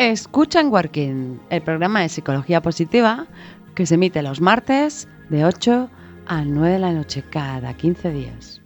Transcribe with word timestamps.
Escucha 0.00 0.60
en 0.60 0.68
Working, 0.68 1.40
el 1.50 1.60
programa 1.60 2.00
de 2.00 2.08
psicología 2.08 2.62
positiva 2.62 3.26
que 3.74 3.84
se 3.84 3.96
emite 3.96 4.22
los 4.22 4.40
martes 4.40 5.06
de 5.28 5.44
8 5.44 5.90
a 6.24 6.42
9 6.42 6.72
de 6.72 6.78
la 6.78 6.92
noche 6.92 7.22
cada 7.28 7.76
15 7.76 8.10
días. 8.10 8.62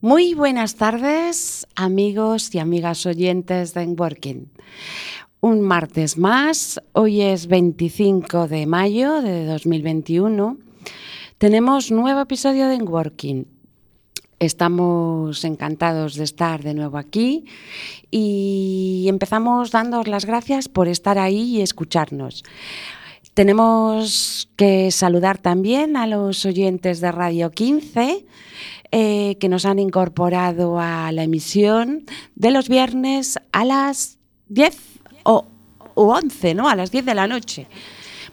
Muy 0.00 0.32
buenas 0.32 0.76
tardes, 0.76 1.66
amigos 1.76 2.54
y 2.54 2.60
amigas 2.60 3.04
oyentes 3.04 3.74
de 3.74 3.84
Working. 3.88 4.50
Un 5.40 5.60
martes 5.60 6.16
más, 6.16 6.80
hoy 6.94 7.20
es 7.20 7.46
25 7.46 8.48
de 8.48 8.64
mayo 8.64 9.20
de 9.20 9.44
2021. 9.44 10.56
Tenemos 11.36 11.90
nuevo 11.90 12.22
episodio 12.22 12.68
de 12.68 12.78
Working 12.78 13.59
Estamos 14.40 15.44
encantados 15.44 16.14
de 16.14 16.24
estar 16.24 16.62
de 16.62 16.72
nuevo 16.72 16.96
aquí 16.96 17.44
y 18.10 19.04
empezamos 19.06 19.70
dando 19.70 20.02
las 20.04 20.24
gracias 20.24 20.66
por 20.66 20.88
estar 20.88 21.18
ahí 21.18 21.58
y 21.58 21.60
escucharnos. 21.60 22.42
Tenemos 23.34 24.48
que 24.56 24.90
saludar 24.92 25.36
también 25.36 25.94
a 25.94 26.06
los 26.06 26.46
oyentes 26.46 27.02
de 27.02 27.12
Radio 27.12 27.50
15 27.50 28.24
eh, 28.92 29.36
que 29.38 29.48
nos 29.50 29.66
han 29.66 29.78
incorporado 29.78 30.80
a 30.80 31.12
la 31.12 31.22
emisión 31.22 32.06
de 32.34 32.50
los 32.50 32.70
viernes 32.70 33.38
a 33.52 33.66
las 33.66 34.18
10 34.48 34.74
o 35.22 35.44
11, 35.94 36.54
¿no? 36.54 36.70
A 36.70 36.76
las 36.76 36.90
10 36.90 37.04
de 37.04 37.14
la 37.14 37.26
noche. 37.26 37.66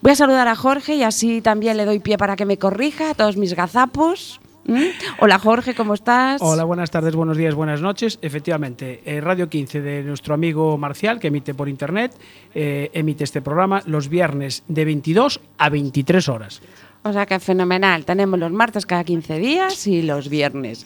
Voy 0.02 0.14
a 0.14 0.16
saludar 0.16 0.47
a 0.47 0.55
Jorge 0.55 0.95
y 0.95 1.03
así 1.03 1.42
también 1.42 1.75
le 1.75 1.83
doy 1.83 1.99
pie 1.99 2.17
para 2.17 2.38
que 2.38 2.45
me 2.45 2.58
corrija 2.58 3.09
a 3.09 3.14
todos 3.14 3.36
mis 3.36 3.55
gazapos. 3.55 4.39
¿Mm? 4.68 4.84
Hola 5.20 5.40
Jorge, 5.40 5.73
¿cómo 5.73 5.94
estás? 5.94 6.42
Hola, 6.42 6.66
buenas 6.66 6.92
tardes, 6.92 7.16
buenos 7.16 7.38
días, 7.38 7.56
buenas 7.56 7.82
noches. 7.82 8.20
Efectivamente, 8.22 9.02
eh, 9.06 9.22
Radio 9.22 9.50
15 9.50 9.82
de 9.82 10.04
nuestro 10.04 10.34
amigo 10.34 10.78
Marcial, 10.78 11.22
que 11.22 11.28
emite 11.28 11.54
por 11.54 11.70
internet, 11.70 12.12
eh, 12.54 12.92
emite 12.94 13.23
este 13.23 13.42
programa 13.42 13.82
los 13.86 14.10
viernes 14.10 14.64
de 14.68 14.84
22 14.84 15.40
a 15.58 15.70
23 15.70 16.28
horas. 16.28 16.62
O 17.04 17.14
sea 17.14 17.26
que 17.26 17.40
fenomenal. 17.40 18.04
Tenemos 18.04 18.38
los 18.38 18.52
martes 18.52 18.86
cada 18.86 19.06
15 19.06 19.38
días 19.38 19.88
y 19.88 20.02
los 20.02 20.28
viernes. 20.28 20.86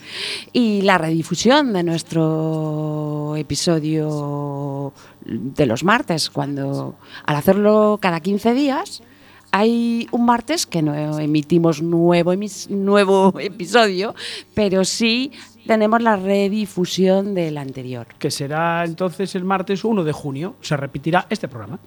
Y 0.52 0.82
la 0.82 0.96
redifusión 0.96 1.72
de 1.72 1.82
nuestro 1.82 3.34
episodio 3.36 4.92
de 5.24 5.66
los 5.66 5.82
martes, 5.82 6.30
cuando 6.30 6.94
al 7.26 7.34
hacerlo 7.34 7.98
cada 8.00 8.20
15 8.20 8.54
días, 8.54 9.02
hay 9.52 10.08
un 10.10 10.24
martes 10.24 10.66
que 10.66 10.82
no 10.82 11.18
emitimos 11.18 11.82
nuevo, 11.82 12.32
nuevo 12.70 13.34
episodio, 13.38 14.14
pero 14.54 14.84
sí 14.84 15.30
tenemos 15.66 16.02
la 16.02 16.16
redifusión 16.16 17.34
del 17.34 17.58
anterior. 17.58 18.06
Que 18.18 18.30
será 18.30 18.84
entonces 18.84 19.34
el 19.34 19.44
martes 19.44 19.84
1 19.84 20.04
de 20.04 20.12
junio. 20.12 20.56
Se 20.60 20.76
repetirá 20.76 21.26
este 21.30 21.48
programa. 21.48 21.78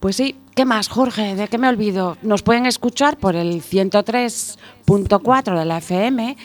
Pues 0.00 0.16
sí. 0.16 0.36
¿Qué 0.54 0.64
más, 0.64 0.88
Jorge? 0.88 1.36
¿De 1.36 1.48
qué 1.48 1.58
me 1.58 1.68
olvido? 1.68 2.16
Nos 2.22 2.42
pueden 2.42 2.66
escuchar 2.66 3.18
por 3.18 3.36
el 3.36 3.62
103.4 3.62 5.58
de 5.58 5.64
la 5.64 5.78
FM. 5.78 6.36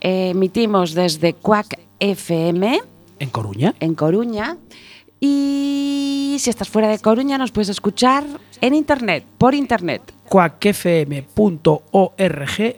emitimos 0.00 0.92
desde 0.94 1.34
Cuac 1.34 1.80
FM. 2.00 2.80
¿En 3.18 3.30
Coruña? 3.30 3.74
En 3.80 3.94
Coruña. 3.94 4.58
Y 5.20 6.36
si 6.38 6.50
estás 6.50 6.68
fuera 6.68 6.88
de 6.88 6.98
Coruña, 6.98 7.38
nos 7.38 7.52
puedes 7.52 7.70
escuchar 7.70 8.24
en 8.60 8.74
internet, 8.74 9.24
por 9.38 9.54
internet. 9.54 10.02
cuacfm.org 10.28 11.26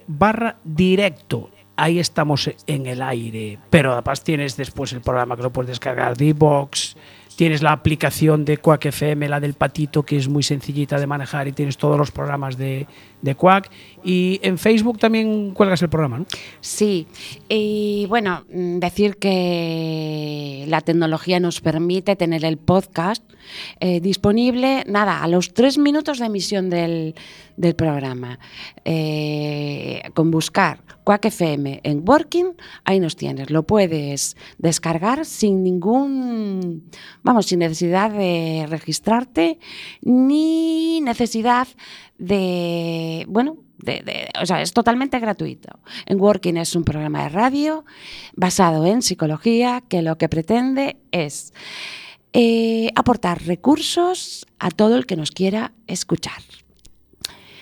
barra 0.06 0.56
directo. 0.64 1.50
Ahí 1.76 1.98
estamos 1.98 2.50
en 2.66 2.86
el 2.86 3.02
aire. 3.02 3.58
Pero 3.70 3.92
además 3.92 4.24
tienes 4.24 4.56
después 4.56 4.92
el 4.92 5.00
programa 5.00 5.36
que 5.36 5.42
lo 5.42 5.52
puedes 5.52 5.68
descargar 5.68 6.16
de 6.16 6.26
iVoox, 6.26 6.96
Tienes 7.38 7.62
la 7.62 7.70
aplicación 7.70 8.44
de 8.44 8.56
Quack 8.56 8.88
la 9.28 9.38
del 9.38 9.54
patito, 9.54 10.02
que 10.02 10.16
es 10.16 10.26
muy 10.26 10.42
sencillita 10.42 10.98
de 10.98 11.06
manejar 11.06 11.46
y 11.46 11.52
tienes 11.52 11.76
todos 11.76 11.96
los 11.96 12.10
programas 12.10 12.58
de, 12.58 12.88
de 13.22 13.34
Quack. 13.34 13.70
Y 14.04 14.40
en 14.42 14.58
Facebook 14.58 14.98
también 14.98 15.52
cuelgas 15.52 15.82
el 15.82 15.88
programa, 15.88 16.18
¿no? 16.18 16.26
Sí. 16.60 17.06
Y 17.48 18.06
bueno, 18.08 18.44
decir 18.48 19.16
que 19.16 20.64
la 20.68 20.80
tecnología 20.80 21.40
nos 21.40 21.60
permite 21.60 22.16
tener 22.16 22.44
el 22.44 22.58
podcast 22.58 23.22
eh, 23.80 24.00
disponible, 24.00 24.84
nada, 24.86 25.22
a 25.22 25.28
los 25.28 25.52
tres 25.54 25.78
minutos 25.78 26.18
de 26.18 26.26
emisión 26.26 26.70
del, 26.70 27.14
del 27.56 27.74
programa. 27.74 28.38
Eh, 28.84 30.02
con 30.14 30.30
buscar 30.30 30.82
Quack 31.04 31.26
FM 31.26 31.80
en 31.82 32.02
Working, 32.06 32.54
ahí 32.84 33.00
nos 33.00 33.16
tienes. 33.16 33.50
Lo 33.50 33.64
puedes 33.64 34.36
descargar 34.58 35.24
sin 35.24 35.62
ningún, 35.62 36.90
vamos, 37.22 37.46
sin 37.46 37.60
necesidad 37.60 38.10
de 38.10 38.66
registrarte 38.68 39.58
ni 40.02 41.00
necesidad 41.00 41.68
de, 42.18 43.24
bueno, 43.28 43.56
de, 43.78 44.28
o 44.40 44.46
sea, 44.46 44.60
es 44.60 44.72
totalmente 44.72 45.18
gratuito. 45.18 45.78
En 46.06 46.20
Working 46.20 46.56
es 46.56 46.74
un 46.74 46.84
programa 46.84 47.22
de 47.24 47.28
radio 47.30 47.84
basado 48.34 48.84
en 48.86 49.02
psicología 49.02 49.82
que 49.88 50.02
lo 50.02 50.18
que 50.18 50.28
pretende 50.28 50.96
es 51.12 51.52
eh, 52.32 52.90
aportar 52.94 53.42
recursos 53.44 54.46
a 54.58 54.70
todo 54.70 54.96
el 54.96 55.06
que 55.06 55.16
nos 55.16 55.30
quiera 55.30 55.72
escuchar. 55.86 56.42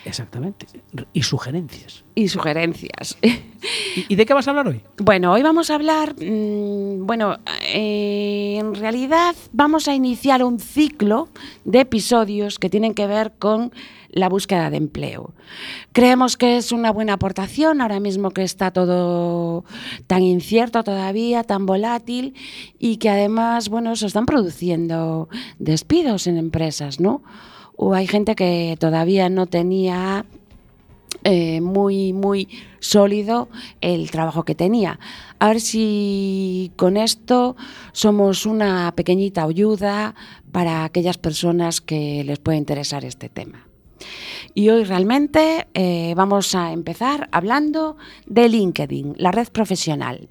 Exactamente. 0.06 0.66
Y 1.12 1.24
sugerencias. 1.24 2.04
Y 2.14 2.28
sugerencias. 2.28 3.18
¿Y, 4.08 4.14
de 4.14 4.24
qué 4.24 4.34
vas 4.34 4.46
a 4.46 4.50
hablar 4.50 4.68
hoy? 4.68 4.80
Bueno, 4.98 5.32
hoy 5.32 5.42
vamos 5.42 5.68
a 5.68 5.74
hablar, 5.74 6.14
mm, 6.14 7.04
bueno, 7.04 7.38
eh, 7.74 8.56
en 8.60 8.76
realidad 8.76 9.34
vamos 9.52 9.88
a 9.88 9.94
iniciar 9.94 10.44
un 10.44 10.60
ciclo 10.60 11.28
de 11.64 11.80
episodios 11.80 12.60
que 12.60 12.70
tienen 12.70 12.94
que 12.94 13.08
ver 13.08 13.32
con 13.36 13.72
la 14.10 14.28
búsqueda 14.28 14.70
de 14.70 14.76
empleo. 14.76 15.34
Creemos 15.92 16.36
que 16.36 16.56
es 16.56 16.70
una 16.70 16.92
buena 16.92 17.14
aportación 17.14 17.80
ahora 17.80 17.98
mismo 17.98 18.30
que 18.30 18.44
está 18.44 18.70
todo 18.70 19.64
tan 20.06 20.22
incierto 20.22 20.84
todavía, 20.84 21.42
tan 21.42 21.66
volátil 21.66 22.34
y 22.78 22.98
que 22.98 23.10
además, 23.10 23.68
bueno, 23.68 23.96
se 23.96 24.06
están 24.06 24.24
produciendo 24.24 25.28
despidos 25.58 26.28
en 26.28 26.36
empresas, 26.36 27.00
¿no? 27.00 27.22
O 27.76 27.94
hay 27.94 28.06
gente 28.06 28.34
que 28.34 28.76
todavía 28.78 29.28
no 29.28 29.46
tenía 29.46 30.24
eh, 31.24 31.60
muy, 31.60 32.12
muy 32.12 32.48
sólido 32.80 33.48
el 33.80 34.10
trabajo 34.10 34.44
que 34.44 34.54
tenía. 34.54 34.98
A 35.38 35.48
ver 35.48 35.60
si 35.60 36.72
con 36.76 36.96
esto 36.96 37.56
somos 37.92 38.46
una 38.46 38.92
pequeñita 38.94 39.42
ayuda 39.42 40.14
para 40.52 40.84
aquellas 40.84 41.18
personas 41.18 41.80
que 41.80 42.22
les 42.24 42.38
puede 42.38 42.58
interesar 42.58 43.04
este 43.04 43.28
tema. 43.28 43.66
Y 44.54 44.68
hoy 44.70 44.84
realmente 44.84 45.68
eh, 45.74 46.14
vamos 46.16 46.54
a 46.54 46.72
empezar 46.72 47.28
hablando 47.32 47.96
de 48.26 48.48
LinkedIn, 48.48 49.14
la 49.18 49.32
red 49.32 49.48
profesional. 49.48 50.28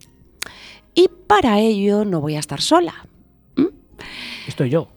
Y 0.93 1.09
para 1.27 1.59
ello 1.59 2.05
no 2.05 2.21
voy 2.21 2.35
a 2.35 2.39
estar 2.39 2.61
sola. 2.61 3.05
Estoy 4.47 4.69
yo 4.69 4.94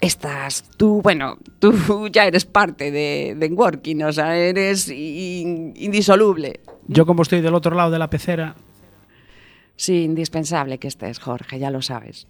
estás 0.00 0.64
tú, 0.76 1.02
bueno, 1.02 1.38
tú 1.58 2.08
ya 2.12 2.26
eres 2.26 2.44
parte 2.44 2.90
de, 2.90 3.34
de 3.36 3.46
Working, 3.48 4.02
o 4.04 4.12
sea, 4.12 4.36
eres 4.36 4.88
indisoluble. 4.88 6.60
Yo 6.86 7.06
como 7.06 7.22
estoy 7.22 7.40
del 7.40 7.54
otro 7.54 7.74
lado 7.76 7.90
de 7.90 7.98
la 7.98 8.10
pecera. 8.10 8.56
Sí, 9.76 10.04
indispensable 10.04 10.78
que 10.78 10.88
estés, 10.88 11.18
Jorge, 11.18 11.58
ya 11.58 11.70
lo 11.70 11.82
sabes. 11.82 12.26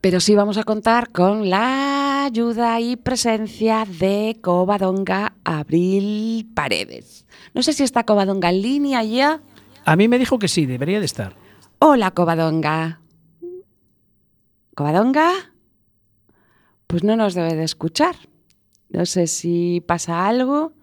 Pero 0.00 0.18
sí 0.18 0.34
vamos 0.34 0.58
a 0.58 0.64
contar 0.64 1.10
con 1.10 1.48
la 1.48 2.24
ayuda 2.24 2.80
y 2.80 2.96
presencia 2.96 3.86
de 3.86 4.36
Covadonga 4.42 5.34
Abril 5.44 6.50
Paredes. 6.54 7.24
No 7.54 7.62
sé 7.62 7.72
si 7.72 7.84
está 7.84 8.04
Covadonga 8.04 8.50
en 8.50 8.62
línea 8.62 9.04
ya. 9.04 9.40
A 9.84 9.96
mí 9.96 10.08
me 10.08 10.18
dijo 10.18 10.38
que 10.38 10.48
sí, 10.48 10.66
debería 10.66 10.98
de 10.98 11.06
estar. 11.06 11.36
Hola, 11.78 12.10
Covadonga. 12.10 13.00
¿Covadonga? 14.74 15.51
Pues 16.92 17.04
no 17.04 17.16
nos 17.16 17.32
debe 17.32 17.54
de 17.54 17.64
escuchar. 17.64 18.14
No 18.90 19.06
sé 19.06 19.26
si 19.26 19.80
pasa 19.80 20.26
algo. 20.26 20.74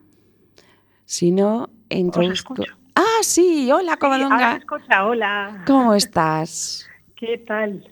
Si 1.06 1.30
no, 1.30 1.70
introduzco. 1.88 2.56
Ah, 2.96 3.20
sí, 3.22 3.72
hola, 3.72 3.96
Covadonga. 3.98 4.56
escucha, 4.56 5.06
hola. 5.06 5.64
¿Cómo 5.68 5.94
estás? 5.94 6.90
¿Qué 7.16 7.38
tal? 7.38 7.88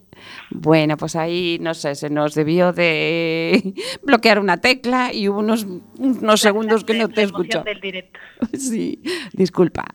Bueno, 0.50 0.98
pues 0.98 1.16
ahí, 1.16 1.60
no 1.62 1.76
sé, 1.76 1.94
se 1.94 2.10
nos 2.10 2.34
debió 2.34 2.74
de 2.74 3.76
bloquear 4.02 4.40
una 4.40 4.58
tecla 4.58 5.14
y 5.14 5.30
hubo 5.30 5.38
unos, 5.38 5.68
unos 6.00 6.42
segundos 6.42 6.84
que 6.84 6.96
no 6.96 7.10
te 7.10 7.22
escuchó. 7.22 7.64
Sí, 8.54 9.00
disculpa. 9.34 9.86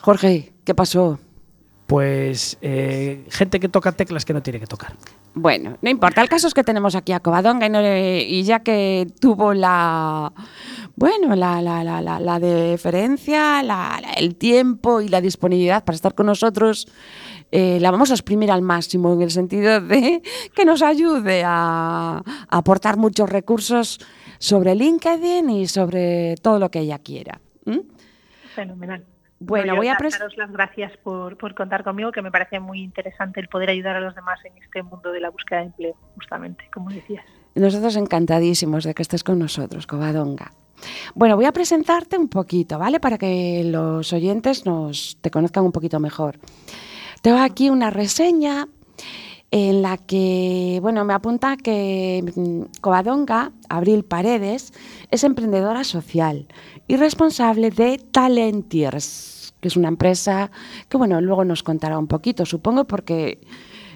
Jorge, 0.00 0.54
¿qué 0.64 0.74
pasó? 0.74 1.20
Pues 1.94 2.58
eh, 2.60 3.24
gente 3.30 3.60
que 3.60 3.68
toca 3.68 3.92
teclas 3.92 4.24
que 4.24 4.32
no 4.32 4.42
tiene 4.42 4.58
que 4.58 4.66
tocar. 4.66 4.96
Bueno, 5.32 5.78
no 5.80 5.88
importa. 5.88 6.22
El 6.22 6.28
caso 6.28 6.48
es 6.48 6.52
que 6.52 6.64
tenemos 6.64 6.96
aquí 6.96 7.12
a 7.12 7.20
Covadonga 7.20 7.68
y, 7.68 8.42
ya 8.42 8.64
que 8.64 9.06
tuvo 9.20 9.54
la 9.54 10.32
bueno, 10.96 11.36
la, 11.36 11.62
la, 11.62 11.84
la, 11.84 12.18
la 12.18 12.40
deferencia, 12.40 13.62
el 14.16 14.34
tiempo 14.34 15.02
y 15.02 15.08
la 15.08 15.20
disponibilidad 15.20 15.84
para 15.84 15.94
estar 15.94 16.16
con 16.16 16.26
nosotros 16.26 16.88
eh, 17.52 17.78
la 17.78 17.92
vamos 17.92 18.10
a 18.10 18.14
exprimir 18.14 18.50
al 18.50 18.62
máximo 18.62 19.12
en 19.12 19.22
el 19.22 19.30
sentido 19.30 19.80
de 19.80 20.20
que 20.52 20.64
nos 20.64 20.82
ayude 20.82 21.44
a, 21.46 22.24
aportar 22.48 22.96
muchos 22.96 23.30
recursos 23.30 24.00
sobre 24.40 24.74
LinkedIn 24.74 25.48
y 25.48 25.68
sobre 25.68 26.34
todo 26.42 26.58
lo 26.58 26.72
que 26.72 26.80
ella 26.80 26.98
quiera. 26.98 27.40
Fenomenal. 28.56 29.04
Bueno, 29.40 29.76
voy 29.76 29.88
a 29.88 29.96
daros 30.00 30.36
las 30.36 30.50
gracias 30.50 30.96
por, 30.98 31.36
por, 31.36 31.54
contar 31.54 31.84
conmigo, 31.84 32.12
que 32.12 32.22
me 32.22 32.30
parece 32.30 32.60
muy 32.60 32.82
interesante 32.82 33.40
el 33.40 33.48
poder 33.48 33.70
ayudar 33.70 33.96
a 33.96 34.00
los 34.00 34.14
demás 34.14 34.38
en 34.44 34.56
este 34.62 34.82
mundo 34.82 35.12
de 35.12 35.20
la 35.20 35.30
búsqueda 35.30 35.60
de 35.60 35.66
empleo, 35.66 35.96
justamente, 36.14 36.68
como 36.72 36.90
decías. 36.90 37.24
Nosotros 37.54 37.96
encantadísimos 37.96 38.84
de 38.84 38.94
que 38.94 39.02
estés 39.02 39.22
con 39.22 39.38
nosotros, 39.38 39.86
Covadonga. 39.86 40.52
Bueno, 41.14 41.36
voy 41.36 41.44
a 41.44 41.52
presentarte 41.52 42.18
un 42.18 42.28
poquito, 42.28 42.78
¿vale? 42.78 43.00
Para 43.00 43.18
que 43.18 43.62
los 43.64 44.12
oyentes 44.12 44.66
nos 44.66 45.18
te 45.20 45.30
conozcan 45.30 45.64
un 45.64 45.72
poquito 45.72 46.00
mejor. 46.00 46.38
Tengo 47.22 47.38
aquí 47.38 47.70
una 47.70 47.90
reseña 47.90 48.68
en 49.50 49.82
la 49.82 49.98
que, 49.98 50.80
bueno, 50.82 51.04
me 51.04 51.14
apunta 51.14 51.56
que 51.56 52.24
mm, 52.34 52.80
Covadonga, 52.80 53.52
Abril 53.68 54.04
Paredes, 54.04 54.72
es 55.12 55.22
emprendedora 55.22 55.84
social 55.84 56.48
y 56.86 56.96
responsable 56.96 57.70
de 57.70 57.98
Talentiers, 57.98 59.54
que 59.60 59.68
es 59.68 59.76
una 59.76 59.88
empresa 59.88 60.50
que, 60.88 60.96
bueno, 60.96 61.20
luego 61.20 61.44
nos 61.44 61.62
contará 61.62 61.98
un 61.98 62.06
poquito, 62.06 62.44
supongo, 62.44 62.84
porque 62.84 63.40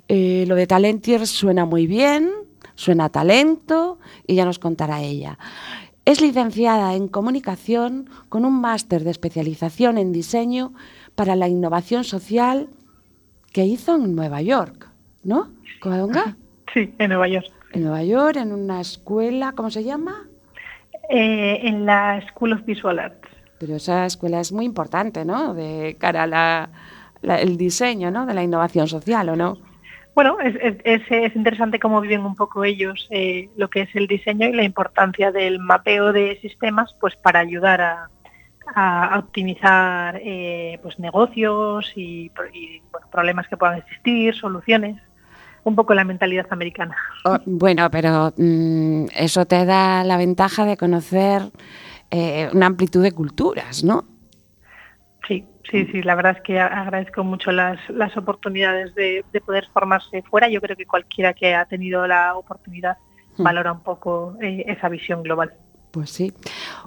eh, 0.09 0.45
lo 0.49 0.55
de 0.55 0.67
Talentiers 0.67 1.29
suena 1.29 1.65
muy 1.65 1.87
bien, 1.87 2.31
suena 2.75 3.07
a 3.07 3.09
talento 3.09 3.99
y 4.27 4.37
ya 4.37 4.45
nos 4.45 4.59
contará 4.59 5.03
ella. 5.03 5.39
Es 6.05 6.23
licenciada 6.23 6.95
en 6.95 7.09
comunicación 7.09 8.09
con 8.31 8.47
un 8.47 8.61
máster 8.61 9.05
de 9.05 9.11
especialización 9.11 9.99
en 9.99 10.13
diseño 10.13 10.73
para 11.15 11.37
la 11.37 11.49
innovación 11.49 12.05
social 12.05 12.71
que 13.53 13.67
hizo 13.67 13.97
en 13.97 14.15
Nueva 14.15 14.41
York, 14.41 14.89
¿no? 15.25 15.51
¿Covadonga? 15.81 16.37
Sí, 16.73 16.95
en 16.99 17.09
Nueva 17.11 17.29
York. 17.29 17.47
En 17.73 17.83
Nueva 17.83 18.05
York, 18.05 18.37
en 18.37 18.53
una 18.53 18.81
escuela, 18.81 19.53
¿cómo 19.53 19.71
se 19.71 19.85
llama? 19.85 20.28
Eh, 21.09 21.61
en 21.63 21.87
la 21.87 22.21
School 22.29 22.53
of 22.53 22.65
Visual 22.65 22.99
Arts. 22.99 23.29
Pero 23.59 23.77
esa 23.77 24.05
escuela 24.05 24.41
es 24.41 24.53
muy 24.53 24.67
importante, 24.67 25.25
¿no? 25.25 25.55
De 25.55 25.97
cara 25.99 26.69
al 27.23 27.57
diseño, 27.57 28.11
¿no? 28.11 28.27
De 28.27 28.35
la 28.35 28.43
innovación 28.43 28.87
social, 28.89 29.31
¿o 29.31 29.37
no? 29.37 29.57
Bueno, 30.15 30.37
es, 30.41 30.57
es, 30.85 31.37
interesante 31.37 31.79
cómo 31.79 32.01
viven 32.01 32.23
un 32.23 32.35
poco 32.35 32.65
ellos 32.65 33.07
eh, 33.11 33.49
lo 33.57 33.71
que 33.71 33.83
es 33.83 33.95
el 33.95 34.07
diseño 34.07 34.49
y 34.49 34.53
la 34.53 34.65
importancia 34.65 35.31
del 35.31 35.61
mapeo 35.61 36.13
de 36.13 36.39
sistemas, 36.43 36.95
pues 37.01 37.17
para 37.17 37.39
ayudar 37.39 37.81
a, 37.81 38.11
a, 38.75 39.19
optimizar 39.19 40.21
eh, 40.23 40.79
pues 40.83 40.99
negocios 40.99 41.93
y, 41.97 42.31
problemas 43.11 43.49
que 43.49 43.57
puedan 43.57 43.79
existir, 43.79 44.35
soluciones. 44.35 45.01
Un 45.69 45.77
poco 45.77 45.93
la 45.93 46.05
mentalidad 46.05 46.47
americana. 46.49 46.97
Oh, 47.27 47.37
bueno, 47.45 47.91
pero 47.91 48.33
mm, 48.39 49.09
eso 49.15 49.45
te 49.45 49.67
da 49.67 50.03
la 50.03 50.17
ventaja 50.17 50.65
de 50.65 50.79
conocer 50.79 51.43
eh, 52.11 52.49
una 52.55 52.65
amplitud 52.65 53.03
de 53.03 53.13
culturas, 53.13 53.85
¿no? 53.85 54.07
Sí, 55.27 55.45
sí, 55.71 55.85
sí. 55.93 56.03
La 56.03 56.15
verdad 56.15 56.37
es 56.39 56.43
que 56.43 56.59
agradezco 56.59 57.23
mucho 57.23 57.53
las, 57.53 57.79
las 57.91 58.17
oportunidades 58.17 58.95
de, 58.95 59.23
poder 59.45 59.67
formarse 59.75 60.23
fuera. 60.23 60.49
Yo 60.49 60.63
creo 60.63 60.75
que 60.75 60.87
cualquiera 60.87 61.35
que 61.35 61.55
ha 61.55 61.67
tenido 61.67 62.07
la 62.07 62.35
oportunidad 62.35 62.97
hmm. 63.37 63.43
valora 63.43 63.73
un 63.73 63.83
poco 63.83 64.39
eh, 64.41 64.65
esa 64.69 64.89
visión 64.89 65.23
global. 65.23 65.53
Pues 65.91 66.09
sí. 66.09 66.33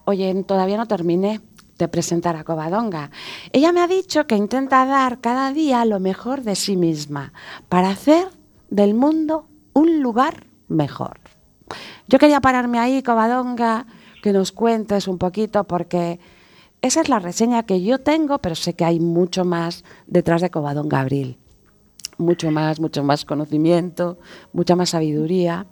Oye, 0.05 0.43
todavía 0.43 0.77
no 0.77 0.87
terminé 0.87 1.39
de 1.77 1.87
presentar 1.87 2.35
a 2.35 2.43
Covadonga. 2.43 3.11
Ella 3.51 3.71
me 3.71 3.81
ha 3.81 3.87
dicho 3.87 4.25
que 4.25 4.35
intenta 4.35 4.87
dar 4.87 5.21
cada 5.21 5.53
día 5.53 5.85
lo 5.85 5.99
mejor 5.99 6.41
de 6.41 6.55
sí 6.55 6.77
misma 6.77 7.31
para 7.69 7.89
hacer 7.89 8.40
del 8.71 8.95
mundo 8.95 9.47
un 9.73 10.01
lugar 10.01 10.47
mejor. 10.67 11.19
Yo 12.07 12.17
quería 12.17 12.41
pararme 12.41 12.79
ahí, 12.79 13.03
Covadonga, 13.03 13.85
que 14.23 14.33
nos 14.33 14.51
cuentes 14.51 15.07
un 15.07 15.19
poquito, 15.19 15.65
porque 15.65 16.19
esa 16.81 17.01
es 17.01 17.09
la 17.09 17.19
reseña 17.19 17.63
que 17.63 17.83
yo 17.83 17.99
tengo, 17.99 18.39
pero 18.39 18.55
sé 18.55 18.73
que 18.73 18.85
hay 18.85 18.99
mucho 18.99 19.45
más 19.45 19.85
detrás 20.07 20.41
de 20.41 20.49
Covadonga 20.49 21.01
Abril. 21.01 21.37
Mucho 22.17 22.51
más, 22.51 22.79
mucho 22.79 23.03
más 23.03 23.23
conocimiento, 23.23 24.17
mucha 24.53 24.75
más 24.75 24.89
sabiduría. 24.89 25.67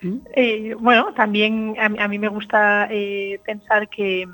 ¿Mm? 0.00 0.16
Eh, 0.34 0.74
bueno, 0.78 1.12
también 1.14 1.76
a, 1.78 2.08
mí 2.08 2.18
me 2.18 2.28
gusta 2.28 2.88
eh, 2.90 3.40
pensar 3.44 3.88
que, 3.88 4.26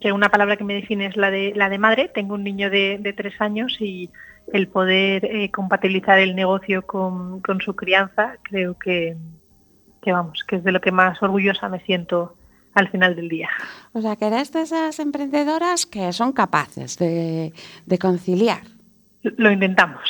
que 0.00 0.12
una 0.12 0.28
palabra 0.28 0.56
que 0.56 0.64
me 0.64 0.74
define 0.74 1.06
es 1.06 1.16
la 1.16 1.30
de, 1.30 1.52
la 1.54 1.68
de 1.68 1.78
madre. 1.78 2.08
Tengo 2.08 2.34
un 2.34 2.44
niño 2.44 2.70
de, 2.70 3.14
tres 3.16 3.40
años 3.40 3.76
y 3.80 4.10
el 4.52 4.68
poder 4.68 5.24
eh, 5.24 5.50
compatibilizar 5.50 6.18
el 6.18 6.34
negocio 6.34 6.86
con, 6.86 7.42
su 7.64 7.76
crianza, 7.76 8.36
creo 8.42 8.78
que, 8.78 9.16
que, 10.02 10.12
vamos, 10.12 10.44
que 10.44 10.56
es 10.56 10.64
de 10.64 10.72
lo 10.72 10.80
que 10.80 10.92
más 10.92 11.22
orgullosa 11.22 11.68
me 11.68 11.80
siento 11.80 12.34
al 12.74 12.88
final 12.88 13.16
del 13.16 13.28
día. 13.28 13.48
O 13.92 14.00
sea, 14.00 14.16
que 14.16 14.26
eres 14.26 14.52
de 14.52 14.62
esas 14.62 14.98
emprendedoras 15.00 15.86
que 15.86 16.12
son 16.12 16.32
capaces 16.32 16.96
de, 16.98 17.52
de 17.86 17.98
conciliar 17.98 18.62
lo 19.22 19.50
intentamos. 19.50 20.00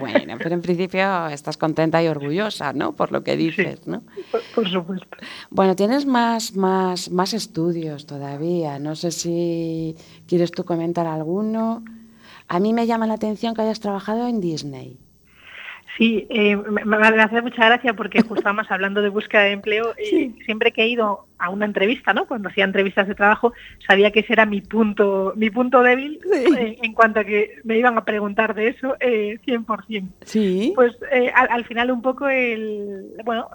Bueno, 0.00 0.36
pero 0.38 0.54
en 0.54 0.62
principio 0.62 1.26
estás 1.28 1.56
contenta 1.56 2.02
y 2.02 2.08
orgullosa, 2.08 2.72
¿no? 2.72 2.92
Por 2.92 3.12
lo 3.12 3.22
que 3.22 3.36
dices, 3.36 3.86
¿no? 3.86 4.02
Por, 4.54 4.68
supuesto. 4.68 5.16
Bueno, 5.50 5.76
tienes 5.76 6.06
más, 6.06 6.56
más, 6.56 7.10
más 7.10 7.34
estudios 7.34 8.06
todavía. 8.06 8.78
No 8.78 8.96
sé 8.96 9.10
si 9.10 9.96
quieres 10.26 10.50
tú 10.50 10.64
comentar 10.64 11.06
alguno. 11.06 11.84
A 12.48 12.60
mí 12.60 12.72
me 12.72 12.86
llama 12.86 13.06
la 13.06 13.14
atención 13.14 13.54
que 13.54 13.62
hayas 13.62 13.80
trabajado 13.80 14.28
en 14.28 14.40
Disney. 14.40 15.03
Sí, 15.96 16.26
eh, 16.28 16.56
me, 16.56 16.96
hace 16.96 17.40
mucha 17.40 17.66
gracia 17.66 17.94
porque 17.94 18.20
justo 18.20 18.34
estábamos 18.38 18.70
hablando 18.70 19.00
de 19.00 19.08
búsqueda 19.08 19.42
de 19.42 19.52
empleo 19.52 19.94
siempre 20.44 20.72
que 20.72 20.82
he 20.82 20.88
ido 20.88 21.26
a 21.38 21.50
una 21.50 21.66
entrevista, 21.66 22.12
¿no? 22.14 22.26
Cuando 22.26 22.48
hacía 22.48 22.64
entrevistas 22.64 23.06
de 23.06 23.14
trabajo, 23.14 23.52
sabía 23.86 24.10
que 24.10 24.20
ese 24.20 24.32
era 24.32 24.46
mi 24.46 24.60
punto, 24.60 25.32
mi 25.36 25.50
punto 25.50 25.82
débil 25.82 26.20
eh, 26.32 26.78
en 26.82 26.92
cuanto 26.94 27.20
a 27.20 27.24
que 27.24 27.56
me 27.64 27.78
iban 27.78 27.98
a 27.98 28.04
preguntar 28.04 28.54
de 28.54 28.68
eso 28.68 28.96
eh, 29.00 29.38
100%. 29.46 30.08
Sí. 30.22 30.72
Pues 30.74 30.96
eh, 31.12 31.30
al, 31.34 31.64
final 31.64 31.90
un 31.90 32.02
poco 32.02 32.28
el, 32.28 33.04
bueno, 33.24 33.48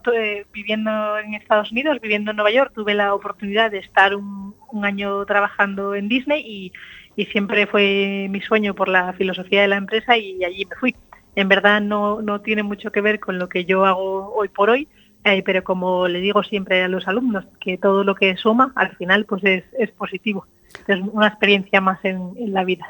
viviendo 0.54 1.18
en 1.18 1.34
Estados 1.34 1.72
Unidos, 1.72 2.00
viviendo 2.02 2.32
en 2.32 2.38
Nueva 2.38 2.52
York, 2.52 2.72
tuve 2.76 2.94
la 2.94 3.14
oportunidad 3.14 3.72
de 3.72 3.80
estar 3.80 4.16
un, 4.16 4.54
año 4.84 5.26
trabajando 5.26 5.96
en 5.96 6.08
Disney 6.08 6.44
y, 6.46 6.72
y 7.16 7.26
siempre 7.26 7.66
fue 7.66 8.28
mi 8.30 8.40
sueño 8.40 8.76
por 8.76 8.88
la 8.88 9.14
filosofía 9.14 9.64
de 9.64 9.68
la 9.68 9.78
empresa 9.78 10.16
y 10.16 10.44
allí 10.44 10.66
me 10.66 10.76
fui 10.76 10.96
en 11.40 11.48
verdad 11.48 11.80
no, 11.80 12.22
no 12.22 12.42
tiene 12.42 12.64
mucho 12.64 12.92
que 12.92 13.02
ver 13.02 13.20
con 13.20 13.40
lo 13.40 13.48
que 13.48 13.64
yo 13.64 13.86
hago 13.86 14.34
hoy 14.36 14.50
por 14.50 14.70
hoy, 14.70 14.90
eh, 15.24 15.42
pero 15.44 15.64
como 15.64 16.08
le 16.08 16.20
digo 16.20 16.44
siempre 16.44 16.84
a 16.84 16.88
los 16.88 17.08
alumnos, 17.08 17.46
que 17.62 17.78
todo 17.78 18.04
lo 18.04 18.16
que 18.16 18.36
suma 18.36 18.74
al 18.76 18.96
final 18.98 19.26
pues 19.26 19.44
es, 19.46 19.64
es 19.78 19.90
positivo. 19.92 20.46
Es 20.88 21.00
una 21.00 21.28
experiencia 21.28 21.82
más 21.82 22.00
en, 22.04 22.34
la 22.54 22.64
vida. 22.64 22.86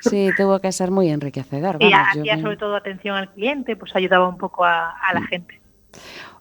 Sí, 0.00 0.28
tuvo 0.36 0.60
que 0.60 0.72
ser 0.72 0.90
muy 0.90 1.08
enriquecedor. 1.08 1.76
y 1.80 1.92
hacía 1.92 2.40
sobre 2.40 2.56
todo 2.56 2.76
atención 2.76 3.16
al 3.16 3.30
cliente, 3.32 3.76
pues 3.76 3.94
ayudaba 3.94 4.28
un 4.28 4.38
poco 4.38 4.64
a, 4.64 4.94
la 5.12 5.22
gente. 5.22 5.60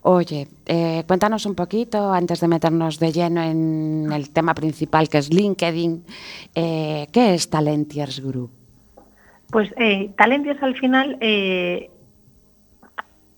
Oye, 0.01 0.47
eh, 0.65 1.03
cuéntanos 1.07 1.45
un 1.45 1.55
poquito, 1.55 2.11
antes 2.11 2.41
de 2.41 2.47
meternos 2.47 2.99
de 2.99 3.11
lleno 3.11 3.43
en 3.43 4.11
el 4.11 4.31
tema 4.31 4.53
principal 4.53 5.07
que 5.07 5.19
es 5.19 5.31
LinkedIn, 5.31 6.03
eh, 6.55 7.07
¿qué 7.13 7.35
es 7.35 7.49
Talentiers 7.49 8.19
Group? 8.19 8.62
Pues 9.53 9.71
eh, 9.77 10.11
Talentios 10.17 10.57
al 10.63 10.75
final, 10.75 11.15
eh, 11.21 11.91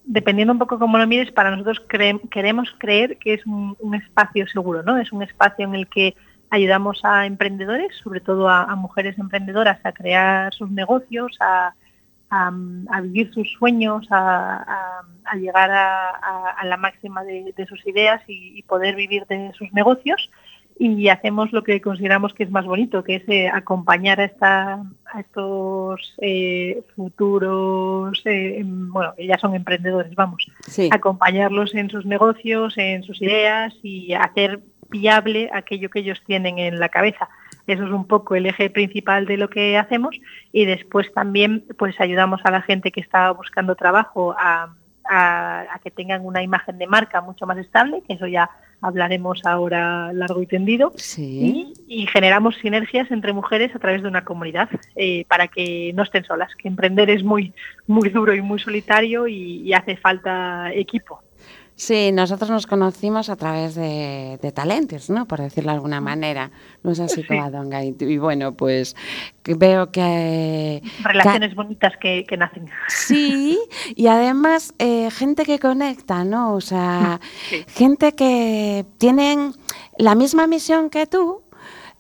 dependiendo 0.06 0.54
un 0.54 0.60
poco 0.60 0.80
cómo 0.80 0.98
lo 0.98 1.06
mires, 1.06 1.30
para 1.34 1.52
nosotros 1.52 1.86
queremos 2.32 2.74
creer 2.78 3.18
que 3.18 3.34
es 3.34 3.46
un, 3.46 3.76
espacio 3.94 4.48
seguro, 4.48 4.82
¿no? 4.82 4.98
Es 4.98 5.12
un 5.12 5.24
espacio 5.24 5.66
en 5.66 5.76
el 5.76 5.90
que 5.90 6.16
ayudamos 6.50 7.02
a 7.04 7.26
emprendedores, 7.26 7.94
sobre 8.02 8.22
todo 8.22 8.48
a, 8.48 8.74
mujeres 8.78 9.20
emprendedoras, 9.20 9.78
a 9.84 9.92
crear 9.92 10.54
sus 10.54 10.72
negocios, 10.72 11.38
a, 11.42 11.74
vivir 13.02 13.34
sus 13.34 13.52
sueños, 13.52 14.08
a, 14.10 15.02
llegar 15.36 15.70
a, 15.70 16.64
la 16.64 16.78
máxima 16.78 17.26
de, 17.26 17.54
sus 17.68 17.86
ideas 17.86 18.22
y, 18.26 18.64
poder 18.64 18.96
vivir 18.96 19.26
de 19.26 19.52
sus 19.58 19.74
negocios 19.74 20.30
y 20.78 21.08
hacemos 21.08 21.52
lo 21.54 21.64
que 21.64 21.82
consideramos 21.82 22.34
que 22.34 22.44
es 22.44 22.52
más 22.52 22.66
bonito, 22.66 23.04
que 23.04 23.16
es 23.16 23.24
eh, 23.30 23.50
acompañar 23.50 24.20
a, 24.20 24.26
esta, 24.26 24.84
a 25.16 25.22
estos 25.22 26.14
eh, 26.20 26.84
futuros, 26.96 28.22
eh, 28.26 28.60
em, 28.60 28.92
bueno, 28.92 29.14
ya 29.18 29.38
son 29.38 29.56
emprendedores, 29.56 30.14
vamos, 30.16 30.46
acompañarlos 30.92 31.74
en 31.74 31.90
sus 31.90 32.06
negocios, 32.06 32.78
en 32.78 33.04
sus 33.04 33.22
ideas 33.22 33.74
y 33.82 34.14
hacer 34.14 34.60
viable 34.90 35.50
aquello 35.54 35.90
que 35.90 36.00
ellos 36.00 36.22
tienen 36.26 36.60
en 36.60 36.80
la 36.80 36.90
cabeza. 36.90 37.30
Eso 37.68 37.86
es 37.86 37.92
un 37.92 38.06
poco 38.06 38.36
el 38.36 38.46
eje 38.46 38.70
principal 38.70 39.26
de 39.26 39.38
lo 39.38 39.50
que 39.50 39.78
hacemos 39.78 40.16
y 40.52 40.66
después 40.66 41.12
también 41.14 41.66
pues 41.78 42.00
ayudamos 42.00 42.42
a 42.44 42.52
la 42.52 42.62
gente 42.62 42.92
que 42.92 43.02
está 43.02 43.32
buscando 43.32 43.76
trabajo 43.76 44.36
a 44.38 44.76
a, 45.10 45.80
que 45.84 45.92
tengan 45.92 46.26
una 46.26 46.42
imagen 46.42 46.78
de 46.78 46.88
marca 46.88 47.22
mucho 47.22 47.46
más 47.46 47.58
estable, 47.58 48.02
que 48.08 48.14
eso 48.14 48.28
ya 48.28 48.50
hablaremos 48.82 49.46
ahora 49.46 50.12
largo 50.14 50.42
y 50.42 50.48
tendido, 50.48 50.92
y, 51.18 52.08
generamos 52.12 52.56
sinergias 52.58 53.10
entre 53.12 53.34
mujeres 53.34 53.76
a 53.76 53.80
través 53.80 54.02
de 54.04 54.08
una 54.08 54.24
comunidad 54.24 54.70
eh, 54.96 55.26
para 55.28 55.48
que 55.48 55.92
no 55.94 56.04
estén 56.04 56.24
solas, 56.24 56.54
que 56.56 56.68
emprender 56.68 57.10
es 57.10 57.24
muy, 57.24 57.54
muy 57.88 58.10
duro 58.10 58.34
y 58.34 58.42
muy 58.42 58.60
solitario 58.60 59.28
y 59.28 59.74
hace 59.74 59.98
falta 59.98 60.72
equipo. 60.74 61.25
Sí, 61.78 62.14
nosotros 62.14 62.50
nos 62.50 62.68
conocimos 62.68 63.30
a 63.30 63.36
través 63.36 63.76
de, 63.76 64.40
de 64.42 64.52
talentos, 64.54 65.10
¿no? 65.10 65.28
Por 65.28 65.42
decirlo 65.42 65.72
de 65.72 65.76
alguna 65.76 66.00
manera. 66.00 66.50
No 66.84 66.92
es 66.92 67.02
así, 67.02 67.24
como 67.26 67.52
Y, 67.82 67.96
y 68.00 68.18
bueno, 68.18 68.54
pues 68.54 68.96
veo 69.44 69.92
que... 69.92 70.82
Relaciones 71.04 71.54
bonitas 71.54 71.94
que, 72.00 72.26
nacen. 72.38 72.70
Sí, 72.88 73.60
y 73.94 74.08
además 74.08 74.74
eh, 74.80 75.12
gente 75.12 75.44
que 75.44 75.60
conecta, 75.60 76.24
¿no? 76.24 76.54
O 76.54 76.62
sea, 76.62 77.20
gente 77.68 78.14
que 78.14 78.86
tienen 78.98 79.52
la 79.98 80.16
misma 80.16 80.48
misión 80.48 80.90
que 80.90 81.08
tú, 81.08 81.42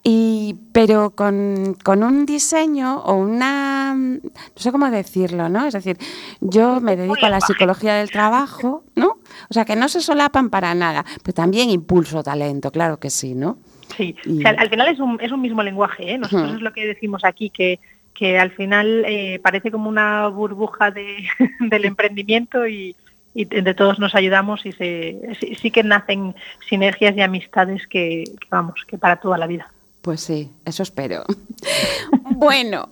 y, 0.08 0.56
pero 0.72 1.16
con, 1.16 1.76
con, 1.84 2.04
un 2.04 2.28
diseño 2.28 3.00
o 3.00 3.16
una, 3.16 3.96
no 3.96 4.22
sé 4.56 4.72
cómo 4.72 4.90
decirlo, 4.92 5.50
¿no? 5.50 5.66
Es 5.66 5.74
decir, 5.74 5.98
yo 6.42 6.80
me 6.80 6.96
dedico 6.96 7.26
a 7.26 7.30
la 7.30 7.42
psicología 7.42 7.96
del 7.96 8.12
trabajo, 8.12 8.84
¿no? 8.96 9.18
O 9.50 9.54
sea, 9.54 9.66
que 9.66 9.76
no 9.76 9.90
se 9.90 10.02
solapan 10.02 10.50
para 10.50 10.74
nada, 10.74 11.06
pero 11.24 11.34
también 11.34 11.70
impulso 11.70 12.24
talento, 12.24 12.72
claro 12.72 13.00
que 13.00 13.10
sí, 13.10 13.36
¿no? 13.36 13.58
Sí, 13.96 14.16
al 14.44 14.70
final 14.70 14.88
es 14.88 15.00
un, 15.00 15.20
es 15.22 15.32
un 15.32 15.42
mismo 15.42 15.62
lenguaje, 15.64 16.14
¿eh? 16.14 16.18
Nosotros 16.18 16.56
es 16.56 16.62
lo 16.62 16.74
que 16.74 16.88
decimos 16.88 17.24
aquí, 17.24 17.50
que, 17.50 17.80
que 18.14 18.40
al 18.40 18.52
final 18.52 19.04
eh, 19.06 19.40
parece 19.44 19.72
como 19.72 19.90
una 19.90 20.28
burbuja 20.28 20.92
de, 20.92 21.28
del 21.60 21.86
emprendimiento 21.86 22.68
y, 22.68 22.96
y 23.36 23.42
entre 23.52 23.74
todos 23.74 24.00
nos 24.00 24.16
ayudamos 24.16 24.66
y 24.66 24.72
se, 24.72 25.20
sí, 25.62 25.70
que 25.70 25.84
nacen 25.84 26.34
sinergias 26.68 27.16
y 27.18 27.22
amistades 27.22 27.86
que, 27.86 28.24
vamos, 28.50 28.84
que 28.88 28.98
para 28.98 29.18
toda 29.18 29.38
la 29.38 29.46
vida. 29.46 29.70
Pues 30.06 30.22
sí, 30.22 30.52
eso 30.66 30.84
espero. 30.84 31.24
bueno, 32.36 32.90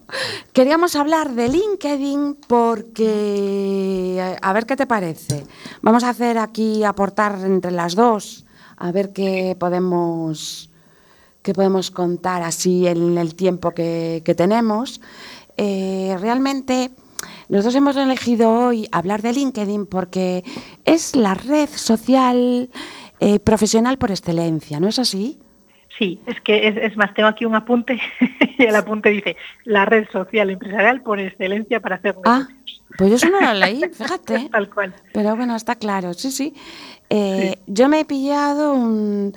queríamos 0.51 0.95
hablar 0.95 1.35
de 1.35 1.47
LinkedIn 1.47 2.39
porque, 2.47 4.35
a 4.41 4.51
ver 4.51 4.65
qué 4.65 4.75
te 4.75 4.87
parece. 4.87 5.45
Vamos 5.83 6.03
a 6.03 6.09
hacer 6.09 6.39
aquí, 6.39 6.83
aportar 6.83 7.37
entre 7.45 7.69
las 7.69 7.93
dos, 7.93 8.45
a 8.77 8.91
ver 8.91 9.13
qué 9.13 9.55
podemos, 9.59 10.71
qué 11.43 11.53
podemos 11.53 11.91
contar 11.91 12.41
así 12.41 12.87
en 12.87 13.15
el 13.19 13.35
tiempo 13.35 13.75
que, 13.75 14.33
tenemos. 14.35 14.99
Eh, 15.55 16.17
realmente, 16.19 16.89
nosotros 17.47 17.75
hemos 17.75 17.95
elegido 17.95 18.49
hoy 18.49 18.89
hablar 18.91 19.21
de 19.21 19.33
LinkedIn 19.33 19.85
porque 19.85 20.43
es 20.83 21.15
la 21.15 21.35
red 21.35 21.69
social 21.75 22.71
eh, 23.19 23.39
profesional 23.39 23.99
por 23.99 24.09
excelencia, 24.09 24.79
¿no 24.79 24.87
es 24.87 24.97
así? 24.97 25.39
Sí, 25.97 26.19
es 26.25 26.41
que 26.41 26.67
es, 26.67 26.97
más, 26.97 27.13
tengo 27.13 27.29
aquí 27.29 27.45
un 27.45 27.55
apunte 27.55 27.99
y 28.57 28.63
el 28.63 28.75
apunte 28.75 29.09
dice 29.09 29.37
la 29.63 29.85
red 29.85 30.07
social 30.11 30.49
empresarial 30.49 31.01
por 31.01 31.19
excelencia 31.19 31.79
para 31.79 31.97
hacer 31.97 32.15
ah, 32.25 32.47
Pues 32.97 33.09
yo 33.11 33.15
eso 33.17 33.29
no 33.29 33.39
lo 33.39 33.53
leí, 33.59 33.81
fíjate. 33.91 34.49
Tal 34.51 34.69
cual. 34.69 34.93
Pero 35.13 35.35
bueno, 35.35 35.55
está 35.55 35.75
claro, 35.75 36.13
sí, 36.13 36.31
sí. 36.31 36.55
Eh, 37.09 37.59
yo 37.67 37.89
me 37.89 37.99
he 37.99 38.05
pillado 38.05 38.73
un, 38.73 39.33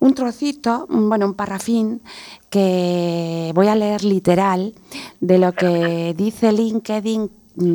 un 0.00 0.14
trocito, 0.14 0.86
bueno, 0.88 1.26
un 1.26 1.34
parrafín 1.34 2.02
que 2.48 3.52
voy 3.54 3.68
a 3.68 3.76
leer 3.76 4.02
literal 4.02 4.74
de 5.20 5.38
lo 5.38 5.52
que 5.52 6.14
dice 6.16 6.50
LinkedIn 6.50 7.30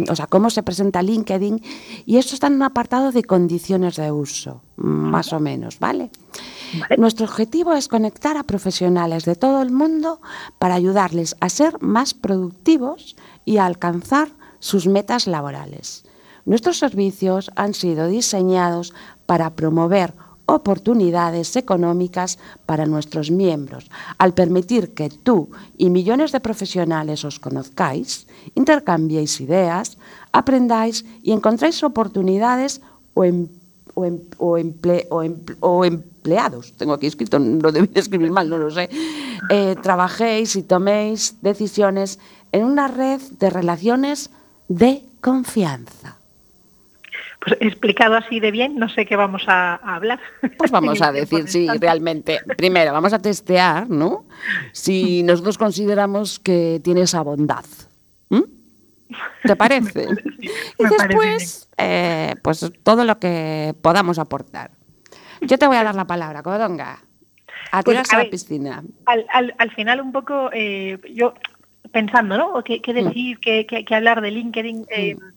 o 0.10 0.16
sea, 0.16 0.28
cómo 0.28 0.50
se 0.50 0.64
presenta 0.64 1.02
LinkedIn, 1.02 1.62
y 2.06 2.18
esto 2.18 2.34
está 2.34 2.48
en 2.48 2.56
un 2.56 2.64
apartado 2.64 3.12
de 3.12 3.24
condiciones 3.24 3.96
de 3.98 4.12
uso, 4.12 4.62
más 4.78 5.34
o 5.34 5.40
menos, 5.40 5.80
¿vale? 5.80 6.10
Nuestro 6.98 7.26
objetivo 7.26 7.74
es 7.74 7.88
conectar 7.88 8.38
a 8.38 8.44
profesionales 8.44 9.26
de 9.26 9.36
todo 9.36 9.62
el 9.62 9.72
mundo 9.72 10.20
para 10.60 10.76
ayudarles 10.76 11.36
a 11.40 11.50
ser 11.50 11.82
más 11.82 12.14
productivos 12.14 13.16
y 13.46 13.58
a 13.58 13.66
alcanzar 13.66 14.30
sus 14.60 14.88
metas 14.88 15.28
laborales. 15.28 16.06
Nuestros 16.46 16.78
servicios 16.78 17.52
han 17.56 17.74
sido 17.74 18.08
diseñados 18.08 18.94
para 19.26 19.52
promover 19.52 20.14
oportunidades 20.46 21.56
económicas 21.56 22.38
para 22.66 22.86
nuestros 22.86 23.32
miembros, 23.32 23.90
al 24.18 24.34
permitir 24.34 24.94
que 24.94 25.10
tú 25.10 25.50
y 25.78 25.90
millones 25.90 26.32
de 26.32 26.40
profesionales 26.40 27.26
os 27.26 27.40
conozcáis, 27.40 28.28
intercambiéis 28.54 29.42
ideas, 29.42 29.98
aprendáis 30.32 31.06
y 31.24 31.32
encontréis 31.32 31.84
oportunidades 31.84 32.82
o, 33.14 33.24
em, 33.24 33.48
em, 33.96 34.20
em, 34.38 35.94
empleados. 36.26 36.74
Tengo 36.78 36.94
aquí 36.94 37.08
escrito, 37.08 37.40
no 37.40 37.72
debí 37.72 37.90
escribir 37.94 38.32
mal, 38.32 38.50
no 38.50 38.58
lo 38.58 38.70
sé. 38.70 38.90
Eh, 39.50 39.76
trabajéis 39.82 40.56
y 40.56 40.64
toméis 40.64 41.38
decisiones 41.42 42.20
en 42.52 42.66
una 42.66 42.88
red 42.88 43.22
de 43.40 43.50
relaciones 43.50 44.30
de 44.68 45.04
confianza. 45.22 46.15
Pues 47.46 47.58
explicado 47.62 48.16
así 48.16 48.40
de 48.40 48.52
bien, 48.52 48.78
no 48.78 48.90
sé 48.90 49.06
qué 49.06 49.16
vamos 49.16 49.44
a, 49.48 49.76
hablar. 49.76 50.20
Pues 50.58 50.72
vamos 50.72 51.02
a 51.02 51.12
decir, 51.12 51.48
sí, 51.48 51.68
realmente. 51.80 52.40
Primero, 52.58 52.92
vamos 52.92 53.14
a 53.14 53.20
testear, 53.20 53.90
¿no? 53.90 54.26
Si 54.72 55.22
nosotros 55.24 55.58
consideramos 55.58 56.40
que 56.40 56.82
tiene 56.84 57.02
esa 57.02 57.22
bondad. 57.22 57.66
¿Te 59.44 59.56
parece? 59.56 60.08
y 60.80 60.84
después, 60.84 61.70
eh, 61.78 62.34
pues 62.42 62.72
todo 62.82 63.06
lo 63.06 63.20
que 63.20 63.76
podamos 63.82 64.18
aportar. 64.18 64.72
Yo 65.42 65.60
te 65.60 65.68
voy 65.68 65.78
a 65.78 65.84
dar 65.84 65.94
la 65.94 66.08
palabra, 66.08 66.42
Codonga. 66.42 67.04
A 67.72 67.84
pues, 67.84 67.94
tirarse 67.94 68.16
a, 68.16 68.24
la 68.24 68.30
piscina. 68.30 68.84
Al, 69.06 69.72
final, 69.76 70.02
un 70.02 70.12
poco, 70.12 70.50
eh, 70.52 71.00
yo 71.14 71.36
pensando, 71.92 72.38
¿no? 72.38 72.64
¿Qué, 72.64 72.82
qué 72.82 72.94
mm. 72.94 73.06
decir, 73.06 73.40
qué, 73.40 73.68
qué, 73.68 73.96
hablar 73.96 74.22
de 74.22 74.32
LinkedIn? 74.32 74.86
Eh, 74.90 75.16
mm 75.16 75.35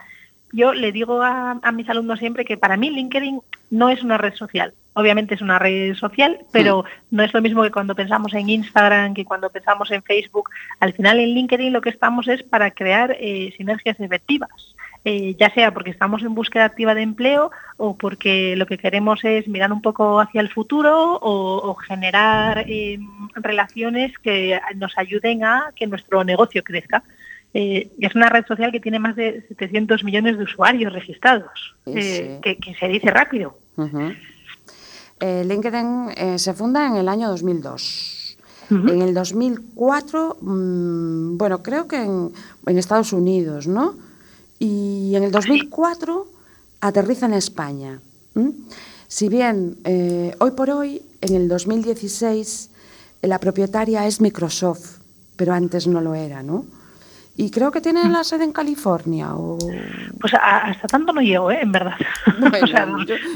yo 0.52 0.72
le 0.72 0.92
digo 0.92 1.22
a, 1.22 1.60
mis 1.72 1.88
alumnos 1.88 2.18
siempre 2.18 2.44
que 2.44 2.56
para 2.56 2.76
mí 2.76 2.90
LinkedIn 2.90 3.40
no 3.70 3.90
es 3.90 4.02
una 4.02 4.18
red 4.18 4.34
social. 4.34 4.72
Obviamente 4.94 5.34
es 5.34 5.42
una 5.42 5.58
red 5.58 5.94
social, 5.94 6.40
pero 6.50 6.84
no 7.10 7.22
es 7.22 7.32
lo 7.32 7.40
mismo 7.40 7.62
que 7.62 7.70
cuando 7.70 7.94
pensamos 7.94 8.34
en 8.34 8.48
Instagram, 8.48 9.14
que 9.14 9.24
cuando 9.24 9.50
pensamos 9.50 9.90
en 9.90 10.02
Facebook. 10.02 10.50
Al 10.80 10.92
final 10.92 11.20
en 11.20 11.34
LinkedIn 11.34 11.72
lo 11.72 11.80
que 11.80 11.90
estamos 11.90 12.26
es 12.28 12.42
para 12.42 12.70
crear 12.72 13.16
eh, 13.20 13.52
sinergias 13.56 14.00
efectivas. 14.00 14.74
Eh, 15.04 15.36
ya 15.38 15.48
sea 15.54 15.72
porque 15.72 15.90
estamos 15.90 16.22
en 16.22 16.34
búsqueda 16.34 16.64
activa 16.64 16.92
de 16.94 17.02
empleo 17.02 17.52
o 17.76 17.96
porque 17.96 18.56
lo 18.56 18.66
que 18.66 18.78
queremos 18.78 19.24
es 19.24 19.46
mirar 19.46 19.72
un 19.72 19.80
poco 19.80 20.18
hacia 20.18 20.40
el 20.40 20.50
futuro 20.50 21.18
o, 21.22 21.74
generar 21.76 22.64
eh, 22.66 22.98
relaciones 23.36 24.12
que 24.18 24.60
nos 24.74 24.98
ayuden 24.98 25.44
a 25.44 25.70
que 25.76 25.86
nuestro 25.86 26.24
negocio 26.24 26.64
crezca. 26.64 27.04
Eh, 27.54 27.90
es 27.98 28.14
una 28.14 28.28
red 28.28 28.44
social 28.46 28.70
que 28.70 28.80
tiene 28.80 28.98
más 28.98 29.16
de 29.16 29.44
700 29.48 30.04
millones 30.04 30.36
de 30.36 30.44
usuarios 30.44 30.92
registrados, 30.92 31.74
eh, 31.86 32.40
que, 32.42 32.74
se 32.78 32.88
dice 32.88 33.10
rápido. 33.10 33.58
Eh, 35.20 35.44
LinkedIn 35.46 36.38
se 36.38 36.52
funda 36.54 36.86
en 36.86 36.96
el 36.96 37.08
año 37.08 37.28
2002. 37.28 38.36
En 38.70 39.00
el 39.00 39.14
2004, 39.14 40.36
mm, 40.42 41.38
bueno, 41.38 41.62
creo 41.62 41.88
que 41.88 42.02
en, 42.02 42.32
Estados 42.66 43.14
Unidos, 43.14 43.66
¿no? 43.66 43.94
Y 44.58 45.14
en 45.16 45.22
el 45.22 45.30
2004 45.30 46.26
aterriza 46.82 47.24
en 47.26 47.32
España. 47.32 47.98
Si 49.06 49.30
bien 49.30 49.78
hoy 50.38 50.50
por 50.50 50.68
hoy, 50.68 51.00
en 51.22 51.34
el 51.34 51.48
2016, 51.48 52.70
la 53.22 53.38
propietaria 53.38 54.06
es 54.06 54.20
Microsoft, 54.20 54.98
pero 55.36 55.54
antes 55.54 55.86
no 55.86 56.02
lo 56.02 56.14
era, 56.14 56.42
¿no? 56.42 56.66
Y 57.38 57.52
creo 57.52 57.70
que 57.70 57.80
tiene 57.80 58.08
la 58.08 58.24
sede 58.24 58.42
en 58.42 58.52
California. 58.52 59.32
O... 59.36 59.56
Pues 60.20 60.34
hasta 60.34 60.88
tanto 60.88 61.12
no 61.12 61.20
llego, 61.20 61.52
¿eh? 61.52 61.60
en 61.62 61.70
verdad. 61.70 61.94
o 62.62 62.66
sea, 62.66 62.84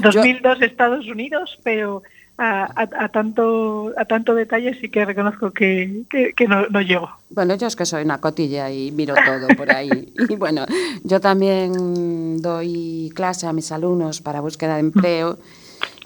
2002 0.01 0.61
Estados 0.61 1.07
Unidos, 1.07 1.57
pero 1.63 2.03
a, 2.37 3.07
tanto, 3.13 3.93
a 3.97 4.03
tanto 4.03 4.35
detalle 4.35 4.77
sí 4.81 4.89
que 4.89 5.05
reconozco 5.05 5.51
que, 5.51 6.03
no, 6.49 6.67
no, 6.67 6.81
llego. 6.81 7.09
Bueno, 7.29 7.55
yo 7.55 7.65
es 7.65 7.77
que 7.77 7.85
soy 7.85 8.03
una 8.03 8.19
cotilla 8.19 8.69
y 8.69 8.91
miro 8.91 9.15
todo 9.15 9.47
por 9.55 9.71
ahí. 9.71 10.13
y 10.29 10.35
bueno, 10.35 10.65
yo 11.05 11.21
también 11.21 12.41
doy 12.41 13.09
clase 13.15 13.47
a 13.47 13.53
mis 13.53 13.71
alumnos 13.71 14.19
para 14.19 14.41
búsqueda 14.41 14.73
de 14.73 14.81
empleo 14.81 15.39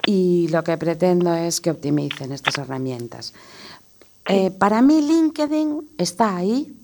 y 0.05 0.49
lo 0.49 0.63
que 0.63 0.77
pretendo 0.77 1.33
es 1.33 1.61
que 1.61 1.71
optimicen 1.71 2.31
estas 2.31 2.59
herramientas. 2.59 3.33
Eh, 4.27 4.51
para 4.51 4.83
mí 4.83 5.01
LinkedIn 5.01 5.89
está 5.97 6.35
ahí 6.35 6.76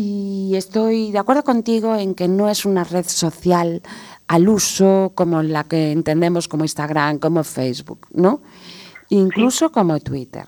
y 0.00 0.54
estoy 0.54 1.10
de 1.10 1.18
acuerdo 1.18 1.42
contigo 1.42 1.96
en 1.96 2.14
que 2.14 2.28
no 2.28 2.48
es 2.48 2.64
una 2.64 2.84
red 2.84 3.04
social 3.04 3.82
al 4.28 4.48
uso 4.48 5.10
como 5.16 5.42
la 5.42 5.64
que 5.64 5.90
entendemos 5.90 6.46
como 6.46 6.62
Instagram, 6.62 7.18
como 7.18 7.42
Facebook, 7.42 8.06
¿no? 8.12 8.40
Incluso 9.08 9.72
como 9.72 9.98
Twitter. 9.98 10.44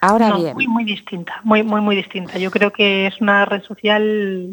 Ahora 0.00 0.36
bien. 0.36 0.54
Muy, 0.54 0.66
muy 0.66 0.84
distinta, 0.84 1.40
muy, 1.44 1.62
muy, 1.62 1.80
muy 1.80 1.94
distinta. 1.94 2.36
Yo 2.36 2.50
creo 2.50 2.72
que 2.72 3.06
es 3.06 3.20
una 3.20 3.44
red 3.44 3.62
social 3.62 4.50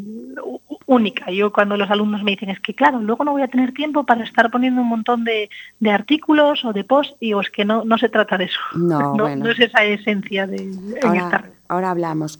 única. 0.86 1.30
Yo 1.32 1.52
cuando 1.52 1.76
los 1.76 1.90
alumnos 1.90 2.22
me 2.22 2.30
dicen, 2.30 2.50
es 2.50 2.60
que 2.60 2.74
claro, 2.74 3.00
luego 3.00 3.24
no 3.24 3.32
voy 3.32 3.42
a 3.42 3.48
tener 3.48 3.72
tiempo 3.72 4.04
para 4.04 4.22
estar 4.22 4.52
poniendo 4.52 4.82
un 4.82 4.88
montón 4.88 5.24
de, 5.24 5.50
artículos 5.90 6.64
o 6.64 6.72
de 6.72 6.84
posts, 6.84 7.16
y 7.18 7.36
es 7.38 7.50
que 7.50 7.64
no, 7.64 7.84
no 7.84 7.98
se 7.98 8.08
trata 8.08 8.38
de 8.38 8.44
eso. 8.44 8.60
No, 8.76 9.14
no, 9.16 9.50
es 9.50 9.58
esa 9.58 9.84
esencia 9.84 10.46
de 10.46 10.70
ahora, 11.02 11.18
esta 11.18 11.38
red. 11.38 11.50
Ahora 11.68 11.90
hablamos. 11.90 12.38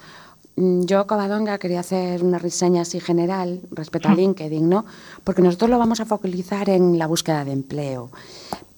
Mm, 0.56 0.84
yo, 0.84 1.06
Covadonga, 1.06 1.58
quería 1.58 1.80
hacer 1.80 2.22
una 2.22 2.38
reseña 2.38 2.82
así 2.82 3.00
general 3.00 3.60
respecto 3.70 4.08
a 4.08 4.14
LinkedIn, 4.14 4.68
¿no? 4.68 4.84
Porque 5.24 5.42
nosotros 5.42 5.70
lo 5.70 5.78
vamos 5.78 6.00
a 6.00 6.06
focalizar 6.06 6.68
en 6.68 6.98
la 6.98 7.06
búsqueda 7.06 7.44
de 7.44 7.52
empleo 7.52 8.10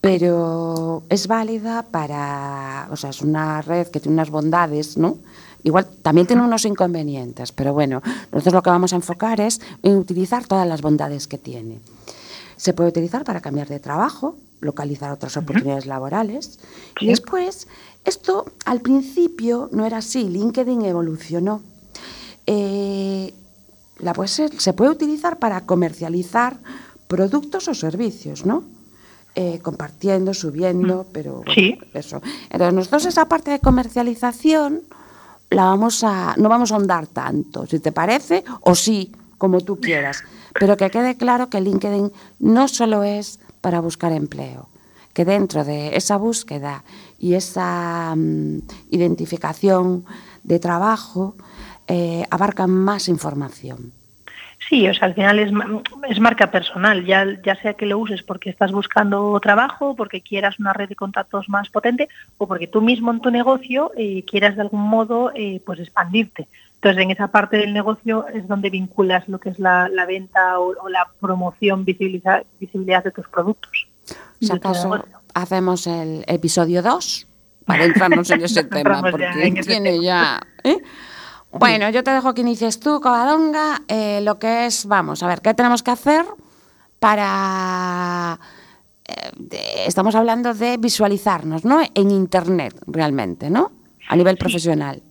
pero 0.05 1.03
es 1.09 1.27
válida 1.29 1.83
para, 1.91 2.89
o 2.91 2.97
sea, 2.97 3.09
es 3.09 3.23
una 3.23 3.63
red 3.63 3.87
que 3.87 4.01
tiene 4.01 4.17
unas 4.17 4.29
bondades, 4.29 4.99
¿no? 4.99 5.17
Igual 5.63 5.87
también 6.03 6.27
tiene 6.27 6.43
unos 6.43 6.67
inconvenientes, 6.67 7.53
pero 7.53 7.73
bueno, 7.73 8.03
nosotros 8.31 8.53
lo 8.53 8.63
que 8.63 8.69
vamos 8.69 8.93
a 8.93 8.97
enfocar 8.97 9.41
es 9.41 9.63
en 9.83 9.97
utilizar 9.97 10.47
todas 10.47 10.69
las 10.69 10.83
bondades 10.83 11.27
que 11.27 11.39
tiene. 11.39 11.81
Se 12.57 12.75
puede 12.75 12.91
utilizar 12.91 13.25
para 13.25 13.41
cambiar 13.41 13.69
de 13.69 13.81
trabajo, 13.81 14.37
localizar 14.61 15.11
otras 15.11 15.39
oportunidades 15.39 15.87
laborales. 15.87 16.61
Y 17.01 17.07
después, 17.07 17.67
esto 18.05 18.47
al 18.65 18.81
principio 18.81 19.69
no 19.73 19.87
era 19.87 19.99
así, 19.99 20.29
LinkedIn 20.29 20.83
evolucionó. 20.83 21.63
Eh, 22.47 23.33
la 23.99 24.13
puede 24.13 24.29
se 24.29 24.73
puede 24.73 24.91
utilizar 24.91 25.39
para 25.39 25.63
comercializar 25.63 26.59
productos 27.07 27.69
o 27.69 27.75
servicios, 27.75 28.45
¿no? 28.45 28.65
Eh, 29.37 29.59
compartiendo, 29.63 30.33
subiendo, 30.33 31.07
pero 31.13 31.43
eso. 31.93 32.23
Entonces 32.51 32.75
nosotros 32.75 33.07
esa 33.07 33.29
parte 33.29 33.51
de 33.51 33.59
comercialización 33.59 34.83
la 35.51 35.65
vamos 35.65 36.05
a, 36.05 36.35
no 36.37 36.49
vamos 36.49 36.71
a 36.71 36.77
ahondar 36.77 37.07
tanto, 37.09 37.67
si 37.67 37.81
te 37.81 37.91
parece, 37.91 38.45
o 38.61 38.75
sí, 38.75 39.13
como 39.39 39.61
tú 39.61 39.81
quieras. 39.81 40.23
Pero 40.59 40.77
que 40.77 40.91
quede 40.91 41.17
claro 41.17 41.51
que 41.51 41.61
LinkedIn 41.61 42.13
no 42.39 42.69
solo 42.69 43.03
es 43.03 43.41
para 43.61 43.81
buscar 43.81 44.13
empleo, 44.13 44.69
que 45.15 45.25
dentro 45.25 45.65
de 45.65 45.97
esa 45.97 46.17
búsqueda 46.17 46.85
y 47.19 47.35
esa 47.35 48.15
mm, 48.17 48.59
identificación 48.91 50.05
de 50.43 50.59
trabajo 50.59 51.37
eh, 51.87 52.25
abarca 52.31 52.67
más 52.67 53.09
información. 53.09 53.93
Sí, 54.69 54.89
o 54.89 54.95
sea, 54.95 55.09
al 55.09 55.15
final 55.15 55.39
es, 55.39 55.53
es, 56.09 56.21
marca 56.21 56.51
personal, 56.51 57.05
ya, 57.05 57.27
ya 57.45 57.55
sea 57.57 57.75
que 57.75 57.85
lo 57.85 57.99
uses 57.99 58.23
porque 58.23 58.49
estás 58.49 58.73
buscando 58.73 59.39
trabajo, 59.41 59.95
porque 59.95 60.23
quieras 60.23 60.59
una 60.59 60.73
red 60.73 60.89
de 60.89 60.97
contactos 60.97 61.51
más 61.51 61.69
potente 61.69 62.09
o 62.39 62.49
porque 62.49 62.67
tú 62.67 62.81
mismo 62.81 63.11
en 63.11 63.21
tu 63.21 63.31
negocio 63.31 63.93
eh, 63.97 64.25
quieras 64.25 64.57
de 64.57 64.63
algún 64.63 64.81
modo 64.81 65.33
eh, 65.35 65.61
pues 65.67 65.81
expandirte. 65.81 66.49
Entonces, 66.77 67.03
en 67.03 67.11
esa 67.11 67.29
parte 67.29 67.59
del 67.59 67.75
negocio 67.75 68.27
es 68.29 68.49
donde 68.49 68.71
vinculas 68.71 69.29
lo 69.29 69.39
que 69.39 69.51
es 69.51 69.59
la, 69.59 69.89
venta 70.07 70.59
o, 70.59 70.89
la 70.89 71.09
promoción, 71.21 71.85
visibilidad 71.85 72.45
de 73.05 73.11
tus 73.11 73.29
productos. 73.29 73.89
Si 74.45 74.53
acaso 74.53 75.05
hacemos 75.35 75.87
el 75.87 76.25
episodio 76.27 76.83
2 76.83 77.27
para 77.67 77.85
entrarnos 77.85 78.31
en 78.31 78.45
ese 78.45 78.65
tema, 78.77 79.03
porque 79.03 79.63
tiene 79.67 80.03
ya... 80.03 80.41
¿eh? 80.63 80.79
Bueno, 81.53 81.89
yo 81.91 82.03
te 82.03 82.11
dejo 82.11 82.35
que 82.35 82.41
inicies 82.41 82.81
tú, 82.81 83.01
Covadonga, 83.01 83.83
eh, 83.87 84.21
lo 84.23 84.39
que 84.39 84.67
es, 84.67 84.87
vamos, 84.87 85.23
a 85.23 85.29
ver, 85.29 85.41
¿qué 85.41 85.55
tenemos 85.55 85.83
que 85.83 85.93
hacer 85.93 86.27
para... 86.99 88.41
Eh, 89.07 89.85
estamos 89.87 90.15
hablando 90.17 90.53
de 90.53 90.79
visualizarnos, 90.79 91.65
¿no? 91.65 91.81
En 91.95 92.11
Internet, 92.11 92.75
realmente, 92.87 93.51
¿no? 93.51 93.71
A 94.09 94.17
nivel 94.17 94.37
profesional. 94.37 95.03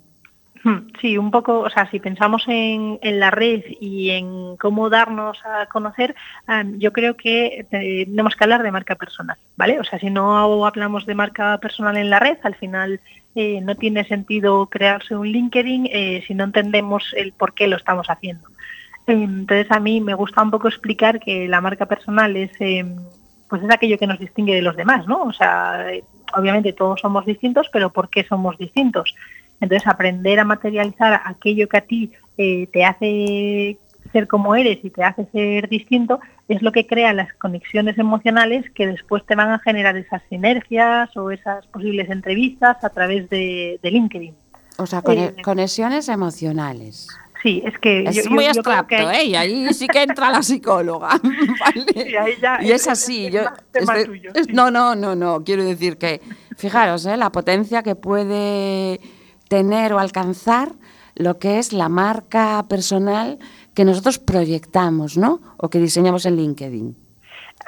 Hmm, 0.63 0.87
sí, 1.01 1.17
un 1.17 1.29
poco, 1.29 1.59
o 1.59 1.69
sea, 1.69 1.89
si 1.91 1.99
pensamos 1.99 2.45
en, 2.47 2.97
la 3.01 3.31
red 3.31 3.63
y 3.81 4.11
en 4.11 4.55
cómo 4.55 4.89
darnos 4.89 5.37
a 5.43 5.65
conocer, 5.65 6.15
yo 6.77 6.93
creo 6.93 7.17
que 7.17 7.65
tenemos 7.69 8.35
que 8.35 8.43
hablar 8.45 8.63
de 8.63 8.71
marca 8.71 8.95
personal, 8.95 9.37
¿vale? 9.57 9.79
O 9.81 9.83
sea, 9.83 9.99
si 9.99 10.09
no 10.09 10.65
hablamos 10.65 11.05
de 11.05 11.15
marca 11.15 11.57
personal 11.57 11.97
en 11.97 12.09
la 12.09 12.19
red, 12.19 12.37
al 12.43 12.55
final 12.55 13.01
eh, 13.35 13.59
no 13.59 13.75
tiene 13.75 14.05
sentido 14.05 14.67
crearse 14.67 15.17
un 15.17 15.27
LinkedIn 15.27 15.89
eh, 15.91 16.23
si 16.25 16.33
no 16.33 16.45
entendemos 16.45 17.13
el 17.17 17.33
por 17.33 17.53
qué 17.53 17.67
lo 17.67 17.75
estamos 17.75 18.07
haciendo. 18.09 18.47
Entonces 19.05 19.69
a 19.69 19.81
mí 19.81 19.99
me 19.99 20.13
gusta 20.13 20.41
un 20.41 20.51
poco 20.51 20.69
explicar 20.69 21.19
que 21.19 21.45
la 21.49 21.59
marca 21.59 21.87
personal 21.87 22.37
es 22.37 22.51
pues 23.49 23.61
es 23.61 23.69
aquello 23.69 23.97
que 23.97 24.07
nos 24.07 24.17
distingue 24.17 24.55
de 24.55 24.61
los 24.61 24.77
demás, 24.77 25.05
¿no? 25.07 25.23
O 25.23 25.33
sea, 25.33 25.87
obviamente 26.33 26.71
todos 26.71 27.01
somos 27.01 27.25
distintos, 27.25 27.67
pero 27.71 27.91
¿por 27.91 28.09
qué 28.09 28.23
somos 28.23 28.57
distintos? 28.57 29.13
Entonces 29.61 29.87
aprender 29.87 30.39
a 30.39 30.45
materializar 30.45 31.21
aquello 31.25 31.69
que 31.69 31.77
a 31.77 31.81
ti 31.81 32.11
eh, 32.37 32.67
te 32.71 32.83
hace 32.83 33.77
ser 34.11 34.27
como 34.27 34.55
eres 34.55 34.79
y 34.83 34.89
te 34.89 35.03
hace 35.03 35.25
ser 35.31 35.67
distinto, 35.69 36.19
es 36.47 36.61
lo 36.61 36.71
que 36.71 36.85
crea 36.85 37.13
las 37.13 37.33
conexiones 37.33 37.97
emocionales 37.97 38.69
que 38.71 38.87
después 38.87 39.25
te 39.25 39.35
van 39.35 39.49
a 39.49 39.59
generar 39.59 39.97
esas 39.97 40.21
sinergias 40.29 41.15
o 41.17 41.31
esas 41.31 41.65
posibles 41.67 42.09
entrevistas 42.09 42.83
a 42.83 42.89
través 42.89 43.29
de, 43.29 43.79
LinkedIn. 43.81 44.35
O 44.77 44.85
sea, 44.85 45.01
eh, 45.07 45.35
conexiones 45.43 46.09
emocionales. 46.09 47.07
Sí, 47.41 47.61
es 47.65 47.77
que... 47.79 48.03
Es 48.03 48.29
muy 48.29 48.45
abstracto, 48.45 49.11
¿eh? 49.11 49.25
Y 49.25 49.35
ahí 49.35 49.73
sí 49.73 49.87
que 49.87 50.03
entra 50.03 50.31
la 50.31 50.41
psicóloga, 50.41 51.19
y 52.61 52.71
es, 52.71 52.87
así. 52.87 53.29
Yo, 53.29 53.43
no, 54.53 54.71
no, 54.71 54.95
no, 54.95 55.13
no. 55.13 55.43
Quiero 55.43 55.65
decir 55.65 55.97
que, 55.97 56.21
fijaros, 56.55 57.05
¿eh? 57.05 57.17
la 57.17 57.31
potencia 57.31 57.83
que 57.83 57.95
puede 57.95 59.01
tener 59.53 59.93
o 59.93 59.99
alcanzar 59.99 60.73
lo 61.13 61.37
que 61.37 61.59
es 61.59 61.73
la 61.73 61.87
marca 61.87 62.65
personal 62.67 63.37
que 63.75 63.85
nosotros 63.85 64.17
proyectamos, 64.17 65.15
¿no? 65.15 65.41
O 65.57 65.69
que 65.69 65.77
diseñamos 65.77 66.25
en 66.25 66.37
LinkedIn. 66.37 67.02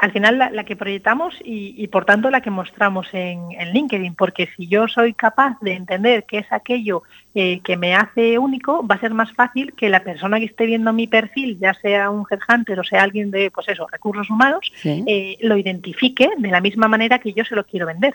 Al 0.05 0.11
final 0.11 0.37
la, 0.37 0.63
que 0.65 0.75
proyectamos 0.75 1.33
y, 1.43 1.87
por 1.87 2.05
tanto 2.05 2.29
la 2.29 2.41
que 2.41 2.51
mostramos 2.51 3.07
en, 3.11 3.49
LinkedIn, 3.73 4.13
porque 4.13 4.47
si 4.55 4.67
yo 4.67 4.87
soy 4.87 5.15
capaz 5.15 5.57
de 5.61 5.73
entender 5.73 6.25
qué 6.27 6.37
es 6.37 6.51
aquello 6.51 7.01
eh, 7.33 7.59
que 7.63 7.75
me 7.75 7.95
hace 7.95 8.37
único, 8.37 8.85
va 8.85 8.95
a 8.95 8.99
ser 8.99 9.15
más 9.15 9.33
fácil 9.33 9.73
que 9.73 9.89
la 9.89 10.03
persona 10.03 10.37
que 10.37 10.45
esté 10.45 10.67
viendo 10.67 10.93
mi 10.93 11.07
perfil, 11.07 11.57
ya 11.59 11.73
sea 11.73 12.11
un 12.11 12.23
headhunter 12.29 12.79
o 12.79 12.83
sea 12.83 13.01
alguien 13.01 13.31
de, 13.31 13.49
pues 13.49 13.67
eso, 13.67 13.87
recursos 13.91 14.29
humanos, 14.29 14.71
eh, 14.83 15.37
lo 15.41 15.57
identifique 15.57 16.29
de 16.37 16.49
la 16.49 16.61
misma 16.61 16.87
manera 16.87 17.17
que 17.17 17.33
yo 17.33 17.43
se 17.43 17.55
lo 17.55 17.65
quiero 17.65 17.87
vender. 17.87 18.13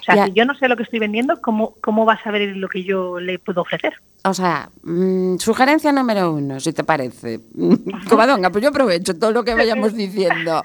O 0.00 0.04
sea, 0.04 0.24
si 0.24 0.32
yo 0.32 0.46
no 0.46 0.54
sé 0.54 0.68
lo 0.68 0.76
que 0.78 0.84
estoy 0.84 1.00
vendiendo, 1.00 1.42
¿cómo, 1.42 1.74
¿cómo 1.82 2.06
va 2.06 2.14
a 2.14 2.22
saber 2.22 2.56
lo 2.56 2.70
que 2.70 2.82
yo 2.82 3.20
le 3.20 3.38
puedo 3.38 3.60
ofrecer? 3.60 3.92
O 4.26 4.34
sea, 4.34 4.70
mm, 4.82 5.36
sugerencia 5.38 5.92
número 5.92 6.32
uno, 6.32 6.58
si 6.60 6.72
te 6.72 6.84
parece. 6.84 7.40
Covadonga, 8.08 8.50
pues 8.50 8.62
yo 8.62 8.70
aprovecho 8.70 9.16
todo 9.18 9.30
lo 9.30 9.44
que 9.44 9.54
vayamos 9.54 9.94
diciendo. 10.04 10.62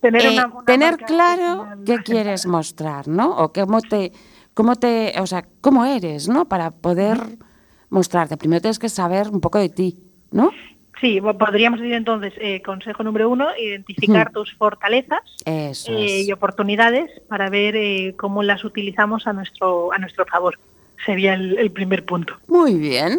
tener, 0.00 0.26
eh, 0.26 0.38
tener 0.66 0.96
claro 0.98 1.66
qué 1.86 1.98
quieres 1.98 2.46
mostrar, 2.46 3.06
¿no? 3.08 3.36
O 3.36 3.52
cómo 3.52 3.80
te, 3.80 4.12
cómo 4.54 4.76
te, 4.76 5.14
o 5.20 5.26
sea, 5.26 5.44
cómo 5.60 5.84
eres, 5.84 6.28
¿no? 6.28 6.48
Para 6.48 6.70
poder 6.70 7.18
mostrarte. 7.90 8.36
Primero 8.36 8.60
tienes 8.60 8.78
que 8.78 8.88
saber 8.88 9.28
un 9.28 9.40
poco 9.40 9.58
de 9.58 9.68
ti, 9.68 9.98
¿no? 10.30 10.50
Sí, 11.00 11.20
podríamos 11.20 11.78
decir 11.78 11.94
entonces, 11.94 12.32
eh, 12.38 12.60
consejo 12.62 13.04
número 13.04 13.30
uno, 13.30 13.46
identificar 13.56 14.32
tus 14.32 14.52
fortalezas 14.54 15.20
eh, 15.44 16.24
y 16.26 16.32
oportunidades 16.32 17.08
para 17.28 17.50
ver 17.50 17.76
eh, 17.76 18.14
cómo 18.18 18.42
las 18.42 18.64
utilizamos 18.64 19.28
a 19.28 19.32
nuestro, 19.32 19.92
a 19.92 19.98
nuestro 19.98 20.26
favor. 20.26 20.58
Sería 21.04 21.34
el, 21.34 21.70
primer 21.70 22.04
punto. 22.04 22.38
Muy 22.46 22.74
bien. 22.74 23.18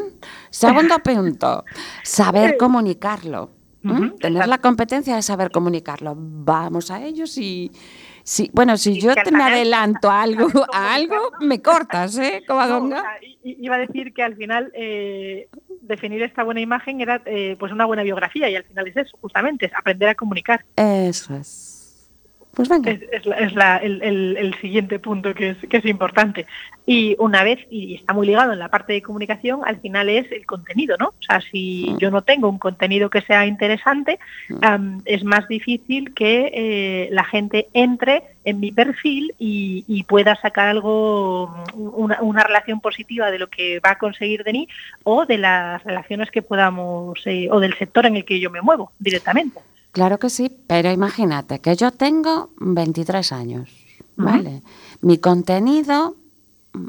Segundo 0.50 1.00
punto, 1.04 1.66
saber 2.04 2.58
comunicarlo. 2.58 3.52
Tener 4.20 4.48
la 4.48 4.58
competencia 4.58 5.16
de 5.16 5.22
saber 5.22 5.52
comunicarlo. 5.52 6.14
Vamos 6.18 6.92
a 6.92 7.02
ellos 7.02 7.38
y... 7.38 7.72
Sí, 8.24 8.52
bueno, 8.54 8.78
si 8.78 9.00
yo 9.00 9.16
te 9.16 9.32
me 9.32 9.44
adelanto 9.44 10.12
a 10.12 10.22
algo, 10.22 10.50
a 10.72 10.94
algo, 10.94 11.32
me 11.40 11.62
cortas, 11.62 12.18
¿eh, 12.18 12.44
Covadonga? 12.48 13.04
iba 13.42 13.76
a 13.76 13.80
decir 13.80 14.14
que 14.14 14.22
al 14.22 14.36
final 14.36 14.72
definir 15.90 16.22
esta 16.22 16.44
buena 16.44 16.62
imagen 16.62 17.02
era 17.02 17.22
eh, 17.26 17.58
pues 17.60 17.72
una 17.72 17.86
buena 17.86 18.04
biografía 18.04 18.50
y 18.50 18.56
al 18.56 18.64
final 18.64 18.88
es 18.88 18.96
eso, 18.96 19.18
justamente, 19.20 19.66
es 19.66 19.74
aprender 19.76 20.08
a 20.08 20.16
comunicar. 20.16 20.64
Eso 20.76 21.36
es. 21.36 21.79
Pues 22.54 22.68
venga. 22.68 22.92
Es, 22.92 23.02
el, 23.14 24.56
siguiente 24.60 25.00
punto 25.00 25.34
que 25.34 25.52
es, 25.52 25.58
que 25.70 25.78
es 25.78 25.86
importante. 25.86 26.46
Y 26.86 27.16
una 27.20 27.44
vez, 27.44 27.60
y 27.70 27.96
está 27.96 28.14
muy 28.14 28.26
ligado 28.26 28.52
en 28.52 28.60
la 28.60 28.70
parte 28.70 28.94
de 28.94 29.02
comunicación, 29.04 29.62
al 29.64 29.80
final 29.80 30.10
es 30.10 30.32
el 30.32 30.46
contenido, 30.46 30.98
¿no? 30.98 31.10
O 31.10 31.22
sea, 31.22 31.40
si 31.40 31.92
mm. 31.92 31.98
yo 32.00 32.10
no 32.10 32.24
tengo 32.24 32.50
un 32.50 32.58
contenido 32.58 33.12
que 33.12 33.22
sea 33.22 33.46
interesante, 33.46 34.20
mm. 34.50 35.02
es 35.06 35.24
más 35.24 35.48
difícil 35.48 36.14
que 36.16 36.52
eh, 36.54 37.10
la 37.12 37.24
gente 37.24 37.68
entre 37.74 38.24
en 38.44 38.60
mi 38.60 38.72
perfil 38.72 39.36
y, 39.38 40.04
pueda 40.08 40.36
sacar 40.36 40.70
algo, 40.70 41.64
una, 41.76 42.44
relación 42.44 42.82
positiva 42.82 43.30
de 43.30 43.38
lo 43.38 43.48
que 43.48 43.80
va 43.80 43.92
a 43.92 43.98
conseguir 44.00 44.44
de 44.44 44.54
mí 44.54 44.68
o 45.04 45.28
de 45.28 45.38
las 45.38 45.84
relaciones 45.84 46.32
que 46.32 46.42
podamos, 46.42 47.22
eh, 47.26 47.48
o 47.52 47.60
del 47.60 47.76
sector 47.76 48.08
en 48.08 48.16
el 48.16 48.26
que 48.26 48.40
yo 48.40 48.50
me 48.50 48.62
muevo 48.62 48.92
directamente. 48.98 49.60
Claro 50.00 50.18
que 50.18 50.30
sí, 50.30 50.50
pero 50.66 50.90
imagínate 50.94 51.60
que 51.60 51.76
yo 51.76 51.92
tengo 51.92 52.52
23 52.62 53.34
años, 53.34 53.70
¿vale? 54.16 54.64
Mi 55.02 55.18
contenido 55.18 56.16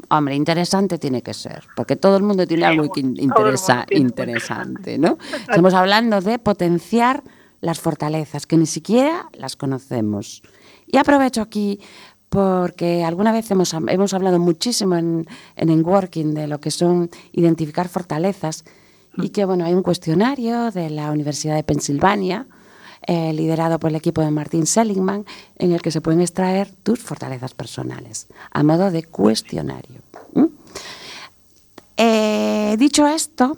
Hombre, 0.07 0.35
interesante 0.35 0.97
tiene 0.97 1.21
que 1.21 1.33
ser, 1.33 1.65
porque 1.75 1.97
todo 1.97 2.15
el 2.15 2.23
mundo 2.23 2.47
tiene 2.47 2.63
algo 2.63 2.89
que 2.89 3.01
interesa, 3.01 3.85
interesante, 3.89 4.97
¿no? 4.97 5.17
Estamos 5.41 5.73
hablando 5.73 6.21
de 6.21 6.39
potenciar 6.39 7.21
las 7.59 7.81
fortalezas, 7.81 8.47
que 8.47 8.55
ni 8.55 8.65
siquiera 8.65 9.27
las 9.33 9.57
conocemos. 9.57 10.41
Y 10.87 10.95
aprovecho 10.95 11.41
aquí 11.41 11.81
porque 12.29 13.03
alguna 13.03 13.33
vez 13.33 13.51
hemos, 13.51 13.73
hemos 13.73 14.13
hablado 14.13 14.39
muchísimo 14.39 14.95
en, 14.95 15.27
en 15.57 15.85
Working 15.85 16.33
de 16.33 16.47
lo 16.47 16.61
que 16.61 16.71
son 16.71 17.09
identificar 17.33 17.89
fortalezas 17.89 18.63
y 19.17 19.31
que 19.31 19.43
bueno, 19.43 19.65
hay 19.65 19.73
un 19.73 19.83
cuestionario 19.83 20.71
de 20.71 20.89
la 20.89 21.11
Universidad 21.11 21.55
de 21.55 21.63
Pensilvania, 21.63 22.47
eh, 23.07 23.33
liderado 23.33 23.79
por 23.79 23.89
el 23.89 23.95
equipo 23.95 24.21
de 24.21 24.31
Martin 24.31 24.65
Seligman, 24.65 25.25
en 25.57 25.71
el 25.71 25.81
que 25.81 25.91
se 25.91 26.01
pueden 26.01 26.21
extraer 26.21 26.69
tus 26.83 26.99
fortalezas 26.99 27.53
personales, 27.53 28.27
a 28.51 28.63
modo 28.63 28.91
de 28.91 29.03
cuestionario. 29.03 30.01
Eh, 31.97 32.75
dicho 32.79 33.07
esto, 33.07 33.57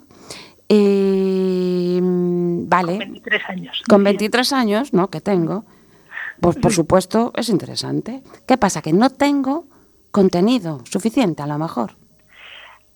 vale. 2.68 2.98
Con 2.98 2.98
23 2.98 3.42
años. 3.48 3.82
Con 3.88 4.04
23 4.04 4.52
años, 4.52 4.92
¿no? 4.92 5.08
Que 5.08 5.20
tengo. 5.20 5.64
Pues 6.40 6.56
por 6.56 6.72
supuesto 6.72 7.32
es 7.36 7.48
interesante. 7.48 8.22
¿Qué 8.46 8.58
pasa? 8.58 8.82
Que 8.82 8.92
no 8.92 9.10
tengo 9.10 9.66
contenido 10.10 10.80
suficiente 10.84 11.42
a 11.42 11.46
lo 11.46 11.58
mejor. 11.58 11.96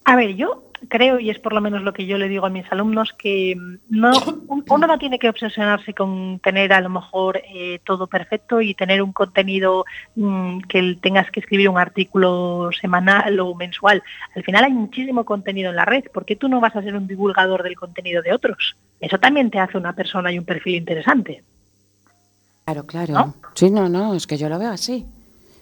A 0.04 0.16
ver, 0.16 0.34
yo 0.36 0.67
creo, 0.88 1.18
y 1.18 1.30
es 1.30 1.38
por 1.38 1.52
lo 1.52 1.60
menos 1.60 1.82
lo 1.82 1.92
que 1.92 2.06
yo 2.06 2.18
le 2.18 2.28
digo 2.28 2.46
a 2.46 2.50
mis 2.50 2.70
alumnos, 2.70 3.12
que 3.12 3.56
no, 3.88 4.12
uno 4.68 4.86
no 4.86 4.98
tiene 4.98 5.18
que 5.18 5.28
obsesionarse 5.28 5.94
con 5.94 6.38
tener 6.40 6.72
a 6.72 6.80
lo 6.80 6.88
mejor 6.88 7.42
eh, 7.52 7.80
todo 7.84 8.06
perfecto 8.06 8.60
y 8.60 8.74
tener 8.74 9.02
un 9.02 9.12
contenido 9.12 9.84
mm, 10.16 10.60
que 10.60 10.98
tengas 11.00 11.30
que 11.30 11.40
escribir 11.40 11.68
un 11.68 11.78
artículo 11.78 12.70
semanal 12.78 13.38
o 13.40 13.54
mensual. 13.54 14.02
Al 14.36 14.44
final 14.44 14.64
hay 14.64 14.72
muchísimo 14.72 15.24
contenido 15.24 15.70
en 15.70 15.76
la 15.76 15.84
red. 15.84 16.04
¿Por 16.12 16.24
qué 16.24 16.36
tú 16.36 16.48
no 16.48 16.60
vas 16.60 16.76
a 16.76 16.82
ser 16.82 16.94
un 16.94 17.06
divulgador 17.06 17.62
del 17.62 17.76
contenido 17.76 18.22
de 18.22 18.32
otros? 18.32 18.76
Eso 19.00 19.18
también 19.18 19.50
te 19.50 19.58
hace 19.58 19.78
una 19.78 19.94
persona 19.94 20.32
y 20.32 20.38
un 20.38 20.44
perfil 20.44 20.76
interesante. 20.76 21.42
Claro, 22.64 22.84
claro. 22.84 23.34
Sí, 23.54 23.70
no, 23.70 23.88
no, 23.88 24.14
es 24.14 24.26
que 24.26 24.36
yo 24.36 24.48
lo 24.48 24.58
veo 24.58 24.70
así. 24.70 25.06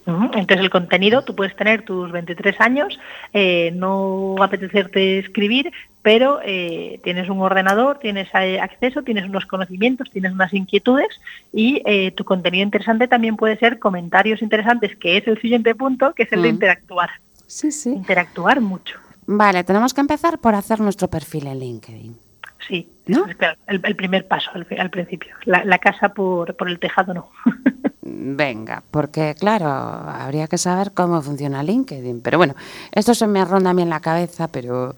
Entonces 0.07 0.59
el 0.59 0.69
contenido, 0.69 1.23
tú 1.23 1.35
puedes 1.35 1.55
tener 1.55 1.83
tus 1.83 2.11
23 2.11 2.61
años, 2.61 2.97
eh, 3.33 3.71
no 3.75 4.35
apetecerte 4.41 5.19
escribir, 5.19 5.71
pero 6.01 6.39
eh, 6.45 7.01
tienes 7.03 7.29
un 7.29 7.41
ordenador, 7.41 7.99
tienes 7.99 8.29
eh, 8.33 8.59
acceso, 8.59 9.03
tienes 9.03 9.25
unos 9.25 9.45
conocimientos, 9.45 10.09
tienes 10.09 10.31
unas 10.31 10.53
inquietudes 10.53 11.19
y 11.51 11.83
tu 12.11 12.23
contenido 12.23 12.63
interesante 12.63 13.07
también 13.07 13.35
puede 13.35 13.57
ser 13.57 13.79
comentarios 13.79 14.41
interesantes, 14.41 14.95
que 14.95 15.17
es 15.17 15.27
el 15.27 15.41
siguiente 15.41 15.75
punto, 15.75 16.13
que 16.13 16.23
es 16.23 16.31
el 16.31 16.41
de 16.41 16.49
mm. 16.49 16.53
interactuar. 16.53 17.09
Sí, 17.45 17.71
sí. 17.71 17.89
Interactuar 17.89 18.61
mucho. 18.61 18.97
Vale, 19.25 19.63
tenemos 19.63 19.93
que 19.93 20.01
empezar 20.01 20.39
por 20.39 20.55
hacer 20.55 20.79
nuestro 20.79 21.09
perfil 21.09 21.47
en 21.47 21.59
LinkedIn. 21.59 22.26
Sí, 22.67 22.89
¿No? 23.05 23.25
el, 23.67 23.95
primer 23.95 24.27
paso 24.27 24.51
al, 24.53 24.89
principio. 24.89 25.33
La, 25.45 25.77
casa 25.79 26.09
por, 26.09 26.55
por 26.55 26.69
el 26.69 26.79
tejado 26.79 27.13
no. 27.13 27.29
Venga, 28.01 28.83
porque 28.91 29.35
claro, 29.37 29.67
habría 29.67 30.47
que 30.47 30.57
saber 30.57 30.91
cómo 30.93 31.21
funciona 31.21 31.63
LinkedIn. 31.63 32.21
Pero 32.21 32.37
bueno, 32.37 32.55
esto 32.91 33.13
se 33.13 33.27
me 33.27 33.43
ronda 33.45 33.69
a 33.69 33.73
mí 33.73 33.81
en 33.81 33.89
la 33.89 33.99
cabeza, 33.99 34.47
pero 34.49 34.95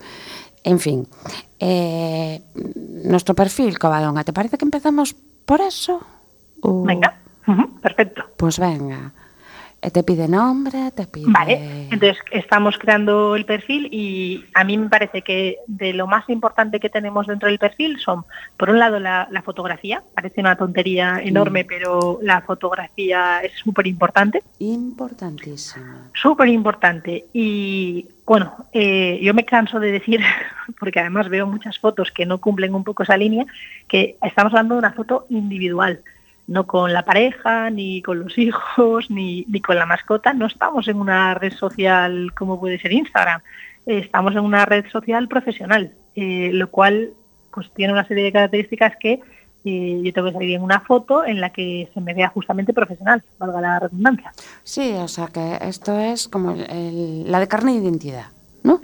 en 0.63 0.79
fin. 0.79 1.07
Eh, 1.59 2.41
nuestro 3.03 3.35
perfil, 3.35 3.77
Covadonga, 3.77 4.23
¿te 4.23 4.33
parece 4.33 4.57
que 4.57 4.65
empezamos 4.65 5.15
por 5.45 5.61
eso? 5.61 6.01
Venga, 6.63 7.17
perfecto. 7.81 8.23
Pues 8.37 8.59
venga. 8.59 9.11
Eh, 9.81 9.91
te 9.91 10.03
pide 10.03 10.27
nombre, 10.27 10.91
te 10.91 11.07
pide... 11.07 11.25
Vale, 11.27 11.87
entonces 11.89 12.17
estamos 12.31 12.77
creando 12.77 13.35
el 13.35 13.45
perfil 13.45 13.87
y 13.91 14.43
a 14.53 14.65
mí 14.65 14.77
me 14.77 14.89
parece 14.89 15.21
que 15.21 15.57
de 15.67 15.93
lo 15.93 16.05
más 16.05 16.27
importante 16.29 16.81
que 16.81 16.89
tenemos 16.89 17.27
dentro 17.27 17.47
del 17.47 17.59
perfil 17.59 17.97
son, 17.99 18.25
por 18.57 18.69
un 18.69 18.79
lado, 18.79 18.99
la, 18.99 19.27
fotografía, 19.45 20.03
parece 20.13 20.41
una 20.41 20.57
tontería 20.57 21.21
enorme, 21.23 21.63
pero 21.63 22.19
la 22.21 22.41
fotografía 22.41 23.39
es 23.41 23.53
súper 23.53 23.87
importante. 23.87 24.43
Importantísima. 24.59 26.09
Súper 26.13 26.49
importante. 26.49 27.27
Y 27.31 28.07
bueno, 28.25 28.53
eh, 28.73 29.17
yo 29.21 29.33
me 29.33 29.45
canso 29.45 29.79
de 29.79 29.93
decir, 29.93 30.19
porque 30.79 30.99
además 30.99 31.29
veo 31.29 31.47
muchas 31.47 31.79
fotos 31.79 32.11
que 32.11 32.25
no 32.25 32.39
cumplen 32.39 32.75
un 32.75 32.83
poco 32.83 33.03
esa 33.03 33.15
línea, 33.15 33.45
que 33.87 34.17
estamos 34.21 34.51
hablando 34.51 34.75
de 34.75 34.79
una 34.79 34.91
foto 34.91 35.25
individual 35.29 36.01
no 36.49 36.65
con 36.65 36.91
la 36.91 37.05
pareja, 37.05 37.69
ni 37.69 38.01
con 38.01 38.19
los 38.19 38.37
hijos, 38.37 39.09
ni, 39.09 39.45
ni, 39.47 39.61
con 39.61 39.77
la 39.77 39.85
mascota. 39.85 40.33
No 40.33 40.47
estamos 40.47 40.87
en 40.87 40.97
una 40.97 41.35
red 41.35 41.53
social 41.53 42.33
como 42.35 42.59
puede 42.59 42.79
ser 42.79 42.91
Instagram. 42.91 43.41
Estamos 43.85 44.33
en 44.33 44.41
una 44.41 44.65
red 44.65 44.85
social 44.91 45.27
profesional, 45.27 45.93
eh, 46.15 46.49
lo 46.51 46.69
cual 46.69 47.11
pues 47.53 47.71
tiene 47.73 47.93
una 47.93 48.07
serie 48.07 48.23
de 48.23 48.31
características 48.31 48.93
que 48.99 49.21
eh, 49.65 50.01
yo 50.03 50.13
tengo 50.13 50.27
que 50.27 50.33
salir 50.33 50.55
en 50.55 50.63
una 50.63 50.79
foto 50.79 51.23
en 51.23 51.39
la 51.39 51.51
que 51.51 51.89
se 51.93 52.01
me 52.01 52.13
vea 52.13 52.29
justamente 52.29 52.73
profesional, 52.73 53.23
valga 53.37 53.61
la 53.61 53.79
redundancia. 53.79 54.31
Sí, 54.63 54.93
o 54.93 55.07
sea 55.07 55.27
que 55.27 55.59
esto 55.61 55.99
es 55.99 56.27
como 56.27 56.55
la 56.55 57.39
de 57.39 57.47
carne 57.47 57.73
e 57.73 57.75
identidad, 57.75 58.27
¿no? 58.63 58.81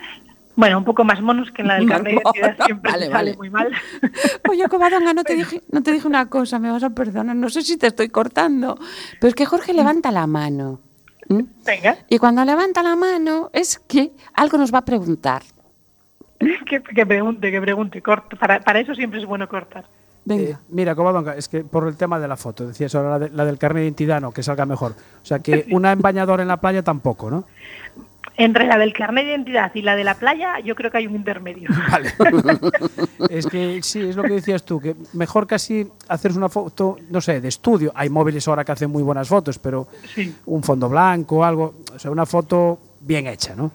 Bueno, 0.56 0.78
un 0.78 0.86
poco 0.86 1.04
más 1.04 1.22
monos 1.22 1.52
que 1.52 1.62
en 1.62 1.68
la 1.68 1.76
del 1.76 1.90
carnet 1.90 2.16
de 2.16 2.66
siempre 2.66 2.92
sale 3.10 3.36
muy 3.36 3.50
mal. 3.50 3.72
Oye, 4.50 4.68
Covadonga, 4.70 5.14
no 5.14 5.24
te, 5.24 5.36
dije, 5.36 5.62
no 5.72 5.84
te 5.84 5.92
dije 5.92 6.08
una 6.08 6.30
cosa, 6.30 6.60
me 6.60 6.72
vas 6.72 6.84
a 6.84 6.92
perdonar, 6.92 7.36
no 7.36 7.50
sé 7.50 7.62
si 7.62 7.78
te 7.78 7.88
estoy 7.88 8.10
cortando, 8.10 8.78
pero 9.20 9.30
es 9.30 9.36
que 9.36 9.46
Jorge 9.46 9.74
mm. 9.74 9.76
levanta 9.76 10.12
la 10.12 10.28
mano. 10.28 10.80
Venga. 11.28 11.98
Y 12.08 12.20
cuando 12.20 12.46
levanta 12.46 12.84
la 12.84 12.96
mano 12.96 13.50
es 13.52 13.80
que 13.80 14.12
algo 14.34 14.58
nos 14.58 14.74
va 14.74 14.80
a 14.80 14.86
preguntar. 14.86 15.44
Que, 16.66 17.06
pregunte, 17.06 17.50
que 17.50 17.62
pregunte. 17.62 18.04
Para, 18.38 18.60
para, 18.60 18.80
eso 18.80 18.94
siempre 18.94 19.20
es 19.20 19.26
bueno 19.26 19.48
cortar. 19.48 19.86
Venga. 20.26 20.44
Eh, 20.44 20.58
mira, 20.70 20.94
Covadonga, 20.94 21.36
es 21.36 21.48
que 21.48 21.64
por 21.64 21.88
el 21.88 21.96
tema 21.96 22.20
de 22.20 22.28
la 22.28 22.36
foto, 22.36 22.68
decías 22.68 22.94
ahora 22.94 23.18
la, 23.18 23.30
la 23.30 23.46
del 23.46 23.58
carnet 23.58 23.82
de 23.82 23.86
identidad, 23.86 24.20
no, 24.20 24.32
que 24.32 24.44
salga 24.44 24.66
mejor. 24.66 24.92
O 25.24 25.26
sea, 25.26 25.40
que 25.40 25.66
una 25.72 25.94
en 25.94 26.02
bañador 26.02 26.42
en 26.42 26.50
la 26.50 26.58
playa 26.58 26.84
tampoco, 26.84 27.32
¿no? 27.32 27.46
Entre 28.38 28.68
la 28.68 28.78
del 28.78 28.94
carnet 28.94 29.26
de 29.26 29.32
identidad 29.32 29.72
y 29.74 29.82
la 29.82 29.96
de 29.96 30.04
la 30.04 30.16
playa, 30.16 30.60
yo 30.60 30.76
creo 30.76 30.92
que 30.92 30.98
hay 30.98 31.08
un 31.08 31.16
intermedio. 31.16 31.70
Vale. 31.92 32.12
es 33.30 33.48
que 33.48 33.82
sí, 33.82 34.02
es 34.02 34.16
lo 34.16 34.24
que 34.24 34.34
decías 34.34 34.66
tú, 34.66 34.80
que 34.80 34.96
mejor 35.14 35.48
casi 35.48 35.88
hacer 36.10 36.34
una 36.34 36.50
foto, 36.50 36.98
no 37.10 37.22
sé, 37.22 37.40
de 37.40 37.48
estudio. 37.48 37.92
Hay 37.96 38.10
móviles 38.10 38.48
ahora 38.48 38.66
que 38.66 38.74
hacen 38.74 38.92
muy 38.92 39.04
buenas 39.04 39.28
fotos, 39.28 39.60
pero 39.60 39.88
un 40.46 40.64
fondo 40.64 40.90
blanco, 40.90 41.38
o 41.38 41.44
algo, 41.44 41.76
o 41.94 42.00
sea, 42.00 42.12
una 42.12 42.26
foto 42.26 42.80
bien 43.02 43.28
hecha, 43.28 43.56
¿no? 43.56 43.72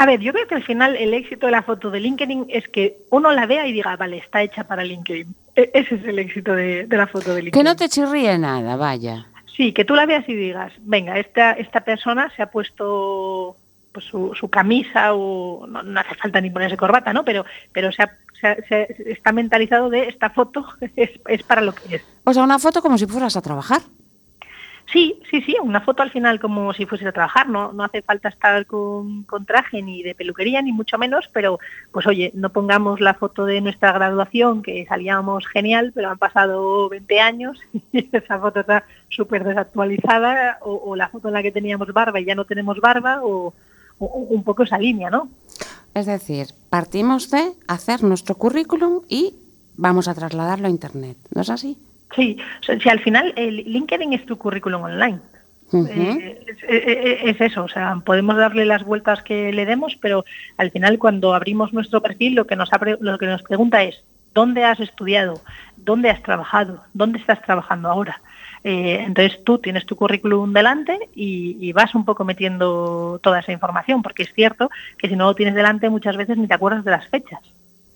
A 0.00 0.06
ver, 0.06 0.18
yo 0.20 0.32
creo 0.32 0.46
que 0.46 0.54
al 0.54 0.64
final 0.64 0.96
el 0.96 1.12
éxito 1.12 1.44
de 1.44 1.52
la 1.52 1.62
foto 1.62 1.90
de 1.90 2.00
LinkedIn 2.00 2.46
es 2.48 2.66
que 2.68 2.96
uno 3.10 3.32
la 3.32 3.44
vea 3.44 3.66
y 3.66 3.72
diga, 3.72 3.96
vale, 3.96 4.16
está 4.16 4.42
hecha 4.42 4.64
para 4.64 4.82
LinkedIn. 4.82 5.34
E-, 5.54 5.70
ese 5.74 5.96
es 5.96 6.04
el 6.04 6.18
éxito 6.18 6.54
de, 6.54 6.86
la 6.88 7.06
foto 7.06 7.34
de 7.34 7.42
LinkedIn. 7.42 7.52
Que 7.52 7.68
no 7.68 7.76
te 7.76 7.90
chirríe 7.90 8.38
nada, 8.38 8.76
vaya. 8.76 9.26
Sí, 9.54 9.74
que 9.74 9.84
tú 9.84 9.94
la 9.94 10.06
veas 10.06 10.26
y 10.26 10.34
digas, 10.34 10.72
venga, 10.78 11.18
esta, 11.18 11.52
esta 11.52 11.82
persona 11.82 12.32
se 12.34 12.40
ha 12.42 12.46
puesto 12.46 13.56
pues 13.92 14.04
su, 14.06 14.48
camisa 14.50 15.14
o 15.14 15.66
no, 15.66 16.00
hace 16.00 16.14
falta 16.14 16.40
ni 16.40 16.50
ponerse 16.50 16.76
corbata, 16.76 17.12
¿no? 17.12 17.24
Pero, 17.24 17.44
pero 17.72 17.90
se, 17.92 18.06
está 19.06 19.32
mentalizado 19.32 19.90
de 19.90 20.08
esta 20.08 20.30
foto 20.30 20.64
es, 20.96 21.10
es, 21.26 21.42
para 21.42 21.60
lo 21.60 21.72
que 21.72 21.96
es. 21.96 22.02
O 22.24 22.32
sea, 22.32 22.42
una 22.42 22.58
foto 22.58 22.82
como 22.82 22.98
si 22.98 23.06
fueras 23.06 23.36
a 23.36 23.42
trabajar. 23.42 23.82
Sí, 24.92 25.20
sí, 25.30 25.40
sí, 25.42 25.56
una 25.62 25.80
foto 25.82 26.02
al 26.02 26.10
final 26.10 26.40
como 26.40 26.72
si 26.72 26.84
fuese 26.84 27.06
a 27.06 27.12
trabajar, 27.12 27.48
no, 27.48 27.72
no 27.72 27.84
hace 27.84 28.02
falta 28.02 28.28
estar 28.28 28.66
con, 28.66 29.22
con, 29.22 29.46
traje 29.46 29.82
ni 29.82 30.02
de 30.02 30.16
peluquería 30.16 30.62
ni 30.62 30.72
mucho 30.72 30.98
menos, 30.98 31.28
pero 31.32 31.60
pues 31.92 32.08
oye, 32.08 32.32
no 32.34 32.50
pongamos 32.50 33.00
la 33.00 33.14
foto 33.14 33.44
de 33.44 33.60
nuestra 33.60 33.92
graduación 33.92 34.62
que 34.62 34.86
salíamos 34.86 35.46
genial, 35.46 35.92
pero 35.94 36.10
han 36.10 36.18
pasado 36.18 36.88
20 36.88 37.20
años 37.20 37.60
y 37.92 38.08
esa 38.10 38.40
foto 38.40 38.60
está 38.60 38.84
súper 39.08 39.44
desactualizada, 39.44 40.58
o, 40.60 40.74
o, 40.74 40.96
la 40.96 41.08
foto 41.08 41.28
en 41.28 41.34
la 41.34 41.42
que 41.42 41.52
teníamos 41.52 41.92
barba 41.92 42.18
y 42.18 42.24
ya 42.24 42.34
no 42.34 42.44
tenemos 42.44 42.80
barba, 42.80 43.20
o, 43.22 43.54
un 44.00 44.42
poco 44.42 44.64
esa 44.64 44.78
línea, 44.78 45.10
¿no? 45.10 45.28
Es 45.94 46.06
decir, 46.06 46.48
partimos 46.68 47.30
de 47.30 47.52
hacer 47.68 48.02
nuestro 48.02 48.34
currículum 48.36 49.02
y 49.08 49.34
vamos 49.76 50.08
a 50.08 50.14
trasladarlo 50.14 50.66
a 50.66 50.70
Internet, 50.70 51.16
¿no 51.34 51.42
es 51.42 51.50
así? 51.50 51.76
Sí, 52.14 52.36
si 52.64 52.88
al 52.88 53.00
final 53.00 53.32
el 53.36 53.56
LinkedIn 53.56 54.12
es 54.12 54.26
tu 54.26 54.36
currículum 54.36 54.82
online. 54.82 55.20
Eh, 55.72 57.20
es, 57.24 57.40
eso, 57.40 57.62
o 57.62 57.68
sea, 57.68 57.94
podemos 58.04 58.36
darle 58.36 58.64
las 58.64 58.84
vueltas 58.84 59.22
que 59.22 59.52
le 59.52 59.66
demos, 59.66 59.96
pero 60.00 60.24
al 60.56 60.72
final 60.72 60.98
cuando 60.98 61.32
abrimos 61.32 61.72
nuestro 61.72 62.02
perfil 62.02 62.34
lo 62.34 62.46
que 62.46 62.56
nos, 62.56 62.70
lo 63.00 63.18
que 63.18 63.26
nos 63.26 63.42
pregunta 63.42 63.82
es, 63.84 64.02
¿dónde 64.34 64.64
has 64.64 64.80
estudiado? 64.80 65.40
¿Dónde 65.76 66.10
has 66.10 66.22
trabajado? 66.22 66.82
¿Dónde 66.92 67.20
estás 67.20 67.40
trabajando 67.42 67.88
ahora? 67.88 68.20
Eh, 68.62 69.02
entonces 69.06 69.42
tú 69.42 69.58
tienes 69.58 69.86
tu 69.86 69.96
currículum 69.96 70.52
delante 70.52 70.98
y, 71.14 71.72
vas 71.72 71.94
un 71.94 72.04
poco 72.04 72.24
metiendo 72.24 73.18
toda 73.22 73.40
esa 73.40 73.52
información, 73.52 74.02
porque 74.02 74.24
es 74.24 74.34
cierto 74.34 74.70
que 74.98 75.08
si 75.08 75.16
no 75.16 75.26
lo 75.26 75.34
tienes 75.34 75.54
delante 75.54 75.88
muchas 75.88 76.16
veces 76.16 76.36
ni 76.36 76.46
te 76.46 76.54
acuerdas 76.54 76.84
de 76.84 76.90
las 76.90 77.06
fechas. 77.08 77.40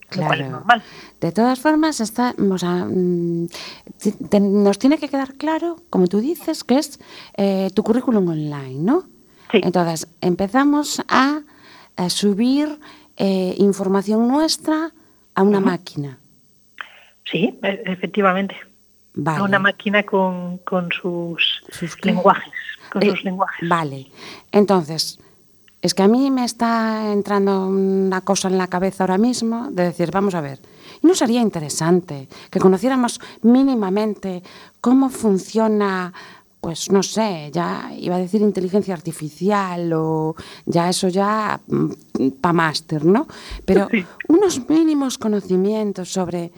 Claro. 0.09 0.49
normal. 0.49 0.83
De 1.21 1.33
todas 1.33 1.59
formas, 1.59 2.01
está, 2.01 2.35
mm, 2.39 3.47
nos 4.41 4.79
tiene 4.79 4.99
que 4.99 5.09
quedar 5.09 5.35
claro, 5.35 5.77
como 5.91 6.07
tú 6.07 6.21
dices, 6.21 6.63
que 6.63 6.79
es 6.79 7.01
eh, 7.37 7.71
tu 7.75 7.83
currículum 7.83 8.29
online, 8.29 8.81
¿no? 8.81 9.05
Sí. 9.51 9.61
Entonces, 9.63 10.07
empezamos 10.21 11.03
a 11.09 11.41
subir 12.09 12.79
eh, 13.17 13.55
información 13.59 14.27
nuestra 14.27 14.91
a 15.35 15.43
una 15.43 15.61
máquina. 15.61 16.19
Sí, 17.25 17.59
e- 17.63 17.83
efectivamente. 17.87 18.57
Vale. 19.15 19.39
A 19.39 19.43
una 19.45 19.59
máquina 19.59 20.03
con, 20.03 20.59
con 20.59 20.89
sus, 20.91 21.63
lenguajes. 22.03 22.53
Con 22.93 23.03
Eh, 23.03 23.11
sus 23.11 23.25
lenguajes. 23.25 23.69
Vale. 23.69 24.09
Entonces, 24.51 25.19
es 25.83 25.95
que 25.95 26.03
a 26.03 26.09
mí 26.09 26.31
me 26.31 26.45
está 26.45 27.13
entrando 27.13 27.67
una 27.69 28.23
cosa 28.23 28.49
en 28.49 28.59
la 28.59 28.67
cabeza 28.69 29.05
ahora 29.05 29.19
mismo 29.19 29.69
de 29.71 29.85
decir, 29.85 30.11
vamos 30.11 30.35
a 30.35 30.41
ver, 30.41 30.59
¿no 31.03 31.15
sería 31.15 31.41
interesante 31.41 32.29
que 32.51 32.59
conociéramos 32.59 33.21
mínimamente 33.43 34.43
cómo 34.81 35.11
funciona, 35.11 36.13
pues 36.61 36.91
no 36.91 37.03
sé, 37.03 37.51
ya 37.53 37.93
iba 37.97 38.17
a 38.17 38.19
decir 38.19 38.41
inteligencia 38.41 38.95
artificial 38.95 39.93
o 39.93 40.35
ya 40.65 40.89
eso 40.89 41.09
ya 41.09 41.61
para 42.41 42.53
máster, 42.53 43.05
¿no? 43.05 43.29
Pero 43.67 43.89
Sí. 43.91 44.05
unos 44.29 44.69
mínimos 44.69 45.19
conocimientos 45.19 46.11
sobre 46.13 46.51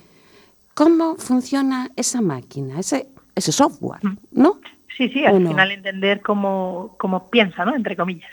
cómo 0.77 1.17
funciona 1.17 1.91
esa 1.97 2.21
máquina, 2.21 2.79
ese, 2.79 3.09
ese 3.35 3.51
software, 3.51 4.03
¿no? 4.31 4.61
Sí, 4.95 5.09
sí, 5.09 5.25
¿O 5.25 5.29
al 5.29 5.43
no? 5.43 5.49
final 5.49 5.71
entender 5.73 6.21
cómo, 6.21 6.95
cómo 6.99 7.31
piensa, 7.31 7.65
¿no? 7.65 7.75
Entre 7.75 7.97
comillas. 7.97 8.31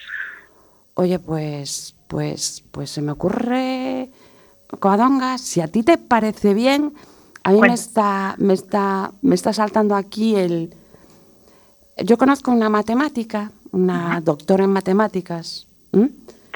Oye, 0.95 1.19
pues, 1.19 1.95
pues, 2.07 2.61
pues 2.71 2.89
se 2.89 3.01
me 3.01 3.13
ocurre, 3.13 4.09
Covadonga, 4.81 5.37
si 5.37 5.61
a 5.61 5.69
ti 5.69 5.83
te 5.83 5.97
parece 5.97 6.53
bien, 6.53 6.93
a 7.45 7.53
mí 7.53 7.61
me 7.61 7.73
está, 7.73 8.35
me 8.37 8.53
está, 8.53 9.11
me 9.21 9.35
está 9.35 9.53
saltando 9.53 9.95
aquí 9.95 10.35
el. 10.35 10.75
Yo 12.03 12.17
conozco 12.17 12.51
una 12.51 12.67
matemática, 12.67 13.51
una 13.71 14.19
doctora 14.21 14.65
en 14.65 14.71
matemáticas. 14.71 15.65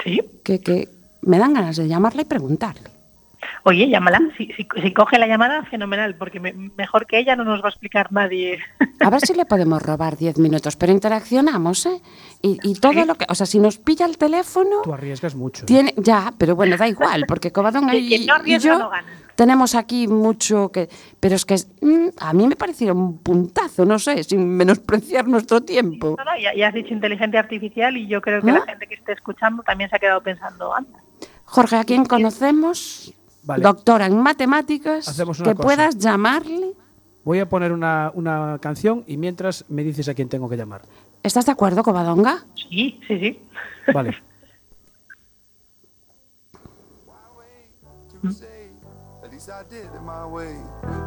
Sí. 0.04 0.20
que, 0.44 0.60
que 0.60 0.88
me 1.22 1.38
dan 1.38 1.54
ganas 1.54 1.76
de 1.76 1.88
llamarla 1.88 2.22
y 2.22 2.24
preguntarle. 2.26 2.97
Oye, 3.64 3.88
llámala. 3.88 4.20
Si, 4.36 4.46
si, 4.52 4.66
si 4.82 4.92
coge 4.92 5.18
la 5.18 5.26
llamada, 5.26 5.62
fenomenal, 5.64 6.14
porque 6.16 6.40
me- 6.40 6.52
mejor 6.52 7.06
que 7.06 7.18
ella 7.18 7.36
no 7.36 7.44
nos 7.44 7.60
va 7.62 7.66
a 7.66 7.70
explicar 7.70 8.10
nadie. 8.12 8.58
A 9.00 9.10
ver 9.10 9.20
si 9.20 9.34
le 9.34 9.46
podemos 9.46 9.80
robar 9.82 10.16
10 10.16 10.38
minutos, 10.38 10.76
pero 10.76 10.92
interaccionamos, 10.92 11.86
¿eh? 11.86 12.00
Y, 12.42 12.58
y 12.62 12.74
todo 12.74 12.92
Sí. 12.92 13.04
lo 13.04 13.14
que. 13.14 13.26
O 13.28 13.34
sea, 13.34 13.46
si 13.46 13.58
nos 13.58 13.78
pilla 13.78 14.06
el 14.06 14.18
teléfono. 14.18 14.82
Tú 14.82 14.92
arriesgas 14.92 15.34
mucho. 15.36 15.62
¿eh? 15.62 15.66
Tiene, 15.66 15.94
ya, 15.96 16.32
pero 16.36 16.56
bueno, 16.56 16.76
da 16.76 16.88
igual, 16.88 17.24
porque 17.28 17.52
Covadonga 17.52 17.92
Que 17.92 17.98
y, 17.98 18.08
quien 18.08 18.26
no 18.26 18.34
y 18.44 18.58
yo 18.58 18.78
no 18.78 18.90
gana. 18.90 19.06
tenemos 19.36 19.74
aquí 19.76 20.08
mucho 20.08 20.70
que... 20.72 20.88
Pero 21.20 21.36
es 21.36 21.44
que 21.44 21.54
es- 21.54 21.68
mm, 21.80 22.08
a 22.18 22.32
mí 22.32 22.46
me 22.48 22.56
pareció 22.56 22.92
un 22.94 23.18
puntazo, 23.18 23.84
no 23.84 23.98
sé, 24.00 24.24
sin 24.24 24.48
menospreciar 24.56 25.28
nuestro 25.28 25.60
tiempo. 25.62 26.16
No, 26.18 26.24
no, 26.24 26.36
ya, 26.40 26.54
ya 26.56 26.68
has 26.68 26.74
dicho 26.74 26.92
inteligencia 26.92 27.38
artificial 27.40 27.96
y 27.96 28.08
yo 28.08 28.20
creo 28.20 28.42
que 28.42 28.50
¿Ah? 28.50 28.54
la 28.54 28.66
gente 28.66 28.86
que 28.88 28.94
esté 28.94 29.12
escuchando 29.12 29.62
también 29.62 29.88
se 29.90 29.96
ha 29.96 29.98
quedado 30.00 30.20
pensando, 30.22 30.74
anda. 30.74 30.98
Jorge, 31.44 31.76
¿a 31.76 31.84
quién 31.84 32.04
conocemos? 32.04 33.14
Vale. 33.48 33.62
Doctora 33.62 34.04
en 34.04 34.20
matemáticas, 34.20 35.08
Hacemos 35.08 35.40
una 35.40 35.48
que 35.52 35.54
cosa. 35.56 35.66
puedas 35.66 35.96
llamarle. 35.96 36.74
Voy 37.24 37.38
a 37.38 37.48
poner 37.48 37.72
una, 37.72 38.12
una 38.14 38.58
canción 38.60 39.04
y 39.06 39.16
mientras 39.16 39.64
me 39.70 39.82
dices 39.82 40.06
a 40.08 40.12
quién 40.14 40.28
tengo 40.28 40.50
que 40.50 40.56
llamar. 40.58 40.82
¿Estás 41.22 41.46
de 41.46 41.52
acuerdo, 41.52 41.82
Covadonga? 41.82 42.44
Sí, 42.54 43.00
sí, 43.08 43.18
sí. 43.18 43.42
Vale. 43.94 44.14
At 49.22 49.32
least 49.32 49.48
I 49.50 49.62
did 49.68 49.84
it 49.84 50.02
my 50.04 50.26
way. 50.26 50.56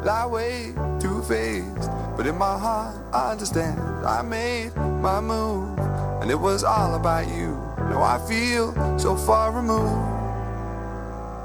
Lie 0.04 0.26
way 0.26 0.74
too 1.00 1.22
faced, 1.22 1.90
but 2.16 2.26
in 2.26 2.36
my 2.36 2.58
heart 2.58 2.96
I 3.12 3.32
understand. 3.32 3.78
I 4.04 4.22
made 4.22 4.72
my 5.00 5.20
move, 5.20 5.78
and 6.20 6.30
it 6.30 6.38
was 6.38 6.64
all 6.64 6.94
about 6.94 7.26
you. 7.28 7.56
Now 7.90 8.02
I 8.02 8.18
feel 8.28 8.72
so 8.98 9.16
far 9.16 9.52
removed. 9.52 10.21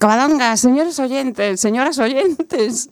Covadonga, 0.00 0.56
señores 0.56 0.98
oyentes, 0.98 1.60
señoras 1.60 1.98
oyentes, 1.98 2.88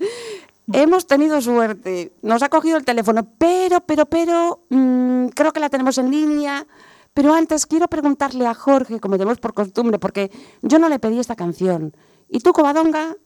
hemos 0.74 1.06
tenido 1.06 1.40
suerte. 1.40 2.12
Nos 2.20 2.42
ha 2.42 2.50
cogido 2.50 2.76
el 2.76 2.84
teléfono, 2.84 3.26
pero, 3.38 3.80
pero, 3.80 4.04
pero, 4.04 4.66
mm, 4.68 5.28
creo 5.28 5.54
que 5.54 5.60
la 5.60 5.70
tenemos 5.70 5.96
en 5.96 6.10
línea. 6.10 6.66
Pero 7.14 7.32
antes 7.32 7.64
quiero 7.64 7.88
preguntarle 7.88 8.46
a 8.46 8.52
Jorge, 8.52 9.00
como 9.00 9.16
tenemos 9.16 9.38
por 9.38 9.54
costumbre, 9.54 9.98
porque 9.98 10.30
yo 10.60 10.78
no 10.78 10.90
le 10.90 10.98
pedí 10.98 11.18
esta 11.18 11.34
canción. 11.34 11.96
¿Y 12.28 12.40
tú, 12.40 12.52
Covadonga, 12.52 13.16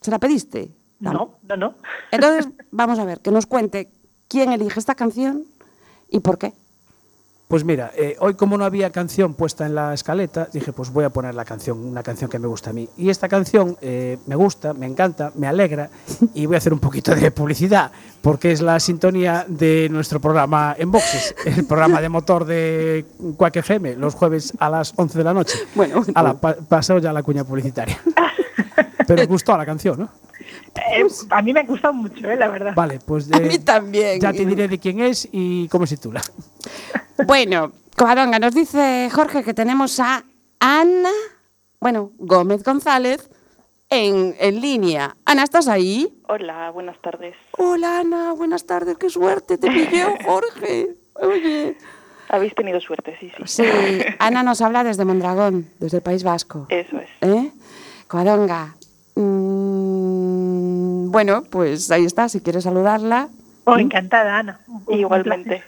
se 0.00 0.12
la 0.12 0.20
pediste? 0.20 0.70
No, 1.00 1.12
no, 1.42 1.56
no. 1.56 1.74
Entonces, 2.12 2.48
vamos 2.70 3.00
a 3.00 3.04
ver, 3.04 3.18
que 3.18 3.32
nos 3.32 3.46
cuente 3.46 3.90
quién 4.28 4.52
elige 4.52 4.78
esta 4.78 4.94
canción 4.94 5.44
y 6.08 6.20
por 6.20 6.38
qué. 6.38 6.52
Pues 7.52 7.64
mira, 7.66 7.92
eh, 7.94 8.16
hoy 8.20 8.32
como 8.32 8.56
no 8.56 8.64
había 8.64 8.88
canción 8.88 9.34
puesta 9.34 9.66
en 9.66 9.74
la 9.74 9.92
escaleta, 9.92 10.48
dije, 10.50 10.72
pues 10.72 10.90
voy 10.90 11.04
a 11.04 11.10
poner 11.10 11.34
la 11.34 11.44
canción, 11.44 11.84
una 11.84 12.02
canción 12.02 12.30
que 12.30 12.38
me 12.38 12.46
gusta 12.48 12.70
a 12.70 12.72
mí. 12.72 12.88
Y 12.96 13.10
esta 13.10 13.28
canción 13.28 13.76
eh, 13.82 14.16
me 14.26 14.36
gusta, 14.36 14.72
me 14.72 14.86
encanta, 14.86 15.32
me 15.34 15.46
alegra 15.46 15.90
y 16.32 16.46
voy 16.46 16.54
a 16.54 16.58
hacer 16.58 16.72
un 16.72 16.78
poquito 16.78 17.14
de 17.14 17.30
publicidad, 17.30 17.92
porque 18.22 18.52
es 18.52 18.62
la 18.62 18.80
sintonía 18.80 19.44
de 19.46 19.88
nuestro 19.90 20.18
programa 20.18 20.74
En 20.78 20.90
Boxes, 20.90 21.34
el 21.44 21.66
programa 21.66 22.00
de 22.00 22.08
motor 22.08 22.46
de 22.46 23.04
Quack 23.36 23.56
FM, 23.56 23.96
los 23.96 24.14
jueves 24.14 24.54
a 24.58 24.70
las 24.70 24.94
11 24.96 25.18
de 25.18 25.24
la 25.24 25.34
noche. 25.34 25.58
Bueno, 25.74 26.02
pa- 26.40 26.56
pasó 26.56 26.96
ya 27.00 27.12
la 27.12 27.22
cuña 27.22 27.44
publicitaria. 27.44 28.00
Pero 29.06 29.26
gustó 29.26 29.54
la 29.58 29.66
canción, 29.66 29.98
¿no? 29.98 30.08
Eh, 30.92 31.06
a 31.30 31.42
mí 31.42 31.52
me 31.52 31.60
ha 31.60 31.64
gustado 31.64 31.94
mucho, 31.94 32.30
eh, 32.30 32.36
la 32.36 32.48
verdad. 32.48 32.72
Vale, 32.74 32.98
pues 33.06 33.30
A 33.32 33.36
eh, 33.38 33.40
mí 33.40 33.58
también. 33.58 34.20
ya 34.20 34.32
te 34.32 34.44
diré 34.46 34.68
de 34.68 34.78
quién 34.78 35.00
es 35.00 35.28
y 35.32 35.68
cómo 35.68 35.86
se 35.86 35.96
titula. 35.96 36.22
Bueno, 37.26 37.70
Covadonga, 37.96 38.38
nos 38.38 38.54
dice 38.54 39.08
Jorge 39.12 39.44
que 39.44 39.54
tenemos 39.54 40.00
a 40.00 40.24
Ana, 40.58 41.10
bueno, 41.78 42.10
Gómez 42.18 42.64
González, 42.64 43.28
en, 43.90 44.34
en 44.40 44.60
línea. 44.60 45.14
Ana, 45.24 45.44
¿estás 45.44 45.68
ahí? 45.68 46.20
Hola, 46.28 46.70
buenas 46.70 47.00
tardes. 47.00 47.36
Hola, 47.58 48.00
Ana, 48.00 48.32
buenas 48.32 48.64
tardes, 48.64 48.96
qué 48.98 49.08
suerte, 49.10 49.58
te 49.58 49.68
pilló, 49.70 50.08
Jorge. 50.24 50.96
Oye. 51.14 51.76
Habéis 52.28 52.54
tenido 52.54 52.80
suerte, 52.80 53.14
sí, 53.20 53.30
sí. 53.36 53.42
Sí, 53.62 53.64
Ana 54.18 54.42
nos 54.42 54.62
habla 54.62 54.82
desde 54.82 55.04
Mondragón, 55.04 55.68
desde 55.78 55.98
el 55.98 56.02
País 56.02 56.24
Vasco. 56.24 56.66
Eso 56.70 56.96
es. 56.98 57.10
¿Eh? 57.20 57.52
Covadonga. 58.08 58.74
mm, 59.14 59.61
bueno, 61.12 61.42
pues 61.50 61.90
ahí 61.90 62.04
está, 62.04 62.28
si 62.28 62.40
quieres 62.40 62.64
saludarla. 62.64 63.28
Oh, 63.64 63.76
encantada, 63.76 64.38
Ana. 64.38 64.60
Un- 64.66 64.98
Igualmente. 64.98 65.62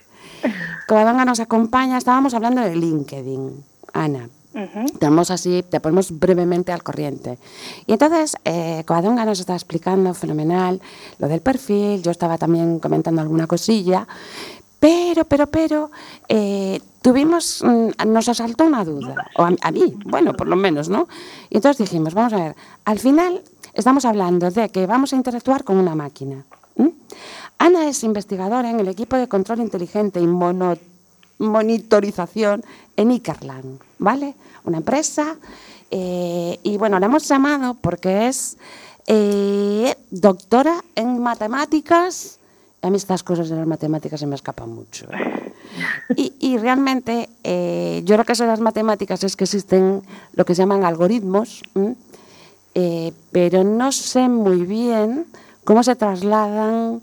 Covadonga 0.88 1.24
nos 1.24 1.40
acompaña, 1.40 1.96
estábamos 1.98 2.34
hablando 2.34 2.60
de 2.62 2.74
LinkedIn, 2.76 3.64
Ana. 3.92 4.28
Ujú. 4.54 4.86
Tenemos 4.98 5.30
así, 5.30 5.64
te 5.68 5.80
ponemos 5.80 6.16
brevemente 6.18 6.70
al 6.72 6.82
corriente. 6.82 7.38
Y 7.86 7.92
entonces, 7.92 8.36
eh, 8.44 8.84
Covadonga 8.86 9.24
nos 9.24 9.40
está 9.40 9.54
explicando 9.54 10.12
fenomenal 10.14 10.80
lo 11.18 11.28
del 11.28 11.40
perfil, 11.40 12.02
yo 12.02 12.10
estaba 12.10 12.38
también 12.38 12.78
comentando 12.78 13.20
alguna 13.22 13.46
cosilla, 13.46 14.06
pero, 14.78 15.24
pero, 15.24 15.46
pero, 15.46 15.90
eh, 16.28 16.80
tuvimos, 17.00 17.64
mm, 17.64 18.06
nos 18.12 18.28
asaltó 18.28 18.64
una 18.64 18.84
duda, 18.84 19.14
o 19.36 19.42
a, 19.44 19.52
a 19.62 19.70
mí, 19.70 19.94
bueno, 20.04 20.34
por 20.34 20.46
lo 20.46 20.56
menos, 20.56 20.88
¿no? 20.88 21.08
Y 21.50 21.56
entonces 21.56 21.78
dijimos, 21.88 22.12
vamos 22.14 22.32
a 22.34 22.36
ver, 22.36 22.56
al 22.84 22.98
final 22.98 23.40
estamos 23.74 24.04
hablando 24.04 24.50
de 24.50 24.68
que 24.68 24.86
vamos 24.86 25.12
a 25.12 25.16
interactuar 25.16 25.64
con 25.64 25.76
una 25.76 25.94
máquina. 25.94 26.44
¿m? 26.76 26.92
Ana 27.58 27.88
es 27.88 28.02
investigadora 28.04 28.70
en 28.70 28.80
el 28.80 28.88
equipo 28.88 29.16
de 29.16 29.28
control 29.28 29.60
inteligente 29.60 30.20
y 30.20 30.26
mono- 30.26 30.78
monitorización 31.38 32.64
en 32.96 33.10
Ikerland, 33.10 33.80
¿vale? 33.98 34.34
Una 34.64 34.78
empresa. 34.78 35.36
eh, 35.90 36.58
y 36.62 36.76
bueno, 36.76 36.98
la 36.98 37.06
hemos 37.06 37.28
llamado 37.28 37.74
porque 37.74 38.26
es 38.28 38.56
eh, 39.06 39.94
doctora 40.10 40.82
en 40.96 41.20
matemáticas. 41.22 42.38
A 42.82 42.90
mí 42.90 42.96
estas 42.96 43.22
cosas 43.22 43.48
de 43.48 43.56
las 43.56 43.66
matemáticas 43.66 44.18
se 44.20 44.26
me 44.26 44.34
escapan 44.34 44.70
mucho. 44.70 45.06
¿eh? 45.12 45.52
Y, 46.16 46.32
y 46.38 46.58
realmente 46.58 47.28
eh, 47.42 48.02
yo 48.04 48.16
lo 48.16 48.24
que 48.24 48.34
sé 48.36 48.44
de 48.44 48.50
las 48.50 48.60
matemáticas 48.60 49.24
es 49.24 49.34
que 49.34 49.42
existen 49.44 50.02
lo 50.34 50.44
que 50.44 50.54
se 50.54 50.62
llaman 50.62 50.84
algoritmos. 50.84 51.62
Eh, 52.74 53.12
pero 53.32 53.64
no 53.64 53.92
sé 53.92 54.28
muy 54.28 54.64
bien 54.64 55.26
cómo 55.64 55.82
se 55.82 55.96
trasladan 55.96 57.00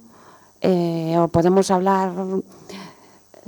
eh, 0.62 1.16
o 1.18 1.28
podemos 1.28 1.72
hablar 1.72 2.12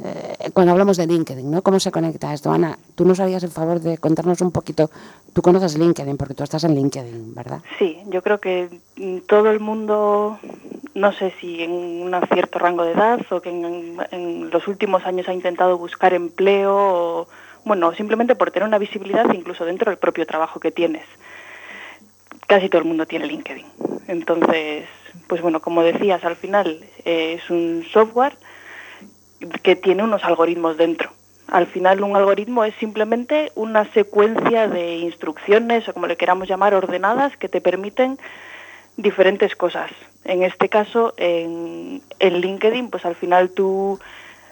eh, 0.03 0.49
cuando 0.53 0.71
hablamos 0.71 0.97
de 0.97 1.05
LinkedIn, 1.05 1.51
¿no? 1.51 1.61
¿Cómo 1.61 1.79
se 1.79 1.91
conecta 1.91 2.33
esto? 2.33 2.51
Ana, 2.51 2.77
tú 2.95 3.05
nos 3.05 3.19
harías 3.19 3.43
el 3.43 3.51
favor 3.51 3.79
de 3.79 3.99
contarnos 3.99 4.41
un 4.41 4.51
poquito. 4.51 4.89
Tú 5.33 5.41
conoces 5.41 5.77
LinkedIn 5.77 6.17
porque 6.17 6.33
tú 6.33 6.43
estás 6.43 6.63
en 6.63 6.73
LinkedIn, 6.73 7.35
¿verdad? 7.35 7.61
Sí, 7.77 7.99
yo 8.07 8.23
creo 8.23 8.39
que 8.39 8.69
mm, 8.95 9.19
todo 9.27 9.51
el 9.51 9.59
mundo, 9.59 10.39
no 10.95 11.11
sé 11.13 11.33
si 11.39 11.61
en 11.61 11.71
un 11.71 12.15
cierto 12.33 12.57
rango 12.57 12.83
de 12.83 12.93
edad 12.93 13.19
o 13.29 13.39
que 13.39 13.49
en, 13.49 13.97
en 14.09 14.49
los 14.49 14.67
últimos 14.67 15.05
años 15.05 15.27
ha 15.27 15.33
intentado 15.33 15.77
buscar 15.77 16.13
empleo 16.13 16.75
o, 16.75 17.27
bueno, 17.63 17.93
simplemente 17.93 18.35
por 18.35 18.49
tener 18.49 18.67
una 18.67 18.79
visibilidad 18.79 19.31
incluso 19.31 19.63
dentro 19.63 19.91
del 19.91 19.99
propio 19.99 20.25
trabajo 20.25 20.59
que 20.59 20.71
tienes. 20.71 21.05
Casi 22.47 22.69
todo 22.69 22.81
el 22.81 22.87
mundo 22.87 23.05
tiene 23.05 23.27
LinkedIn. 23.27 23.65
Entonces, 24.07 24.85
pues 25.27 25.41
bueno, 25.41 25.61
como 25.61 25.83
decías, 25.83 26.23
al 26.23 26.35
final 26.35 26.83
eh, 27.05 27.39
es 27.39 27.49
un 27.49 27.85
software 27.91 28.37
que 29.61 29.75
tiene 29.75 30.03
unos 30.03 30.23
algoritmos 30.23 30.77
dentro. 30.77 31.11
Al 31.47 31.67
final 31.67 32.01
un 32.01 32.15
algoritmo 32.15 32.63
es 32.63 32.73
simplemente 32.75 33.51
una 33.55 33.85
secuencia 33.93 34.67
de 34.67 34.97
instrucciones 34.97 35.87
o 35.87 35.93
como 35.93 36.07
le 36.07 36.17
queramos 36.17 36.47
llamar 36.47 36.73
ordenadas 36.73 37.35
que 37.37 37.49
te 37.49 37.61
permiten 37.61 38.17
diferentes 38.97 39.55
cosas. 39.55 39.91
En 40.23 40.43
este 40.43 40.69
caso, 40.69 41.13
en, 41.17 42.01
en 42.19 42.39
LinkedIn, 42.39 42.89
pues 42.89 43.05
al 43.05 43.15
final 43.15 43.51
tú 43.51 43.99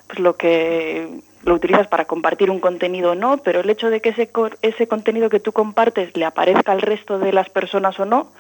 pues 0.08 0.20
lo 0.20 0.36
que 0.36 1.22
lo 1.44 1.56
utilizas 1.56 1.88
para 1.88 2.06
compartir 2.06 2.50
un 2.52 2.60
contenido 2.60 3.12
o 3.12 3.16
no, 3.16 3.38
pero 3.38 3.62
el 3.62 3.70
hecho 3.70 3.90
de 3.90 4.02
que 4.02 4.10
ese, 4.10 4.30
ese 4.62 4.88
contenido 4.88 5.30
que 5.30 5.40
tú 5.40 5.52
compartes 5.52 6.16
le 6.16 6.26
aparezca 6.26 6.72
al 6.72 6.82
resto 6.82 7.20
de 7.20 7.34
las 7.34 7.50
personas 7.50 8.00
o 8.00 8.06
no, 8.06 8.32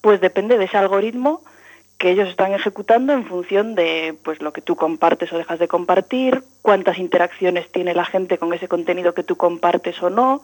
pues 0.00 0.20
depende 0.20 0.56
de 0.56 0.64
ese 0.64 0.76
algoritmo 0.76 1.42
que 1.98 2.10
ellos 2.10 2.28
están 2.28 2.52
ejecutando 2.52 3.12
en 3.12 3.24
función 3.24 3.74
de 3.74 4.14
pues 4.22 4.42
lo 4.42 4.52
que 4.52 4.60
tú 4.60 4.76
compartes 4.76 5.32
o 5.32 5.38
dejas 5.38 5.58
de 5.58 5.68
compartir, 5.68 6.42
cuántas 6.62 6.98
interacciones 6.98 7.70
tiene 7.72 7.94
la 7.94 8.04
gente 8.04 8.38
con 8.38 8.52
ese 8.52 8.68
contenido 8.68 9.14
que 9.14 9.22
tú 9.22 9.36
compartes 9.36 10.02
o 10.02 10.10
no, 10.10 10.42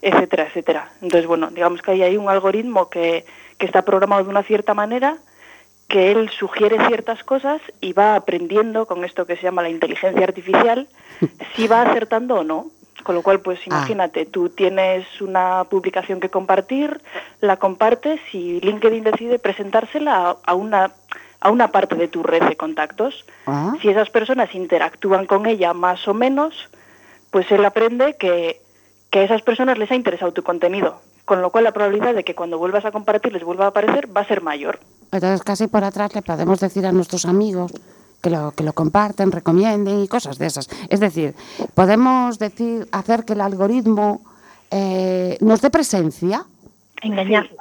etcétera, 0.00 0.44
etcétera. 0.48 0.90
Entonces, 1.00 1.26
bueno, 1.26 1.50
digamos 1.50 1.82
que 1.82 1.92
ahí 1.92 2.02
hay 2.02 2.16
un 2.16 2.28
algoritmo 2.28 2.90
que, 2.90 3.24
que 3.58 3.66
está 3.66 3.82
programado 3.82 4.24
de 4.24 4.30
una 4.30 4.42
cierta 4.42 4.74
manera, 4.74 5.18
que 5.92 6.10
él 6.10 6.30
sugiere 6.30 6.78
ciertas 6.86 7.22
cosas 7.22 7.60
y 7.82 7.92
va 7.92 8.16
aprendiendo 8.16 8.86
con 8.86 9.04
esto 9.04 9.26
que 9.26 9.36
se 9.36 9.42
llama 9.42 9.60
la 9.60 9.68
inteligencia 9.68 10.24
artificial, 10.24 10.88
si 11.54 11.68
va 11.68 11.82
acertando 11.82 12.36
o 12.36 12.44
no. 12.44 12.66
Con 13.02 13.14
lo 13.14 13.22
cual, 13.22 13.40
pues 13.40 13.58
Ah. 13.60 13.66
imagínate, 13.66 14.24
tú 14.26 14.48
tienes 14.48 15.04
una 15.20 15.64
publicación 15.68 16.18
que 16.20 16.30
compartir, 16.30 17.00
la 17.40 17.56
compartes 17.58 18.20
y 18.32 18.60
LinkedIn 18.60 19.04
decide 19.04 19.38
presentársela 19.38 20.30
a, 20.30 20.36
a 20.46 20.54
una 20.54 20.92
a 21.44 21.50
una 21.50 21.68
parte 21.72 21.96
de 21.96 22.06
tu 22.06 22.22
red 22.22 22.42
de 22.44 22.56
contactos. 22.56 23.26
Ah. 23.46 23.74
Si 23.82 23.88
esas 23.88 24.08
personas 24.10 24.54
interactúan 24.54 25.26
con 25.26 25.44
ella 25.46 25.74
más 25.74 26.06
o 26.06 26.14
menos, 26.14 26.68
pues 27.32 27.50
él 27.50 27.64
aprende 27.64 28.14
que, 28.16 28.60
que 29.12 29.20
a 29.20 29.24
esas 29.24 29.42
personas 29.42 29.78
les 29.78 29.90
ha 29.92 29.94
interesado 29.94 30.32
tu 30.32 30.42
contenido. 30.42 30.98
Con 31.26 31.42
lo 31.42 31.50
cual 31.50 31.64
la 31.64 31.72
probabilidad 31.72 32.14
de 32.14 32.24
que 32.24 32.34
cuando 32.34 32.58
vuelvas 32.58 32.84
a 32.86 32.90
compartir 32.90 33.32
les 33.32 33.44
vuelva 33.44 33.66
a 33.66 33.68
aparecer 33.68 34.08
va 34.16 34.22
a 34.22 34.26
ser 34.26 34.42
mayor. 34.42 34.80
Entonces 35.12 35.42
casi 35.42 35.68
por 35.68 35.84
atrás 35.84 36.14
le 36.14 36.22
podemos 36.22 36.58
decir 36.58 36.86
a 36.86 36.92
nuestros 36.92 37.26
amigos 37.26 37.72
que 38.22 38.30
lo, 38.30 38.52
que 38.52 38.64
lo 38.64 38.72
comparten, 38.72 39.30
recomienden 39.30 40.02
y 40.02 40.08
cosas 40.08 40.38
de 40.38 40.46
esas. 40.46 40.68
Es 40.88 40.98
decir, 40.98 41.34
podemos 41.74 42.38
decir, 42.38 42.88
hacer 42.90 43.24
que 43.24 43.34
el 43.34 43.42
algoritmo 43.42 44.22
eh, 44.70 45.36
nos 45.40 45.60
dé 45.60 45.68
presencia. 45.68 46.46
Engañarlo. 47.02 47.58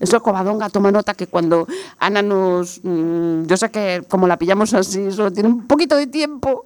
Eso 0.00 0.22
Covadonga 0.22 0.70
toma 0.70 0.90
nota 0.90 1.12
que 1.12 1.26
cuando 1.26 1.66
Ana 1.98 2.22
nos... 2.22 2.80
mm, 2.82 3.44
yo 3.44 3.56
sé 3.56 3.70
que 3.70 4.02
como 4.08 4.26
la 4.26 4.38
pillamos 4.38 4.72
así, 4.72 5.12
solo 5.12 5.30
tiene 5.30 5.50
un 5.50 5.66
poquito 5.66 5.96
de 5.96 6.06
tiempo. 6.06 6.64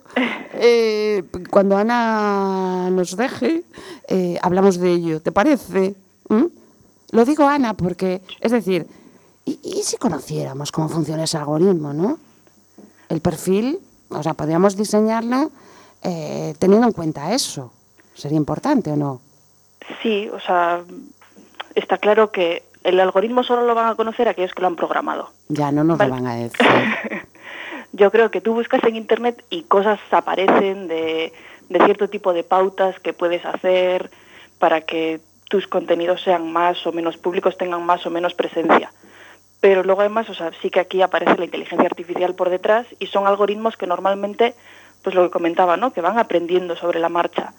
eh, 0.55 1.25
cuando 1.51 1.77
Ana 1.77 2.91
nos 2.91 3.17
deje, 3.17 3.65
eh, 4.09 4.39
hablamos 4.41 4.79
de 4.79 4.93
ello. 4.93 5.21
¿Te 5.21 5.33
parece? 5.33 5.97
¿Mm? 6.29 6.47
Lo 7.11 7.25
digo 7.25 7.47
Ana 7.47 7.75
porque, 7.75 8.23
es 8.41 8.53
decir, 8.53 8.87
¿y, 9.45 9.83
si 9.83 9.97
conociéramos 9.97 10.71
cómo 10.71 10.89
funciona 10.89 11.25
ese 11.25 11.37
algoritmo, 11.37 11.93
no? 11.93 12.19
El 13.09 13.21
perfil, 13.21 13.81
o 14.11 14.23
sea, 14.23 14.35
podríamos 14.35 14.77
diseñarlo 14.77 15.51
eh, 16.03 16.55
teniendo 16.59 16.87
en 16.87 16.93
cuenta 16.93 17.35
eso. 17.35 17.73
¿Sería 18.15 18.39
importante 18.39 18.93
o 18.93 18.97
no? 18.97 19.21
Sí, 20.03 20.29
o 20.29 20.39
sea, 20.39 20.83
está 21.75 21.99
claro 21.99 22.31
que 22.31 22.63
el 22.85 23.01
algoritmo 23.01 23.43
solo 23.43 23.65
lo 23.67 23.75
van 23.75 23.89
a 23.89 23.95
conocer 23.97 24.29
aquellos 24.29 24.53
que 24.53 24.61
lo 24.61 24.69
han 24.69 24.77
programado. 24.77 25.31
Ya 25.49 25.73
no 25.73 25.83
nos 25.83 25.99
Vale. 25.99 26.11
lo 26.11 26.17
van 26.17 26.27
a 26.27 26.37
decir. 26.37 26.67
Yo 27.93 28.11
creo 28.11 28.31
que 28.31 28.41
tú 28.41 28.55
buscas 28.55 28.85
en 28.85 28.97
Internet 28.97 29.45
y 29.51 29.63
cosas 29.63 29.99
aparecen 30.11 30.87
de, 30.89 31.33
de 31.69 31.85
cierto 31.85 32.09
tipo 32.09 32.33
de 32.33 32.45
pautas 32.45 32.99
que 33.01 33.13
puedes 33.13 33.45
hacer 33.45 34.11
para 34.59 34.83
que 34.83 35.21
tus 35.49 35.67
contenidos 35.67 36.23
sean 36.23 36.53
más 36.53 36.87
o 36.87 36.93
menos 36.93 37.17
públicos, 37.17 37.57
tengan 37.57 37.85
más 37.85 38.07
o 38.07 38.11
menos 38.11 38.35
presencia. 38.35 38.93
Pero 39.61 39.83
luego 39.83 40.01
además, 40.03 40.29
o 40.29 40.35
sea, 40.35 40.51
sí 40.61 40.69
que 40.69 40.81
aquí 40.81 41.01
aparece 41.01 41.39
la 41.39 41.45
inteligencia 41.47 41.87
artificial 41.87 42.35
por 42.35 42.51
detrás 42.51 42.87
y 42.99 43.07
son 43.07 43.27
algoritmos 43.27 43.77
que 43.77 43.87
normalmente, 43.87 44.55
pues 45.03 45.15
lo 45.15 45.23
que 45.23 45.31
comentaba, 45.31 45.77
¿no? 45.77 45.93
Que 45.93 46.01
van 46.03 46.19
aprendiendo 46.19 46.77
sobre 46.77 46.99
la 46.99 47.09
marcha. 47.09 47.55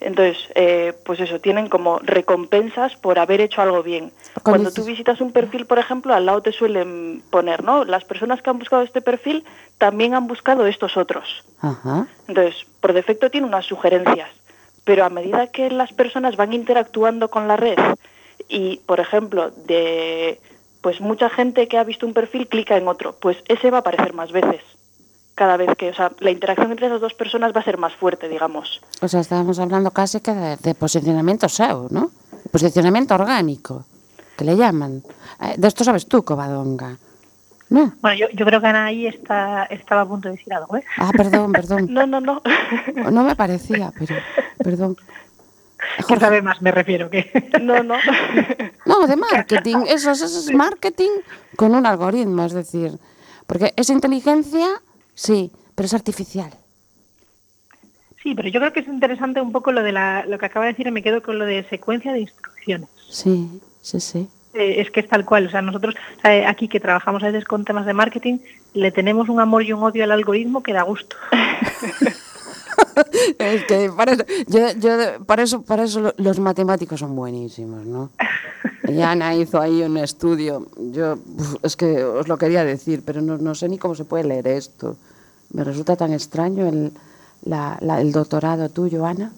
Entonces, 0.00 0.38
eh, 0.54 0.92
pues 1.04 1.18
eso, 1.18 1.40
tienen 1.40 1.68
como 1.68 1.98
recompensas 1.98 2.94
por 2.96 3.18
haber 3.18 3.40
hecho 3.40 3.62
algo 3.62 3.82
bien. 3.82 4.12
Cuando 4.44 4.72
tú 4.72 4.84
visitas 4.84 5.20
un 5.20 5.32
perfil, 5.32 5.66
por 5.66 5.78
ejemplo, 5.78 6.14
al 6.14 6.26
lado 6.26 6.40
te 6.40 6.52
suelen 6.52 7.22
poner, 7.30 7.64
¿no? 7.64 7.84
Las 7.84 8.04
personas 8.04 8.40
que 8.40 8.50
han 8.50 8.58
buscado 8.58 8.82
este 8.82 9.00
perfil 9.00 9.44
también 9.76 10.14
han 10.14 10.28
buscado 10.28 10.66
estos 10.66 10.96
otros. 10.96 11.44
Ajá. 11.60 12.06
Entonces, 12.28 12.64
por 12.80 12.92
defecto 12.92 13.30
tiene 13.30 13.46
unas 13.46 13.66
sugerencias, 13.66 14.30
pero 14.84 15.04
a 15.04 15.10
medida 15.10 15.48
que 15.48 15.68
las 15.70 15.92
personas 15.92 16.36
van 16.36 16.52
interactuando 16.52 17.28
con 17.28 17.48
la 17.48 17.56
red 17.56 17.78
y, 18.48 18.76
por 18.86 19.00
ejemplo, 19.00 19.50
de 19.50 20.40
pues 20.80 21.00
mucha 21.00 21.28
gente 21.28 21.66
que 21.66 21.76
ha 21.76 21.84
visto 21.84 22.06
un 22.06 22.14
perfil 22.14 22.46
clica 22.46 22.76
en 22.76 22.86
otro, 22.86 23.16
pues 23.20 23.36
ese 23.48 23.70
va 23.70 23.78
a 23.78 23.80
aparecer 23.80 24.14
más 24.14 24.30
veces. 24.30 24.62
Cada 25.38 25.56
vez 25.56 25.70
que, 25.78 25.90
o 25.90 25.94
sea, 25.94 26.10
la 26.18 26.32
interacción 26.32 26.72
entre 26.72 26.88
esas 26.88 27.00
dos 27.00 27.14
personas 27.14 27.52
va 27.54 27.60
a 27.60 27.64
ser 27.64 27.78
más 27.78 27.94
fuerte, 27.94 28.28
digamos. 28.28 28.80
O 29.00 29.06
sea, 29.06 29.20
estábamos 29.20 29.60
hablando 29.60 29.92
casi 29.92 30.18
que 30.20 30.32
de, 30.34 30.56
de 30.56 30.74
posicionamiento 30.74 31.48
SEO, 31.48 31.86
¿no? 31.90 32.10
Posicionamiento 32.50 33.14
orgánico, 33.14 33.84
que 34.36 34.44
le 34.44 34.56
llaman. 34.56 35.00
Eh, 35.40 35.54
de 35.56 35.68
esto 35.68 35.84
sabes 35.84 36.06
tú, 36.08 36.24
Covadonga. 36.24 36.96
¿No? 37.70 37.92
Bueno, 38.00 38.18
yo, 38.18 38.26
yo 38.34 38.44
creo 38.46 38.60
que 38.60 38.66
Ana 38.66 38.86
ahí 38.86 39.06
está, 39.06 39.64
estaba 39.66 40.00
a 40.00 40.06
punto 40.08 40.28
de 40.28 40.34
decir 40.36 40.52
algo, 40.54 40.76
¿eh? 40.76 40.82
Ah, 40.96 41.12
perdón, 41.16 41.52
perdón. 41.52 41.86
No, 41.90 42.04
no, 42.06 42.20
no. 42.20 42.42
No 43.12 43.22
me 43.22 43.36
parecía, 43.36 43.92
pero 43.96 44.16
perdón. 44.58 44.96
¿Quién 46.08 46.18
sabe 46.18 46.42
más? 46.42 46.60
Me 46.62 46.72
refiero 46.72 47.08
que... 47.10 47.30
No, 47.62 47.82
no. 47.84 47.94
No, 48.86 49.06
de 49.06 49.14
marketing. 49.16 49.84
Eso, 49.86 50.10
es- 50.10 50.22
eso 50.22 50.40
es 50.40 50.52
marketing 50.52 51.10
con 51.56 51.76
un 51.76 51.86
algoritmo, 51.86 52.44
es 52.44 52.54
decir. 52.54 52.98
Porque 53.46 53.72
es 53.76 53.88
inteligencia, 53.90 54.66
sí, 55.18 55.50
pero 55.74 55.86
es 55.86 55.94
artificial. 55.94 56.50
Sí, 58.22 58.34
pero 58.34 58.48
yo 58.48 58.60
creo 58.60 58.72
que 58.72 58.80
es 58.80 58.88
interesante 58.88 59.40
un 59.40 59.52
poco 59.52 59.72
lo 59.72 59.82
de 59.82 59.92
la, 59.92 60.24
lo 60.26 60.38
que 60.38 60.46
acaba 60.46 60.66
de 60.66 60.72
decir 60.72 60.86
y 60.86 60.90
me 60.90 61.02
quedo 61.02 61.22
con 61.22 61.38
lo 61.38 61.44
de 61.44 61.64
secuencia 61.68 62.12
de 62.12 62.20
instrucciones. 62.20 62.88
Sí, 63.10 63.60
sí, 63.80 64.00
sí. 64.00 64.28
Eh, 64.54 64.80
es 64.80 64.90
que 64.90 65.00
es 65.00 65.08
tal 65.08 65.24
cual, 65.24 65.46
o 65.46 65.50
sea, 65.50 65.62
nosotros 65.62 65.94
eh, 66.24 66.44
aquí 66.46 66.68
que 66.68 66.80
trabajamos 66.80 67.22
a 67.22 67.26
veces 67.26 67.44
con 67.44 67.64
temas 67.64 67.86
de 67.86 67.94
marketing, 67.94 68.38
le 68.74 68.90
tenemos 68.92 69.28
un 69.28 69.40
amor 69.40 69.62
y 69.62 69.72
un 69.72 69.82
odio 69.82 70.04
al 70.04 70.12
algoritmo 70.12 70.62
que 70.62 70.72
da 70.72 70.82
gusto. 70.82 71.16
es 73.38 73.64
que 73.64 73.90
para 73.96 74.12
eso, 74.12 74.24
yo, 74.46 74.72
yo, 74.78 75.24
para 75.24 75.42
eso, 75.42 75.62
para 75.62 75.84
eso 75.84 76.00
lo- 76.00 76.14
los 76.16 76.38
matemáticos 76.40 77.00
son 77.00 77.14
buenísimos, 77.14 77.84
¿no? 77.86 78.10
Y 78.88 79.02
Ana 79.02 79.34
hizo 79.34 79.60
ahí 79.60 79.82
un 79.82 79.98
estudio. 79.98 80.66
Yo, 80.92 81.18
es 81.62 81.76
que 81.76 82.02
os 82.04 82.26
lo 82.26 82.38
quería 82.38 82.64
decir, 82.64 83.02
pero 83.04 83.20
no, 83.20 83.36
no 83.36 83.54
sé 83.54 83.68
ni 83.68 83.76
cómo 83.76 83.94
se 83.94 84.06
puede 84.06 84.24
leer 84.24 84.48
esto. 84.48 84.96
Me 85.52 85.64
resulta 85.64 85.96
tan 85.96 86.12
extraño 86.12 86.66
el, 86.68 86.92
la- 87.44 87.78
la- 87.80 88.00
el 88.00 88.12
doctorado 88.12 88.68
tuyo, 88.68 89.04
Ana. 89.06 89.32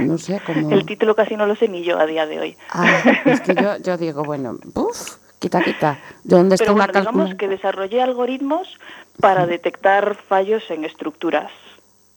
No 0.00 0.18
sé 0.18 0.40
cómo. 0.44 0.70
El 0.72 0.84
título 0.84 1.14
casi 1.14 1.36
no 1.36 1.46
lo 1.46 1.56
sé 1.56 1.68
ni 1.68 1.82
yo 1.82 1.98
a 1.98 2.04
día 2.06 2.26
de 2.26 2.38
hoy. 2.38 2.56
Ah, 2.70 2.86
es 3.24 3.40
que 3.40 3.54
yo, 3.54 3.78
yo 3.78 3.96
digo, 3.96 4.22
bueno, 4.24 4.58
uf, 4.74 5.16
quita, 5.38 5.62
quita. 5.62 5.98
¿Dónde 6.22 6.56
está 6.56 6.64
Pero 6.66 6.74
una 6.74 6.84
bueno, 6.86 7.00
digamos 7.00 7.34
que 7.36 7.48
desarrollé 7.48 8.02
algoritmos 8.02 8.78
para 9.20 9.46
detectar 9.46 10.14
fallos 10.14 10.62
en 10.70 10.84
estructuras. 10.84 11.50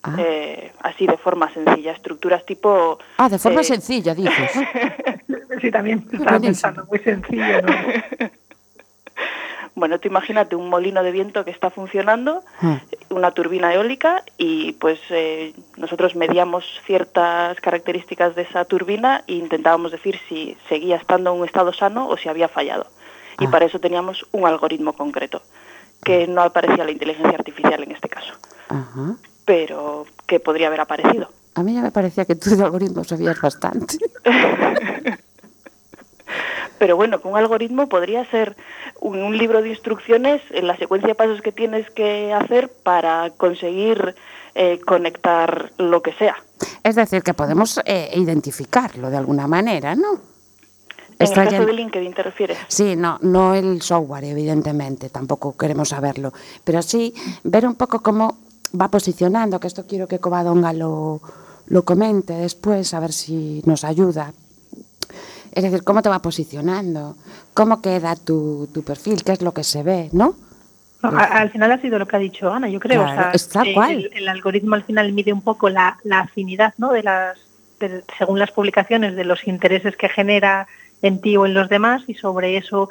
Ah. 0.02 0.16
eh, 0.18 0.72
así 0.82 1.06
de 1.08 1.18
forma 1.18 1.52
sencilla, 1.54 1.92
estructuras 1.92 2.46
tipo... 2.46 2.98
Ah, 3.18 3.28
de 3.28 3.38
forma 3.38 3.60
eh, 3.62 3.66
sencilla, 3.66 4.16
dices. 4.16 4.52
Sí, 5.62 5.72
también 5.72 6.08
estaba 6.12 6.40
pensando, 6.40 6.86
muy 6.86 7.00
sencillo, 7.00 7.62
¿no? 7.62 7.74
Bueno, 9.80 9.98
tú 10.00 10.10
imagínate 10.10 10.58
un 10.58 10.70
molino 10.70 11.02
de 11.04 11.12
viento 11.12 11.46
que 11.46 11.52
está 11.52 11.70
funcionando, 11.70 12.44
Ah. 12.62 12.82
una 13.10 13.32
turbina 13.32 13.74
eólica, 13.74 14.24
y 14.38 14.74
pues 14.74 15.00
eh, 15.10 15.54
nosotros 15.78 16.16
medíamos 16.18 16.66
ciertas 16.86 17.60
características 17.62 18.36
de 18.36 18.42
esa 18.42 18.66
turbina 18.66 19.24
e 19.28 19.34
intentábamos 19.36 19.94
decir 19.94 20.20
si 20.28 20.58
seguía 20.68 20.98
estando 20.98 21.32
en 21.34 21.40
un 21.40 21.46
estado 21.48 21.72
sano 21.72 22.10
o 22.10 22.18
si 22.18 22.28
había 22.28 22.50
fallado. 22.50 22.88
Y 23.40 23.46
Ah. 23.46 23.52
para 23.52 23.66
eso 23.66 23.80
teníamos 23.80 24.26
un 24.34 24.46
algoritmo 24.46 24.92
concreto, 24.94 25.42
que 26.04 26.28
no 26.28 26.42
aparecía 26.42 26.84
la 26.84 26.92
inteligencia 26.92 27.38
artificial 27.38 27.82
en 27.82 27.92
este 27.92 28.10
caso, 28.10 28.34
Ajá. 28.68 29.16
pero 29.46 30.06
que 30.28 30.42
podría 30.42 30.68
haber 30.68 30.82
aparecido. 30.82 31.30
A 31.56 31.64
mí 31.64 31.74
ya 31.74 31.82
me 31.82 31.92
parecía 31.92 32.26
que 32.26 32.36
tú 32.36 32.50
de 32.56 32.64
algoritmos 32.64 33.08
sabías 33.08 33.40
bastante. 33.40 33.98
Pero 36.80 36.96
bueno, 36.96 37.22
con 37.22 37.34
un 37.34 37.38
algoritmo 37.38 37.88
podría 37.88 38.26
ser 38.26 38.56
un, 39.00 39.20
un 39.20 39.38
libro 39.38 39.62
de 39.62 39.70
instrucciones 39.70 40.42
en 40.50 40.66
la 40.66 40.76
secuencia 40.78 41.10
de 41.10 41.16
pasos 41.16 41.42
que 41.42 41.52
tienes 41.52 41.90
que 41.92 42.34
hacer 42.34 42.72
para 42.84 43.30
conseguir 43.38 44.16
eh, 44.56 44.80
conectar 44.86 45.72
lo 45.78 46.02
que 46.02 46.14
sea. 46.14 46.36
Es 46.84 46.96
decir, 46.96 47.22
que 47.22 47.34
podemos 47.34 47.80
eh, 47.86 48.10
identificarlo 48.16 49.10
de 49.10 49.18
alguna 49.18 49.48
manera, 49.48 49.96
¿no? 49.96 50.20
En 51.20 51.28
el 51.28 51.34
caso 51.34 51.66
de 51.66 51.74
LinkedIn 51.74 52.14
te 52.14 52.24
refieres. 52.24 52.58
Sí, 52.68 52.96
no, 52.96 53.20
no 53.22 53.54
el 53.54 53.82
software, 53.82 54.24
evidentemente, 54.24 55.10
tampoco 55.10 55.56
queremos 55.56 55.90
saberlo, 55.90 56.32
pero 56.64 56.82
sí 56.82 57.14
ver 57.44 57.68
un 57.68 57.76
poco 57.76 58.00
cómo 58.00 58.38
va 58.80 58.88
posicionando, 58.88 59.60
que 59.60 59.68
esto 59.68 59.86
quiero 59.86 60.08
que 60.08 60.20
Covadonga 60.20 60.74
lo, 60.74 61.22
lo 61.68 61.84
comente 61.84 62.34
después, 62.34 62.94
a 62.94 63.00
ver 63.00 63.12
si 63.12 63.62
nos 63.66 63.84
ayuda. 63.84 64.34
Es 65.54 65.64
decir, 65.64 65.84
cómo 65.84 66.02
te 66.02 66.10
va 66.10 66.20
posicionando, 66.20 67.16
cómo 67.54 67.82
queda 67.82 68.16
tu, 68.16 68.68
tu 68.74 68.84
perfil, 68.84 69.24
qué 69.24 69.34
es 69.34 69.42
lo 69.42 69.54
que 69.54 69.64
se 69.64 69.84
ve, 69.84 70.10
¿no? 70.12 70.36
No, 71.02 71.10
a- 71.10 71.24
al 71.24 71.50
final 71.50 71.72
ha 71.72 71.80
sido 71.82 71.98
lo 71.98 72.08
que 72.08 72.16
ha 72.18 72.20
dicho 72.20 72.52
Ana, 72.52 72.68
yo 72.70 72.80
creo. 72.80 73.04
Claro, 73.04 73.14
o 73.14 73.24
sea, 73.24 73.32
es 73.34 73.50
tal 73.50 73.68
eh, 73.68 73.74
cual. 73.74 73.92
El, 73.92 74.10
el 74.14 74.30
algoritmo 74.30 74.76
al 74.76 74.84
final 74.84 75.12
mide 75.14 75.32
un 75.34 75.42
poco 75.42 75.70
la, 75.70 75.98
la 76.04 76.22
afinidad, 76.22 76.74
¿no? 76.78 76.92
De 76.92 77.04
las, 77.04 77.38
de- 77.80 78.04
según 78.18 78.38
las 78.40 78.52
publicaciones, 78.52 79.16
de 79.16 79.24
los 79.24 79.48
intereses 79.48 79.96
que 79.96 80.10
genera 80.10 80.68
en 81.02 81.22
ti 81.22 81.38
o 81.38 81.46
en 81.46 81.54
los 81.54 81.70
demás 81.70 82.04
y 82.08 82.14
sobre 82.16 82.58
eso 82.58 82.90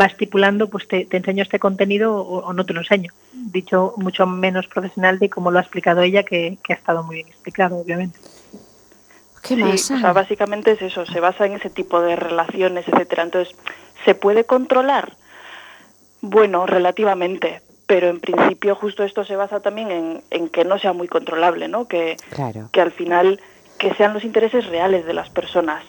va 0.00 0.06
estipulando, 0.06 0.70
pues 0.70 0.88
te, 0.88 1.04
te 1.04 1.18
enseño 1.18 1.42
este 1.42 1.58
contenido 1.58 2.16
o, 2.16 2.38
o 2.46 2.52
no 2.54 2.64
te 2.64 2.72
lo 2.72 2.80
enseño. 2.80 3.12
Dicho 3.34 3.92
mucho 3.98 4.26
menos 4.26 4.66
profesional 4.68 5.18
de 5.18 5.28
como 5.28 5.50
lo 5.50 5.58
ha 5.58 5.62
explicado 5.62 6.00
ella, 6.00 6.22
que, 6.22 6.56
que 6.64 6.72
ha 6.72 6.76
estado 6.76 7.02
muy 7.02 7.16
bien 7.16 7.28
explicado, 7.28 7.76
obviamente. 7.76 8.18
¿Qué 9.42 9.56
Sí, 9.56 9.92
o 9.94 9.98
sea, 9.98 10.12
básicamente 10.12 10.72
es 10.72 10.82
eso, 10.82 11.04
se 11.04 11.20
basa 11.20 11.46
en 11.46 11.54
ese 11.54 11.68
tipo 11.68 12.00
de 12.00 12.16
relaciones, 12.16 12.86
etcétera. 12.88 13.24
Entonces, 13.24 13.54
¿se 14.04 14.14
puede 14.14 14.44
controlar? 14.44 15.14
Bueno, 16.20 16.66
relativamente, 16.66 17.60
pero 17.86 18.08
en 18.08 18.20
principio 18.20 18.76
justo 18.76 19.02
esto 19.02 19.24
se 19.24 19.34
basa 19.34 19.60
también 19.60 19.90
en, 19.90 20.22
en 20.30 20.48
que 20.48 20.64
no 20.64 20.78
sea 20.78 20.92
muy 20.92 21.08
controlable, 21.08 21.66
¿no? 21.66 21.88
Que, 21.88 22.16
Claro. 22.30 22.68
que 22.72 22.80
al 22.80 22.92
final 22.92 23.40
que 23.78 23.92
sean 23.94 24.14
los 24.14 24.24
intereses 24.24 24.66
reales 24.66 25.04
de 25.04 25.12
las 25.12 25.28
personas. 25.28 25.84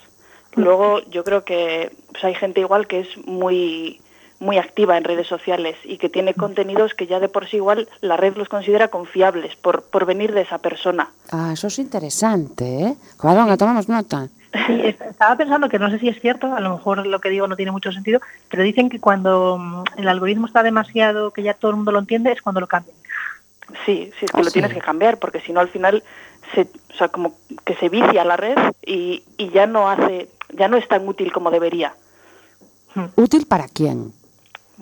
Luego 0.56 1.00
yo 1.10 1.24
creo 1.24 1.44
que 1.44 1.92
pues, 2.12 2.24
hay 2.24 2.34
gente 2.34 2.60
igual 2.60 2.88
que 2.88 3.02
es 3.02 3.18
muy 3.28 4.02
muy 4.44 4.58
activa 4.58 4.98
en 4.98 5.04
redes 5.06 5.28
sociales 5.28 5.76
y 5.84 5.98
que 5.98 6.10
tiene 6.10 6.34
contenidos 6.34 6.94
que 6.94 7.08
ya 7.08 7.20
de 7.20 7.30
por 7.30 7.48
sí 7.48 7.58
igual 7.58 7.88
la 8.02 8.18
red 8.18 8.36
los 8.36 8.50
considera 8.50 8.90
confiables 8.90 9.56
por, 9.56 9.84
por 9.84 10.06
venir 10.06 10.34
de 10.34 10.42
esa 10.42 10.58
persona. 10.60 11.10
Ah, 11.32 11.52
eso 11.54 11.68
es 11.68 11.80
interesante, 11.80 12.84
¿eh? 12.84 12.96
Covadonga, 13.18 13.58
tomamos 13.58 13.88
nota. 13.90 14.28
Sí, 14.68 14.82
estaba 14.86 15.36
pensando 15.36 15.68
que 15.68 15.80
no 15.80 15.90
sé 15.90 15.98
si 15.98 16.10
es 16.10 16.20
cierto, 16.22 16.54
a 16.54 16.60
lo 16.60 16.76
mejor 16.76 17.08
lo 17.08 17.20
que 17.20 17.30
digo 17.30 17.48
no 17.48 17.56
tiene 17.56 17.72
mucho 17.72 17.92
sentido, 17.92 18.20
pero 18.50 18.62
dicen 18.62 18.90
que 18.90 19.00
cuando 19.00 19.58
mm, 19.58 19.84
el 19.98 20.08
algoritmo 20.08 20.46
está 20.46 20.62
demasiado, 20.62 21.32
que 21.32 21.42
ya 21.42 21.56
todo 21.56 21.72
el 21.72 21.78
mundo 21.78 21.92
lo 21.92 22.00
entiende, 22.00 22.32
es 22.32 22.42
cuando 22.42 22.60
lo 22.62 22.68
cambian. 22.68 22.96
Sí, 23.86 24.12
sí, 24.20 24.26
es 24.26 24.32
que 24.32 24.38
Ah, 24.38 24.44
lo 24.44 24.46
sí. 24.46 24.54
tienes 24.54 24.74
que 24.74 24.82
cambiar, 24.82 25.18
porque 25.18 25.40
si 25.40 25.54
no 25.54 25.60
al 25.60 25.70
final 25.70 26.04
se, 26.54 26.62
o 26.94 26.94
sea, 26.98 27.08
como 27.08 27.34
que 27.66 27.74
se 27.76 27.90
vicia 27.90 28.24
la 28.26 28.38
red 28.38 28.58
y, 28.86 29.24
y 29.38 29.50
ya 29.50 29.66
no 29.66 29.90
hace, 29.90 30.28
ya 30.52 30.68
no 30.68 30.78
es 30.78 30.88
tan 30.88 31.08
útil 31.08 31.32
como 31.32 31.50
debería. 31.50 31.96
¿Útil 33.16 33.48
para 33.48 33.68
quién? 33.68 34.14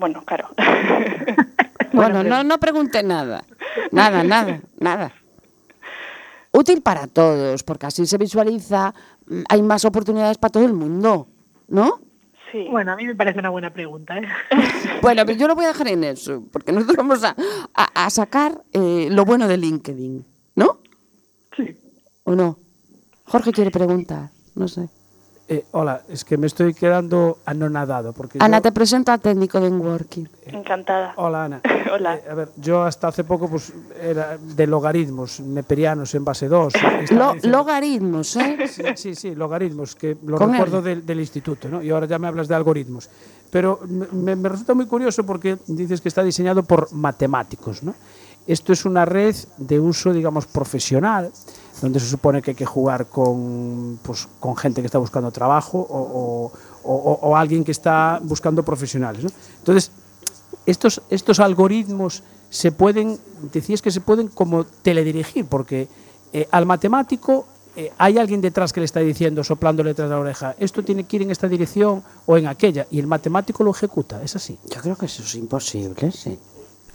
Bueno, 0.02 0.22
claro. 0.24 0.48
Bueno, 1.94 2.24
no, 2.24 2.42
no 2.42 2.58
pregunte 2.58 3.02
nada. 3.02 3.44
Nada, 3.90 4.24
nada, 4.24 4.62
nada. 4.80 5.12
Útil 6.50 6.80
para 6.80 7.06
todos, 7.06 7.62
porque 7.62 7.84
así 7.86 8.06
se 8.06 8.16
visualiza, 8.16 8.94
mm, 9.26 9.42
hay 9.48 9.60
más 9.62 9.84
oportunidades 9.84 10.38
para 10.38 10.52
todo 10.52 10.64
el 10.64 10.72
mundo, 10.72 11.28
¿no? 11.68 12.00
sí. 12.50 12.66
Bueno, 12.70 12.92
a 12.92 12.96
mí 12.96 13.04
me 13.06 13.14
parece 13.14 13.38
una 13.40 13.50
buena 13.50 13.72
pregunta. 13.74 14.16
¿eh? 14.18 14.26
Bueno, 15.02 15.24
pero 15.26 15.38
yo 15.38 15.46
lo 15.48 15.54
voy 15.54 15.66
a 15.66 15.68
dejar 15.68 15.88
en 15.88 16.04
eso, 16.04 16.42
porque 16.50 16.72
nosotros 16.72 16.96
vamos 16.96 17.22
a, 17.24 17.36
a- 17.74 18.06
a 18.06 18.10
sacar 18.10 18.62
eh, 18.72 19.08
lo 19.10 19.24
bueno 19.26 19.46
de 19.46 19.58
LinkedIn, 19.58 20.24
¿no? 20.56 20.80
Sí. 21.56 21.76
¿O 22.24 22.34
no? 22.34 22.58
Jorge 23.26 23.52
quiere 23.52 23.70
preguntar, 23.70 24.30
no 24.54 24.66
sé. 24.66 24.88
Eh, 25.52 25.66
hola, 25.72 26.00
es 26.08 26.24
que 26.24 26.38
me 26.38 26.46
estoy 26.46 26.72
quedando 26.72 27.36
anonadado. 27.44 28.14
Porque 28.14 28.38
Ana, 28.40 28.56
yo- 28.56 28.62
te 28.62 28.72
presento 28.72 29.12
a 29.12 29.18
técnico 29.18 29.60
de 29.60 29.66
Enworking. 29.66 30.26
Encantada. 30.46 31.12
Hola, 31.16 31.44
Ana. 31.44 31.60
Hola. 31.92 32.14
Eh, 32.16 32.22
a 32.30 32.34
ver, 32.34 32.48
yo 32.56 32.82
hasta 32.84 33.08
hace 33.08 33.22
poco 33.22 33.50
pues 33.50 33.70
era 34.00 34.38
de 34.38 34.66
logaritmos 34.66 35.40
neperianos 35.40 36.14
en 36.14 36.24
base 36.24 36.48
2. 36.48 36.72
Lo- 37.10 37.34
logaritmos, 37.42 38.34
¿eh? 38.36 38.66
Sí, 38.66 38.82
sí, 38.96 39.14
sí, 39.14 39.34
logaritmos, 39.34 39.94
que 39.94 40.16
lo 40.24 40.38
recuerdo 40.38 40.80
del, 40.80 41.04
del 41.04 41.20
instituto, 41.20 41.68
¿no? 41.68 41.82
Y 41.82 41.90
ahora 41.90 42.06
ya 42.06 42.18
me 42.18 42.28
hablas 42.28 42.48
de 42.48 42.54
algoritmos. 42.54 43.10
Pero 43.50 43.80
me, 43.86 44.34
me 44.34 44.48
resulta 44.48 44.72
muy 44.72 44.86
curioso 44.86 45.26
porque 45.26 45.58
dices 45.66 46.00
que 46.00 46.08
está 46.08 46.22
diseñado 46.22 46.62
por 46.62 46.90
matemáticos, 46.94 47.82
¿no? 47.82 47.94
Esto 48.46 48.72
es 48.72 48.84
una 48.84 49.04
red 49.04 49.36
de 49.56 49.78
uso, 49.80 50.12
digamos, 50.12 50.46
profesional, 50.46 51.30
donde 51.80 52.00
se 52.00 52.06
supone 52.06 52.42
que 52.42 52.52
hay 52.52 52.54
que 52.56 52.66
jugar 52.66 53.06
con, 53.06 53.98
pues, 54.02 54.28
con 54.40 54.56
gente 54.56 54.80
que 54.82 54.86
está 54.86 54.98
buscando 54.98 55.30
trabajo 55.30 55.78
o, 55.78 55.98
o- 55.98 56.52
o- 56.84 57.18
o 57.22 57.36
alguien 57.36 57.62
que 57.64 57.72
está 57.72 58.20
buscando 58.22 58.64
profesionales, 58.64 59.22
¿no? 59.24 59.30
Entonces, 59.58 59.90
estos, 60.66 61.02
estos 61.10 61.38
algoritmos 61.40 62.22
se 62.50 62.72
pueden, 62.72 63.18
decías 63.52 63.80
que 63.80 63.90
se 63.90 64.00
pueden 64.00 64.28
como 64.28 64.64
teledirigir, 64.64 65.46
porque 65.46 65.88
eh, 66.32 66.46
al 66.50 66.66
matemático 66.66 67.46
eh, 67.76 67.90
hay 67.98 68.18
alguien 68.18 68.40
detrás 68.40 68.72
que 68.72 68.80
le 68.80 68.84
está 68.86 69.00
diciendo, 69.00 69.42
soplándole 69.44 69.90
detrás 69.90 70.08
de 70.10 70.14
la 70.16 70.20
oreja, 70.20 70.54
esto 70.58 70.82
tiene 70.84 71.04
que 71.04 71.16
ir 71.16 71.22
en 71.22 71.30
esta 71.30 71.48
dirección 71.48 72.02
o 72.26 72.36
en 72.36 72.46
aquella, 72.46 72.86
y 72.90 72.98
el 72.98 73.06
matemático 73.06 73.64
lo 73.64 73.70
ejecuta, 73.70 74.22
es 74.22 74.36
así. 74.36 74.58
Yo 74.68 74.80
creo 74.80 74.96
que 74.96 75.06
eso 75.06 75.22
es 75.22 75.34
imposible, 75.36 76.10
sí. 76.12 76.38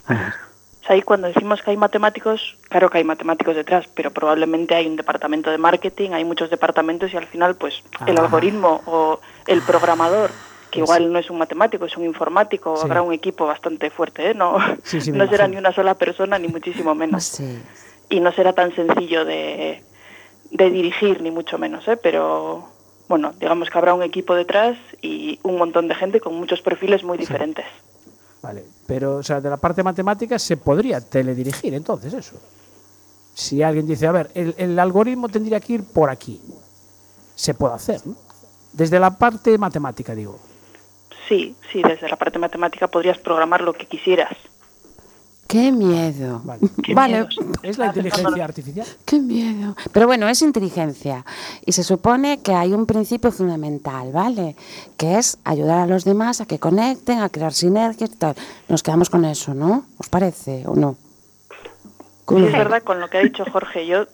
ahí 0.88 1.02
cuando 1.02 1.28
decimos 1.28 1.62
que 1.62 1.70
hay 1.70 1.76
matemáticos, 1.76 2.56
claro 2.68 2.90
que 2.90 2.98
hay 2.98 3.04
matemáticos 3.04 3.54
detrás, 3.56 3.86
pero 3.94 4.10
probablemente 4.10 4.74
hay 4.74 4.86
un 4.86 4.96
departamento 4.96 5.50
de 5.50 5.58
marketing, 5.58 6.10
hay 6.12 6.24
muchos 6.24 6.50
departamentos 6.50 7.12
y 7.12 7.16
al 7.16 7.26
final, 7.26 7.56
pues, 7.56 7.82
el 8.06 8.16
Ah. 8.18 8.22
algoritmo 8.22 8.82
o 8.86 9.20
el 9.46 9.62
programador, 9.62 10.30
que 10.70 10.80
igual 10.80 11.12
no 11.12 11.18
es 11.18 11.30
un 11.30 11.38
matemático, 11.38 11.84
es 11.86 11.96
un 11.96 12.04
informático, 12.04 12.76
Sí. 12.76 12.82
habrá 12.84 13.02
un 13.02 13.12
equipo 13.12 13.46
bastante 13.46 13.90
fuerte, 13.90 14.30
¿eh? 14.30 14.34
No, 14.34 14.56
Sí, 14.84 15.00
sí, 15.00 15.12
me 15.12 15.18
no 15.18 15.24
será 15.24 15.44
imagino. 15.44 15.60
ni 15.60 15.66
una 15.66 15.72
sola 15.74 15.94
persona, 15.94 16.38
ni 16.38 16.48
muchísimo 16.48 16.94
menos. 16.94 17.40
Y 18.10 18.20
no 18.20 18.32
será 18.32 18.52
tan 18.52 18.74
sencillo 18.74 19.24
de, 19.24 19.82
de 20.50 20.70
dirigir, 20.70 21.20
ni 21.22 21.30
mucho 21.30 21.58
menos, 21.58 21.86
¿eh? 21.88 21.96
Pero, 21.96 22.68
bueno, 23.08 23.32
digamos 23.38 23.68
que 23.70 23.78
habrá 23.78 23.94
un 23.94 24.02
equipo 24.02 24.34
detrás 24.34 24.76
y 25.02 25.38
un 25.42 25.56
montón 25.58 25.88
de 25.88 25.94
gente 25.94 26.20
con 26.20 26.34
muchos 26.34 26.60
perfiles 26.62 27.02
muy 27.04 27.18
diferentes. 27.18 27.66
Vale, 28.42 28.64
pero 28.86 29.16
o 29.16 29.22
sea, 29.22 29.40
de 29.40 29.50
la 29.50 29.56
parte 29.56 29.82
matemática 29.82 30.38
se 30.38 30.56
podría 30.56 31.00
teledirigir 31.00 31.74
entonces 31.74 32.14
eso. 32.14 32.36
Si 33.34 33.62
alguien 33.62 33.86
dice, 33.86 34.06
a 34.06 34.12
ver, 34.12 34.30
el, 34.34 34.54
el 34.58 34.78
algoritmo 34.78 35.28
tendría 35.28 35.60
que 35.60 35.74
ir 35.74 35.84
por 35.84 36.10
aquí, 36.10 36.40
se 37.34 37.54
puede 37.54 37.74
hacer, 37.74 38.06
¿no? 38.06 38.16
Desde 38.72 39.00
la 39.00 39.16
parte 39.16 39.56
matemática, 39.58 40.14
digo. 40.14 40.38
Sí, 41.28 41.54
sí, 41.72 41.82
desde 41.82 42.08
la 42.08 42.16
parte 42.16 42.38
matemática 42.38 42.88
podrías 42.88 43.18
programar 43.18 43.60
lo 43.60 43.72
que 43.72 43.86
quisieras. 43.86 44.36
Qué 45.48 45.72
miedo. 45.72 46.42
Vale. 46.44 46.60
Qué 46.84 46.94
Vale, 46.94 47.14
miedo. 47.26 47.28
¿Es 47.62 47.78
la 47.78 47.86
inteligencia 47.86 48.44
artificial? 48.44 48.86
Qué 49.06 49.18
miedo. 49.18 49.74
Pero 49.92 50.06
bueno, 50.06 50.28
es 50.28 50.42
inteligencia. 50.42 51.24
Y 51.64 51.72
se 51.72 51.82
supone 51.82 52.40
que 52.42 52.52
hay 52.52 52.74
un 52.74 52.84
principio 52.84 53.32
fundamental, 53.32 54.12
¿vale? 54.12 54.56
Que 54.98 55.16
es 55.18 55.38
ayudar 55.44 55.78
a 55.80 55.86
los 55.86 56.04
demás 56.04 56.42
a 56.42 56.46
que 56.46 56.58
conecten, 56.58 57.20
a 57.20 57.30
crear 57.30 57.54
sinergias 57.54 58.10
y 58.12 58.16
tal. 58.16 58.34
Nos 58.68 58.82
quedamos 58.82 59.08
con 59.08 59.24
eso, 59.24 59.54
¿no? 59.54 59.86
¿Os 59.96 60.08
parece 60.10 60.64
o 60.66 60.76
no? 60.76 60.96
Sí, 62.28 62.36
es 62.44 62.52
verdad 62.52 62.82
con 62.82 63.00
lo 63.00 63.08
que 63.08 63.16
ha 63.16 63.22
dicho 63.22 63.44
Jorge. 63.50 63.86
Yo 63.86 64.04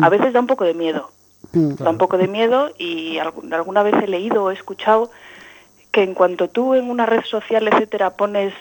a 0.00 0.08
veces 0.08 0.32
da 0.32 0.40
un 0.40 0.46
poco 0.46 0.64
de 0.64 0.72
miedo. 0.72 1.10
Mm. 1.52 1.74
Da 1.74 1.90
un 1.90 1.98
poco 1.98 2.16
de 2.16 2.26
miedo 2.26 2.70
y 2.78 3.18
al- 3.18 3.34
alguna 3.52 3.82
vez 3.82 3.94
he 4.02 4.08
leído 4.08 4.44
o 4.44 4.50
he 4.50 4.54
escuchado 4.54 5.10
que 5.92 6.02
en 6.02 6.14
cuanto 6.14 6.48
tú 6.48 6.72
en 6.74 6.88
una 6.88 7.04
red 7.04 7.22
social, 7.24 7.68
etcétera, 7.68 8.16
pones 8.16 8.54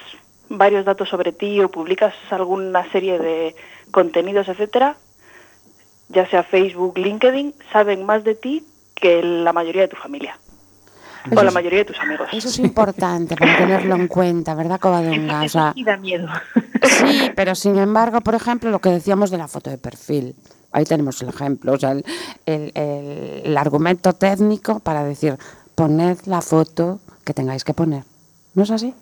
varios 0.49 0.85
datos 0.85 1.09
sobre 1.09 1.31
ti 1.31 1.59
o 1.61 1.69
publicas 1.69 2.13
alguna 2.29 2.89
serie 2.91 3.17
de 3.19 3.55
contenidos, 3.91 4.47
etcétera, 4.47 4.95
ya 6.09 6.27
sea 6.29 6.43
Facebook, 6.43 6.97
LinkedIn, 6.97 7.53
saben 7.71 8.05
más 8.05 8.23
de 8.23 8.35
ti 8.35 8.63
que 8.95 9.21
la 9.23 9.53
mayoría 9.53 9.83
de 9.83 9.87
tu 9.87 9.95
familia 9.95 10.37
o 11.35 11.41
la 11.41 11.51
mayoría 11.51 11.79
de 11.79 11.85
tus 11.85 11.99
amigos. 11.99 12.27
Eso 12.33 12.49
es 12.49 12.59
importante 12.59 13.35
para 13.37 13.57
tenerlo 13.57 13.95
en 13.95 14.07
cuenta, 14.07 14.53
¿verdad, 14.55 14.79
Covadonga? 14.79 15.41
O 15.41 15.43
Eso 15.45 15.53
sea, 15.59 15.73
sí 15.73 15.83
da 15.83 15.95
miedo. 15.97 16.27
sí, 16.83 17.31
pero 17.35 17.55
sin 17.55 17.77
embargo, 17.77 18.19
por 18.21 18.35
ejemplo, 18.35 18.69
lo 18.69 18.79
que 18.79 18.89
decíamos 18.89 19.31
de 19.31 19.37
la 19.37 19.47
foto 19.47 19.69
de 19.69 19.77
perfil. 19.77 20.35
Ahí 20.73 20.83
tenemos 20.85 21.21
el 21.21 21.29
ejemplo, 21.29 21.73
o 21.73 21.79
sea, 21.79 21.91
el, 21.91 22.03
el- 22.45 22.71
el- 22.75 23.41
el 23.45 23.57
argumento 23.57 24.13
técnico 24.13 24.79
para 24.79 25.03
decir, 25.03 25.37
poned 25.75 26.17
la 26.25 26.41
foto 26.41 26.99
que 27.23 27.33
tengáis 27.33 27.63
que 27.63 27.73
poner. 27.73 28.03
¿No 28.55 28.63
es 28.63 28.71
así? 28.71 28.93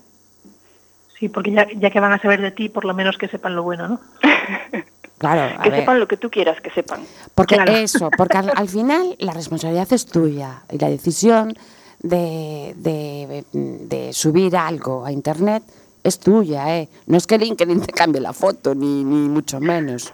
Sí, 1.22 1.30
porque 1.30 1.52
ya, 1.52 1.68
ya 1.78 1.92
que 1.92 2.00
van 2.00 2.14
a 2.14 2.20
saber 2.20 2.42
de 2.42 2.50
ti, 2.50 2.68
por 2.68 2.84
lo 2.84 2.96
menos 2.96 3.16
que 3.16 3.28
sepan 3.28 3.56
lo 3.56 3.62
bueno, 3.62 3.88
¿no? 3.88 4.00
Claro, 5.20 5.56
a 5.56 5.62
que 5.62 5.70
ver. 5.70 5.80
sepan 5.82 6.00
lo 6.00 6.08
que 6.08 6.18
tú 6.18 6.32
quieras 6.32 6.60
que 6.62 6.72
sepan. 6.72 7.02
Porque 7.36 7.54
Claro. 7.54 7.72
eso, 7.74 8.10
porque 8.18 8.38
al, 8.40 8.52
al 8.56 8.68
final 8.68 9.16
la 9.20 9.34
responsabilidad 9.34 9.88
es 9.94 10.08
tuya 10.08 10.64
y 10.72 10.80
la 10.80 10.90
decisión 10.90 11.54
de, 12.00 12.74
de- 12.78 13.46
de 13.54 14.14
subir 14.14 14.58
algo 14.58 15.06
a 15.06 15.12
internet 15.12 15.62
es 16.04 16.20
tuya, 16.20 16.76
¿eh? 16.76 16.90
No 17.06 17.18
es 17.18 17.28
que 17.28 17.38
LinkedIn 17.38 17.82
te 17.82 17.94
cambie 17.94 18.20
la 18.20 18.34
foto, 18.34 18.74
ni, 18.74 19.04
ni 19.04 19.30
mucho 19.30 19.60
menos. 19.60 20.12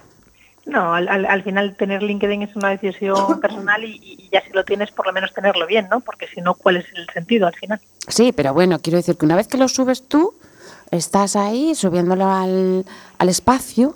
No, 0.66 0.94
al, 0.94 1.08
al, 1.08 1.26
al 1.26 1.42
final 1.44 1.78
tener 1.78 2.04
LinkedIn 2.04 2.42
es 2.42 2.54
una 2.58 2.72
decisión 2.72 3.40
personal 3.40 3.86
y, 3.86 3.96
y 4.04 4.30
ya 4.30 4.42
si 4.42 4.52
lo 4.52 4.66
tienes, 4.66 4.92
por 4.92 5.08
lo 5.08 5.14
menos 5.14 5.34
tenerlo 5.34 5.66
bien, 5.68 5.88
¿no? 5.90 6.02
Porque 6.02 6.28
si 6.36 6.42
no, 6.42 6.54
¿cuál 6.56 6.76
es 6.76 6.86
el 6.94 7.08
sentido 7.14 7.48
al 7.48 7.56
final? 7.56 7.80
Sí, 8.10 8.34
pero 8.34 8.54
bueno, 8.54 8.80
quiero 8.80 8.98
decir 8.98 9.16
que 9.18 9.26
una 9.26 9.38
vez 9.38 9.48
que 9.48 9.58
lo 9.58 9.70
subes 9.70 10.06
tú, 10.10 10.34
estás 10.92 11.36
ahí 11.36 11.76
subiéndolo 11.76 12.26
al, 12.30 12.86
al 13.18 13.30
espacio 13.30 13.96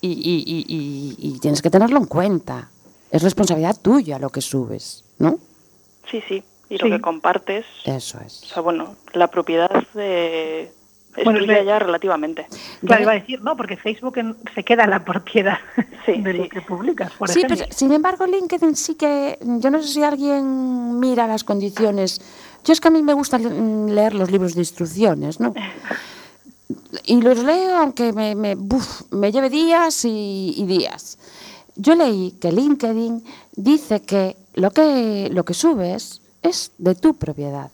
y, 0.00 0.08
y- 0.08 0.44
y- 0.46 0.64
y- 0.68 1.16
y 1.34 1.38
tienes 1.40 1.62
que 1.62 1.70
tenerlo 1.70 1.98
en 1.98 2.06
cuenta. 2.06 2.70
Es 3.10 3.22
responsabilidad 3.22 3.76
tuya 3.80 4.18
lo 4.18 4.30
que 4.30 4.40
subes, 4.40 5.04
¿no? 5.18 5.38
Sí, 6.10 6.22
sí. 6.28 6.42
Y 6.68 6.78
Sí. 6.78 6.88
lo 6.88 6.96
que 6.96 7.00
compartes, 7.02 7.64
Eso 7.84 8.18
o 8.18 8.22
es. 8.22 8.32
sea, 8.32 8.60
bueno, 8.62 8.96
la 9.12 9.28
propiedad 9.28 9.70
eh, 9.94 10.72
es 11.16 11.24
Bueno, 11.24 11.38
tuya 11.40 11.62
ya 11.62 11.78
relativamente. 11.78 12.46
Claro, 12.84 13.02
iba 13.02 13.12
a 13.12 13.14
decir, 13.16 13.40
no, 13.42 13.56
porque 13.56 13.76
Facebook 13.76 14.18
en- 14.18 14.36
se 14.54 14.64
queda 14.64 14.86
la 14.86 15.04
propiedad 15.04 15.58
Sí, 16.06 16.12
de 16.22 16.32
lo 16.34 16.48
que 16.48 16.60
publicas, 16.62 17.12
por 17.12 17.28
sí, 17.28 17.40
ejemplo. 17.40 17.58
pero 17.66 17.72
sin 17.76 17.92
embargo 17.92 18.26
LinkedIn 18.26 18.74
sí 18.74 18.94
que, 18.96 19.38
yo 19.42 19.70
no 19.70 19.80
sé 19.82 19.88
si 19.88 20.02
alguien 20.02 20.98
mira 20.98 21.26
las 21.28 21.44
condiciones. 21.44 22.20
Yo 22.64 22.72
es 22.72 22.80
que 22.80 22.88
a 22.88 22.90
mí 22.90 23.02
me 23.02 23.12
gusta 23.14 23.38
mm, 23.38 23.88
leer 23.90 24.14
los 24.14 24.30
libros 24.30 24.54
de 24.54 24.60
instrucciones, 24.62 25.40
¿no? 25.40 25.54
Y 27.04 27.20
los 27.20 27.38
leo 27.42 27.76
aunque 27.76 28.12
me, 28.12 28.34
me, 28.34 28.54
buf, 28.54 29.02
me 29.10 29.30
lleve 29.30 29.50
días 29.50 30.04
y, 30.06 30.54
y 30.56 30.64
días. 30.64 31.18
Yo 31.76 31.94
leí 31.94 32.32
que 32.40 32.52
LinkedIn 32.52 33.22
dice 33.56 34.00
que 34.00 34.36
lo 34.54 34.70
que, 34.70 35.28
lo 35.30 35.44
que 35.44 35.52
subes 35.54 36.22
es 36.42 36.72
de 36.78 36.94
tu 36.94 37.14
propiedad. 37.16 37.70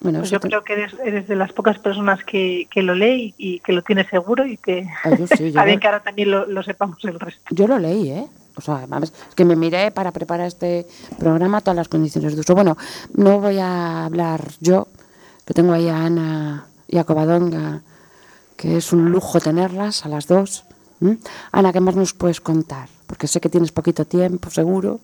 Bueno, 0.00 0.18
Pues 0.20 0.30
yo 0.30 0.40
te- 0.40 0.48
creo 0.48 0.64
que 0.64 0.72
eres, 0.74 0.94
eres 1.04 1.28
de 1.28 1.36
las 1.36 1.52
pocas 1.52 1.78
personas 1.78 2.24
que, 2.24 2.66
que 2.70 2.82
lo 2.82 2.94
lee 2.94 3.34
y, 3.38 3.60
que 3.60 3.72
lo 3.72 3.82
tiene 3.82 4.06
seguro 4.08 4.46
y 4.46 4.56
que 4.58 4.86
Ah, 5.04 5.10
yo 5.18 5.26
sí, 5.26 5.38
yo 5.38 5.46
está 5.46 5.64
bien 5.64 5.76
lo- 5.76 5.80
que 5.80 5.86
ahora 5.86 6.02
también 6.02 6.30
lo, 6.30 6.46
lo 6.46 6.62
sepamos 6.62 7.02
el 7.04 7.18
resto. 7.20 7.42
Yo 7.50 7.66
lo 7.66 7.78
leí, 7.78 8.10
¿eh? 8.10 8.26
O 8.56 8.60
sea, 8.60 8.84
vamos, 8.88 9.12
es 9.28 9.34
que 9.34 9.44
me 9.44 9.56
miré 9.56 9.90
para 9.90 10.10
preparar 10.12 10.46
este 10.46 10.86
programa 11.18 11.60
todas 11.60 11.76
las 11.76 11.88
condiciones 11.88 12.34
de 12.34 12.40
uso. 12.40 12.54
Bueno, 12.54 12.76
no 13.14 13.40
voy 13.40 13.58
a 13.58 14.04
hablar 14.06 14.42
yo, 14.60 14.88
que 15.46 15.54
tengo 15.54 15.72
ahí 15.72 15.88
a 15.88 15.96
Ana 16.04 16.66
y 16.88 16.98
a 16.98 17.04
Covadonga, 17.04 17.82
que 18.56 18.76
es 18.76 18.92
un 18.92 19.10
lujo 19.10 19.40
tenerlas 19.40 20.04
a 20.04 20.08
las 20.08 20.26
dos. 20.26 20.64
Ana, 21.52 21.72
¿qué 21.72 21.80
más 21.80 21.96
nos 21.96 22.12
puedes 22.12 22.40
contar? 22.40 22.88
Porque 23.06 23.26
sé 23.26 23.40
que 23.40 23.48
tienes 23.48 23.72
poquito 23.72 24.04
tiempo, 24.04 24.50
seguro. 24.50 25.00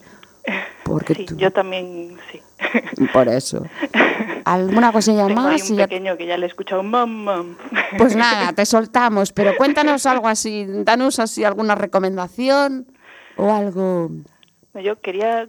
Porque 0.84 1.14
Sí, 1.14 1.24
tú- 1.26 1.36
yo 1.36 1.50
también, 1.50 2.16
sí. 2.30 2.40
Por 3.12 3.26
eso. 3.28 3.64
¿Alguna 4.44 4.92
cosilla 4.92 5.26
Tengo 5.26 5.40
más? 5.40 5.68
un 5.68 5.74
Y 5.74 5.78
ya- 5.78 5.88
pequeño 5.88 6.16
que 6.16 6.26
ya 6.26 6.36
le 6.36 6.46
he 6.46 6.48
escuchado 6.48 6.82
mam. 6.84 7.56
Pues 7.98 8.14
nada, 8.14 8.52
te 8.54 8.64
soltamos, 8.66 9.32
pero 9.32 9.56
cuéntanos 9.56 10.06
algo 10.06 10.28
así, 10.28 10.64
danos 10.84 11.18
así 11.18 11.42
alguna 11.44 11.74
recomendación 11.74 12.86
o 13.36 13.52
algo. 13.52 14.10
Yo 14.74 15.00
quería 15.00 15.46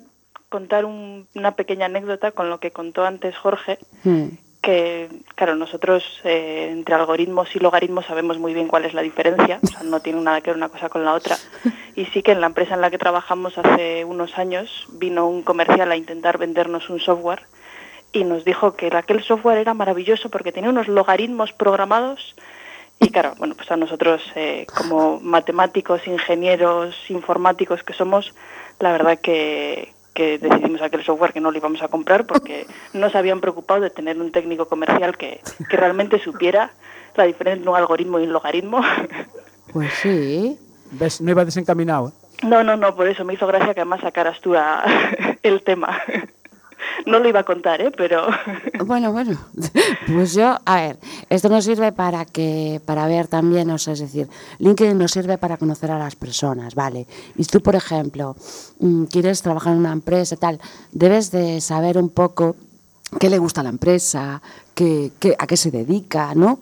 contar 0.50 0.86
un- 0.86 1.28
una 1.36 1.56
pequeña 1.56 1.88
anécdota 1.88 2.32
con 2.32 2.50
lo 2.50 2.60
que 2.60 2.72
contó 2.72 3.06
antes 3.06 3.36
Jorge, 3.38 3.78
Hmm. 4.04 4.28
que, 4.62 5.10
claro, 5.36 5.56
nosotros 5.56 6.04
eh, 6.24 6.70
entre 6.72 6.96
algoritmos 6.96 7.56
y 7.56 7.60
logaritmos 7.60 8.06
sabemos 8.06 8.38
muy 8.38 8.54
bien 8.54 8.68
cuál 8.68 8.86
es 8.86 8.94
la 8.94 9.02
diferencia, 9.02 9.60
o 9.64 9.68
sea, 9.68 9.84
no 9.84 10.02
tiene 10.02 10.22
nada 10.22 10.42
que 10.42 10.50
ver 10.50 10.58
una 10.58 10.70
cosa 10.70 10.90
con 10.90 11.06
la 11.06 11.14
otra. 11.14 11.38
Y 11.96 12.06
sí 12.08 12.22
que 12.22 12.32
en 12.34 12.42
la 12.42 12.48
empresa 12.48 12.74
en 12.76 12.82
la 12.82 12.90
que 12.90 12.98
trabajamos 12.98 13.58
hace 13.58 14.04
unos 14.06 14.38
años 14.38 14.86
vino 14.94 15.28
un 15.28 15.42
comercial 15.44 15.92
a 15.92 15.96
intentar 15.98 16.38
vendernos 16.38 16.90
un 16.90 17.00
software 17.00 17.44
y 18.12 18.24
nos 18.24 18.44
dijo 18.46 18.76
que 18.76 18.88
aquel 18.88 19.24
software 19.24 19.58
era 19.60 19.74
maravilloso 19.74 20.30
porque 20.30 20.52
tenía 20.52 20.70
unos 20.70 20.88
logaritmos 20.88 21.54
programados 21.54 22.36
y 23.00 23.10
claro, 23.10 23.34
bueno, 23.38 23.56
pues 23.56 23.70
a 23.72 23.78
nosotros 23.78 24.22
eh, 24.36 24.66
como 24.78 25.20
matemáticos, 25.20 26.06
ingenieros, 26.08 26.96
informáticos 27.10 27.84
que 27.84 27.94
somos, 27.94 28.34
la 28.80 28.92
verdad 28.92 29.20
que, 29.22 29.94
que 30.14 30.38
decidimos 30.40 30.82
aquel 30.82 31.04
software 31.04 31.34
que 31.34 31.40
no 31.42 31.52
lo 31.52 31.58
íbamos 31.58 31.82
a 31.84 31.88
comprar 31.90 32.26
porque 32.26 32.66
no 32.94 33.10
se 33.10 33.18
habían 33.18 33.40
preocupado 33.40 33.82
de 33.82 33.90
tener 33.92 34.18
un 34.20 34.32
técnico 34.32 34.68
comercial 34.68 35.16
que, 35.18 35.42
que 35.70 35.78
realmente 35.78 36.20
supiera 36.20 36.72
la 37.16 37.26
diferencia 37.26 37.58
entre 37.58 37.70
un 37.72 37.78
algoritmo 37.78 38.20
y 38.20 38.24
un 38.24 38.34
logaritmo. 38.34 38.82
Pues 39.74 39.94
sí. 39.96 40.58
¿Ves? 40.92 41.20
No 41.22 41.32
iba 41.32 41.44
desencaminado. 41.46 42.14
No, 42.44 42.64
no, 42.64 42.78
no, 42.78 42.96
por 42.96 43.08
eso 43.08 43.26
me 43.26 43.34
hizo 43.34 43.46
gracia 43.48 43.74
que 43.74 43.82
además 43.82 44.02
sacaras 44.02 44.40
tú 44.42 44.56
a- 44.56 44.84
el 45.44 45.62
tema. 45.64 46.00
No 47.06 47.20
lo 47.20 47.30
iba 47.30 47.42
a 47.42 47.44
contar, 47.44 47.82
¿eh? 47.82 47.92
Pero 47.96 48.28
Bueno, 48.86 49.12
bueno, 49.12 49.38
pues 50.08 50.34
yo, 50.34 50.58
a 50.66 50.76
ver, 50.82 50.98
esto 51.30 51.50
nos 51.50 51.64
sirve 51.66 51.92
para 51.92 52.26
que, 52.26 52.82
para 52.86 53.08
ver 53.08 53.28
también, 53.28 53.70
o 53.72 53.78
sea, 53.78 53.94
es 53.94 54.00
decir, 54.00 54.28
LinkedIn 54.60 54.98
nos 54.98 55.12
sirve 55.12 55.38
para 55.38 55.58
conocer 55.58 55.92
a 55.92 56.00
las 56.00 56.16
personas, 56.16 56.76
¿vale? 56.76 57.08
Y 57.36 57.46
tú, 57.46 57.62
por 57.62 57.76
ejemplo, 57.76 58.36
mm, 58.80 59.04
quieres 59.06 59.42
trabajar 59.42 59.74
en 59.74 59.80
una 59.80 59.92
empresa 59.94 60.36
tal, 60.36 60.60
debes 60.92 61.32
de 61.32 61.62
saber 61.62 61.98
un 61.98 62.10
poco 62.10 62.56
qué 63.20 63.30
le 63.30 63.38
gusta 63.38 63.62
a 63.62 63.64
la 63.64 63.70
empresa, 63.70 64.42
qué, 64.74 65.12
qué- 65.20 65.36
a 65.40 65.48
qué 65.48 65.56
se 65.58 65.72
dedica, 65.72 66.34
¿no? 66.36 66.60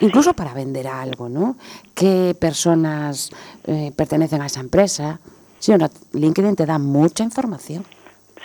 Incluso 0.00 0.34
para 0.34 0.52
vender 0.52 0.86
algo, 0.88 1.28
¿no? 1.30 1.56
¿Qué 1.94 2.36
personas 2.38 3.30
eh, 3.64 3.92
pertenecen 3.96 4.42
a 4.42 4.46
esa 4.46 4.60
empresa? 4.60 5.20
Sí, 5.58 5.72
no, 5.72 5.88
LinkedIn 6.12 6.54
te 6.54 6.66
da 6.66 6.78
mucha 6.78 7.24
información. 7.24 7.82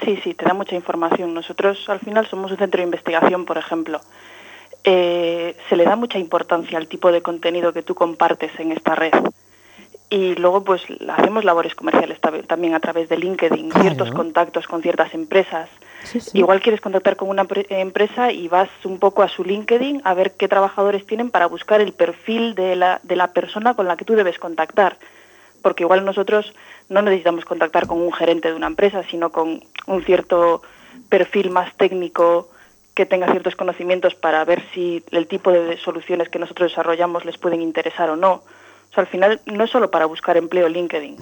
Sí, 0.04 0.20
sí, 0.24 0.34
te 0.34 0.46
da 0.46 0.54
mucha 0.54 0.76
información. 0.76 1.34
Nosotros 1.34 1.88
al 1.90 2.00
final 2.00 2.28
somos 2.28 2.52
un 2.52 2.58
centro 2.58 2.80
de 2.80 2.86
investigación, 2.86 3.46
por 3.46 3.58
ejemplo. 3.58 4.02
Eh, 4.84 5.56
se 5.70 5.76
le 5.76 5.84
da 5.84 5.96
mucha 5.96 6.18
importancia 6.18 6.78
al 6.78 6.88
tipo 6.88 7.12
de 7.12 7.22
contenido 7.22 7.72
que 7.72 7.84
tú 7.84 7.94
compartes 7.94 8.52
en 8.60 8.72
esta 8.72 8.96
red. 8.96 9.14
Y 10.10 10.36
luego 10.36 10.64
pues 10.64 10.84
hacemos 11.08 11.46
labores 11.46 11.74
comerciales 11.76 12.20
también 12.48 12.74
a 12.74 12.80
través 12.82 13.08
de 13.08 13.16
LinkedIn, 13.18 13.70
Claro. 13.70 13.82
ciertos 13.88 14.12
contactos 14.12 14.68
con 14.68 14.82
ciertas 14.82 15.14
empresas. 15.14 15.70
Sí, 16.04 16.20
sí. 16.20 16.38
Igual 16.40 16.62
quieres 16.62 16.82
contactar 16.82 17.16
con 17.16 17.30
una 17.30 17.46
pre- 17.46 17.66
empresa 17.70 18.32
y 18.32 18.48
vas 18.50 18.70
un 18.84 19.00
poco 19.00 19.22
a 19.24 19.30
su 19.30 19.44
LinkedIn 19.46 20.02
a 20.04 20.14
ver 20.14 20.34
qué 20.36 20.48
trabajadores 20.50 21.06
tienen 21.06 21.30
para 21.30 21.46
buscar 21.46 21.80
el 21.80 21.94
perfil 21.94 22.56
de 22.56 22.76
la, 22.76 23.00
de 23.04 23.16
la 23.16 23.28
persona 23.32 23.74
con 23.76 23.88
la 23.88 23.96
que 23.96 24.04
tú 24.04 24.16
debes 24.16 24.38
contactar. 24.38 24.98
Porque 25.62 25.84
igual 25.84 26.04
nosotros 26.04 26.54
no 26.92 27.02
necesitamos 27.02 27.46
contactar 27.46 27.88
con 27.88 28.00
un 28.02 28.12
gerente 28.12 28.50
de 28.50 28.56
una 28.56 28.68
empresa, 28.68 29.02
sino 29.10 29.32
con 29.32 29.64
un 29.88 30.04
cierto 30.04 30.62
perfil 31.08 31.50
más 31.50 31.76
técnico 31.78 32.50
que 32.94 33.06
tenga 33.06 33.32
ciertos 33.32 33.56
conocimientos 33.56 34.14
para 34.14 34.44
ver 34.44 34.62
si 34.74 35.02
el 35.12 35.26
tipo 35.28 35.52
de 35.52 35.78
soluciones 35.78 36.28
que 36.28 36.38
nosotros 36.38 36.72
desarrollamos 36.72 37.24
les 37.24 37.38
pueden 37.38 37.62
interesar 37.62 38.10
o 38.10 38.18
no. 38.18 38.34
O 38.34 38.94
sea, 38.94 39.04
al 39.04 39.08
final 39.08 39.40
no 39.46 39.64
es 39.64 39.72
solo 39.72 39.90
para 39.90 40.06
buscar 40.06 40.36
empleo 40.36 40.68
LinkedIn, 40.68 41.16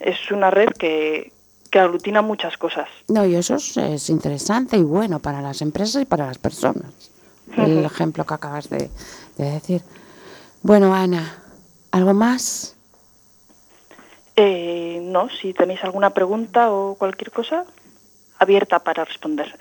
es 0.00 0.32
una 0.32 0.50
red 0.50 0.70
que, 0.70 1.32
que 1.70 1.78
aglutina 1.78 2.20
muchas 2.20 2.56
cosas. 2.58 2.88
No, 3.06 3.24
y 3.24 3.36
eso 3.36 3.54
es, 3.54 3.76
es 3.76 4.10
interesante 4.10 4.76
y 4.76 4.82
bueno 4.82 5.20
para 5.20 5.40
las 5.40 5.62
empresas 5.62 6.02
y 6.02 6.06
para 6.06 6.26
las 6.26 6.38
personas. 6.38 7.12
el 7.56 7.84
ejemplo 7.84 8.26
que 8.26 8.34
acabas 8.34 8.68
de, 8.68 8.90
de 9.36 9.50
decir. 9.52 9.82
Bueno, 10.62 10.92
Ana, 10.92 11.40
¿algo 11.92 12.14
más? 12.14 12.74
Eh, 14.40 15.00
no, 15.02 15.28
si 15.28 15.52
tenéis 15.52 15.82
alguna 15.82 16.10
pregunta 16.10 16.70
o 16.70 16.94
cualquier 16.94 17.32
cosa, 17.32 17.64
abierta 18.38 18.78
para 18.78 19.04
responder. 19.04 19.52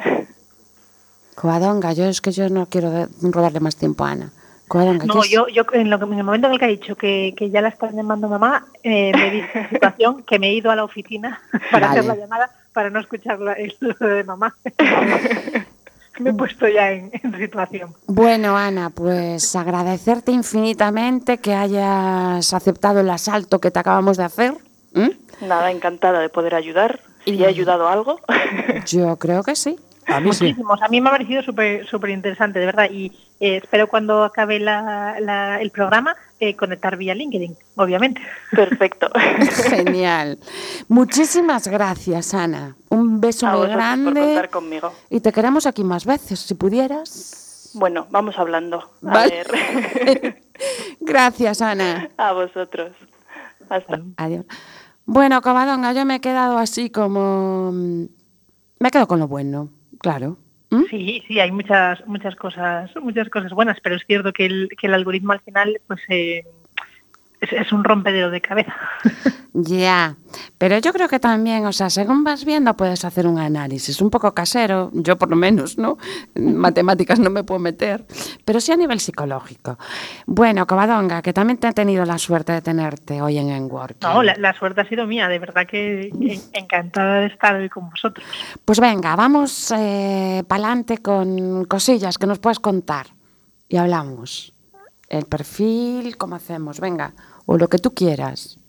Covadonga, 1.33 1.93
yo 1.93 2.05
es 2.05 2.21
que 2.21 2.31
yo 2.31 2.47
no 2.49 2.67
quiero 2.67 3.07
robarle 3.21 3.59
más 3.59 3.75
tiempo 3.75 4.05
a 4.05 4.11
Ana. 4.11 4.29
Covadonga, 4.67 5.05
No, 5.05 5.13
¿quieres- 5.15 5.31
yo, 5.31 5.47
yo 5.47 5.63
en, 5.73 5.89
lo 5.89 5.97
que- 5.97 6.05
en 6.05 6.13
el 6.13 6.23
momento 6.23 6.45
en 6.47 6.53
el 6.53 6.59
que 6.59 6.65
ha 6.65 6.67
dicho 6.67 6.95
que, 6.95 7.33
que 7.35 7.49
ya 7.49 7.61
la 7.61 7.69
están 7.69 7.95
llamando 7.95 8.27
mamá, 8.29 8.67
eh, 8.83 9.11
me 9.15 9.27
en 9.63 9.69
situación 9.69 10.21
que 10.23 10.37
me 10.37 10.49
he 10.49 10.53
ido 10.53 10.69
a 10.69 10.75
la 10.75 10.83
oficina 10.83 11.41
para 11.71 11.87
Vale. 11.87 11.99
hacer 11.99 12.05
la 12.05 12.15
llamada 12.15 12.51
para 12.71 12.91
no 12.91 12.99
escuchar 12.99 13.39
la, 13.39 13.53
el 13.53 13.75
de 13.99 14.23
mamá. 14.25 14.55
me 16.19 16.29
he 16.31 16.33
puesto 16.33 16.67
ya 16.67 16.91
en, 16.91 17.09
en 17.23 17.35
situación. 17.35 17.93
Bueno, 18.05 18.55
Ana, 18.57 18.91
pues 18.91 19.55
agradecerte 19.55 20.31
infinitamente 20.31 21.39
que 21.39 21.55
hayas 21.55 22.53
aceptado 22.53 22.99
el 22.99 23.09
asalto 23.09 23.59
que 23.59 23.71
te 23.71 23.79
acabamos 23.79 24.17
de 24.17 24.23
hacer. 24.25 24.53
¿M? 24.97 25.17
Nada, 25.41 25.71
encantada 25.71 26.19
de 26.19 26.29
poder 26.29 26.55
ayudar. 26.55 26.99
Si 27.25 27.31
Y- 27.31 27.43
he 27.43 27.47
ayudado 27.47 27.87
algo. 27.87 28.19
Yo 28.87 29.15
creo 29.17 29.43
que 29.43 29.55
sí. 29.55 29.77
A 30.07 30.21
mí 30.21 30.31
sí. 30.31 30.45
Muchísimos. 30.45 30.81
A 30.81 30.87
mí 30.87 31.01
me 31.01 31.09
ha 31.09 31.11
parecido 31.11 31.41
súper 31.43 31.85
súper 31.85 32.11
interesante, 32.11 32.59
de 32.59 32.65
verdad. 32.65 32.89
Y 32.89 33.07
eh, 33.41 33.57
espero 33.61 33.87
cuando 33.87 34.23
acabe 34.23 34.57
la- 34.59 35.17
la- 35.19 35.59
el 35.61 35.69
programa 35.71 36.15
eh, 36.39 36.55
conectar 36.55 36.95
vía 36.95 37.13
LinkedIn, 37.13 37.55
obviamente. 37.75 38.21
Perfecto. 38.51 39.09
Genial. 39.69 40.39
Muchísimas 40.87 41.67
gracias, 41.67 42.33
Ana. 42.33 42.77
Un 42.89 43.19
beso 43.19 43.47
A 43.47 43.51
muy 43.51 43.59
vosotros 43.67 43.75
por 43.75 43.83
grande. 43.85 44.21
contar 44.21 44.49
conmigo. 44.49 44.93
Y 45.09 45.19
te 45.19 45.33
queremos 45.33 45.65
aquí 45.65 45.83
más 45.83 46.05
veces, 46.05 46.39
si 46.39 46.53
pudieras. 46.55 47.71
Bueno, 47.73 48.07
vamos 48.09 48.39
hablando. 48.39 48.77
A 49.05 49.13
Vale. 49.13 49.43
ver. 49.43 50.43
Gracias, 51.01 51.61
Ana. 51.61 52.09
A 52.17 52.31
vosotros. 52.31 52.93
Hasta. 53.69 53.99
Adiós. 54.15 54.45
Bueno, 55.07 55.41
Covadonga, 55.41 55.93
yo 55.93 56.05
me 56.05 56.15
he 56.15 56.19
quedado 56.21 56.57
así 56.57 56.89
como... 56.89 57.71
mm, 57.73 58.03
Me 58.79 58.91
quedo 58.91 59.07
con 59.07 59.19
lo 59.19 59.27
bueno, 59.27 59.69
claro. 59.99 60.37
¿Mm? 60.69 60.83
Sí, 60.89 61.23
sí, 61.27 61.39
hay 61.39 61.49
muchas 61.51 62.05
muchas 62.07 62.35
cosas 62.35 62.91
muchas 63.01 63.29
cosas 63.29 63.53
buenas, 63.53 63.77
pero 63.81 63.95
es 63.95 64.03
cierto 64.05 64.33
que 64.33 64.45
el, 64.45 64.67
que 64.77 64.87
el 64.87 64.93
algoritmo 64.93 65.31
al 65.31 65.39
final 65.39 65.79
pues 65.87 66.01
eh, 66.09 66.43
es, 67.41 67.53
es 67.53 67.71
un 67.71 67.83
rompedero 67.83 68.29
de 68.31 68.41
cabeza. 68.41 68.73
Ya, 69.59 70.15
pero 70.59 70.77
yo 70.77 70.93
creo 70.93 71.07
que 71.07 71.17
también, 71.17 71.65
o 71.65 71.73
sea, 71.73 71.89
según 71.89 72.23
vas 72.23 72.45
viendo 72.45 72.75
puedes 72.75 73.03
hacer 73.03 73.25
un 73.25 73.39
análisis 73.39 73.99
un 74.01 74.11
poco 74.11 74.31
casero, 74.35 74.91
yo 74.93 75.17
por 75.17 75.31
lo 75.31 75.35
menos, 75.35 75.79
¿no? 75.79 75.97
En 76.35 76.55
matemáticas 76.57 77.17
no 77.17 77.31
me 77.31 77.43
puedo 77.43 77.57
meter, 77.57 78.05
pero 78.45 78.61
sí 78.61 78.71
a 78.71 78.77
nivel 78.77 78.99
psicológico. 78.99 79.79
Bueno, 80.27 80.67
Covadonga, 80.67 81.23
que 81.23 81.33
también 81.33 81.57
te 81.57 81.67
he 81.69 81.73
tenido 81.73 82.05
la 82.05 82.19
suerte 82.19 82.51
de 82.51 82.61
tenerte 82.61 83.19
hoy 83.19 83.39
en 83.39 83.49
Enwork. 83.49 83.97
No, 84.03 84.21
la, 84.21 84.35
la 84.37 84.53
suerte 84.53 84.81
ha 84.81 84.87
sido 84.89 85.07
mía, 85.07 85.27
de 85.27 85.39
verdad 85.39 85.65
que 85.65 86.09
en- 86.09 86.41
encantada 86.53 87.21
de 87.21 87.25
estar 87.25 87.55
hoy 87.55 87.67
con 87.69 87.89
vosotros. 87.89 88.23
Pues 88.63 88.79
venga, 88.79 89.15
vamos 89.15 89.73
eh, 89.75 90.43
para 90.47 90.65
adelante 90.65 90.99
con 90.99 91.65
cosillas 91.65 92.19
que 92.19 92.27
nos 92.27 92.37
puedes 92.37 92.59
contar 92.59 93.07
y 93.67 93.77
hablamos. 93.77 94.53
El 95.09 95.25
perfil, 95.25 96.17
cómo 96.17 96.35
hacemos, 96.35 96.79
venga, 96.79 97.13
o 97.45 97.57
lo 97.57 97.67
que 97.69 97.77
tú 97.77 97.93
quieras. 97.93 98.59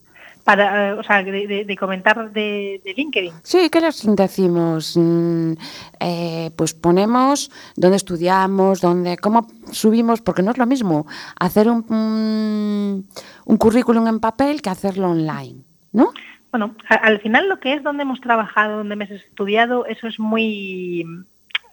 Para, 0.45 0.89
eh, 0.89 0.93
o 0.95 1.03
sea, 1.03 1.22
de, 1.22 1.47
de- 1.47 1.64
de 1.66 1.76
comentar 1.76 2.32
de, 2.32 2.80
de 2.82 2.95
LinkedIn. 2.95 3.32
Sí, 3.43 3.68
¿qué 3.70 3.80
les 3.82 4.03
decimos? 4.16 4.97
Mm, 4.97 5.53
eh, 6.01 6.51
pues 6.57 6.72
ponemos 6.72 7.51
dónde 7.76 7.97
estudiamos, 7.99 8.80
dónde, 8.80 9.18
cómo 9.18 9.47
subimos, 9.72 10.22
porque 10.22 10.43
no 10.43 10.51
es 10.53 10.57
lo 10.59 10.64
mismo 10.64 11.07
hacer 11.39 11.68
un, 11.68 11.84
un, 11.93 13.09
un 13.45 13.57
currículum 13.59 14.07
en 14.07 14.20
papel 14.20 14.62
que 14.62 14.70
hacerlo 14.70 15.11
online, 15.11 15.64
¿no? 15.93 16.12
Bueno, 16.51 16.74
a- 16.89 16.95
al 16.95 17.20
final 17.20 17.47
lo 17.49 17.61
que 17.61 17.74
es 17.74 17.82
donde 17.82 18.05
hemos 18.05 18.20
trabajado, 18.22 18.78
donde 18.78 18.95
hemos 18.95 19.11
estudiado, 19.11 19.84
eso 19.84 20.07
es 20.07 20.18
muy... 20.18 21.05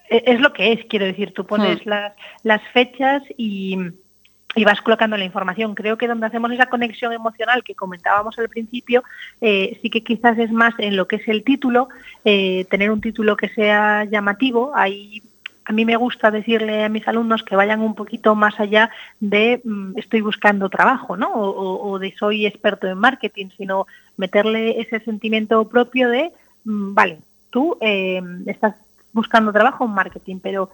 e- 0.09 0.23
Es 0.25 0.41
lo 0.41 0.51
que 0.51 0.73
es, 0.73 0.85
quiero 0.89 1.05
decir, 1.05 1.33
tú 1.33 1.45
pones 1.45 1.85
Hmm. 1.85 1.89
las, 1.89 2.13
las 2.43 2.61
fechas 2.73 3.23
y, 3.37 3.77
y 4.55 4.63
vas 4.63 4.81
colocando 4.81 5.17
la 5.17 5.25
información. 5.25 5.75
Creo 5.75 5.97
que 5.97 6.07
donde 6.07 6.27
hacemos 6.27 6.51
esa 6.51 6.67
conexión 6.67 7.13
emocional 7.13 7.63
que 7.63 7.75
comentábamos 7.75 8.39
al 8.39 8.49
principio, 8.49 9.03
eh, 9.41 9.77
sí 9.81 9.89
que 9.89 10.03
quizás 10.03 10.37
es 10.39 10.51
más 10.51 10.73
en 10.79 10.95
lo 10.95 11.07
que 11.07 11.17
es 11.17 11.27
el 11.27 11.43
título, 11.43 11.89
eh, 12.23 12.65
tener 12.69 12.89
un 12.89 13.01
título 13.01 13.35
que 13.35 13.49
sea 13.49 14.05
llamativo. 14.05 14.71
Ahí 14.75 15.21
a 15.65 15.73
mí 15.73 15.83
me 15.83 15.95
gusta 15.95 16.31
decirle 16.31 16.83
a 16.83 16.89
mis 16.89 17.07
alumnos 17.07 17.43
que 17.43 17.55
vayan 17.55 17.81
un 17.81 17.95
poquito 17.95 18.35
más 18.35 18.59
allá 18.59 18.91
de 19.19 19.61
mm, 19.63 19.97
estoy 19.97 20.21
buscando 20.21 20.69
trabajo, 20.69 21.17
¿no? 21.17 21.31
O, 21.33 21.99
de 21.99 22.13
soy 22.15 22.45
experto 22.45 22.87
en 22.87 22.97
marketing, 22.97 23.47
sino 23.57 23.87
meterle 24.15 24.79
ese 24.79 24.99
sentimiento 24.99 25.67
propio 25.67 26.09
de, 26.09 26.31
mm, 26.65 26.93
vale, 26.93 27.19
tú 27.49 27.77
eh, 27.81 28.21
estás 28.45 28.75
buscando 29.11 29.51
trabajo 29.51 29.85
en 29.85 29.91
marketing, 29.91 30.39
pero 30.41 30.69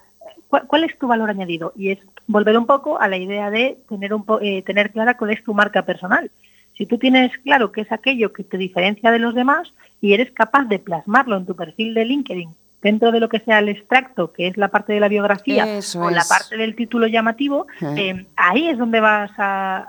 ¿cuál, 0.51 0.67
cuál 0.67 0.83
es 0.83 0.95
tu 0.99 1.07
valor 1.07 1.31
añadido? 1.31 1.73
Y 1.75 1.89
es 1.89 1.99
volver 2.27 2.55
un 2.57 2.67
poco 2.67 2.99
a 3.01 3.07
la 3.07 3.17
idea 3.17 3.49
de 3.49 3.77
tener, 3.89 4.13
un 4.13 4.23
po- 4.23 4.39
eh, 4.41 4.61
tener 4.61 4.91
clara 4.91 5.17
cuál 5.17 5.31
es 5.31 5.43
tu 5.43 5.55
marca 5.55 5.81
personal. 5.83 6.29
Si 6.77 6.85
tú 6.85 6.97
tienes 6.99 7.35
claro 7.39 7.71
qué 7.71 7.81
es 7.81 7.91
aquello 7.91 8.31
que 8.33 8.43
te 8.43 8.57
diferencia 8.57 9.09
de 9.11 9.19
los 9.19 9.33
demás 9.33 9.73
y 10.01 10.13
eres 10.13 10.29
capaz 10.31 10.65
de 10.65 10.77
plasmarlo 10.79 11.37
en 11.37 11.45
tu 11.47 11.55
perfil 11.55 11.93
de 11.95 12.05
LinkedIn 12.05 12.49
dentro 12.81 13.11
de 13.11 13.19
lo 13.19 13.29
que 13.29 13.39
sea 13.39 13.59
el 13.59 13.69
extracto, 13.69 14.31
que 14.33 14.47
es 14.47 14.57
la 14.57 14.67
parte 14.69 14.93
de 14.93 14.99
la 14.99 15.07
biografía 15.07 15.77
Eso 15.77 16.01
o 16.01 16.09
la 16.09 16.23
parte 16.27 16.57
del 16.57 16.75
título 16.75 17.07
llamativo, 17.07 17.67
Ajá. 17.77 17.95
eh, 17.97 18.25
ahí 18.35 18.67
es 18.69 18.77
donde 18.77 18.99
vas 18.99 19.31
a, 19.37 19.87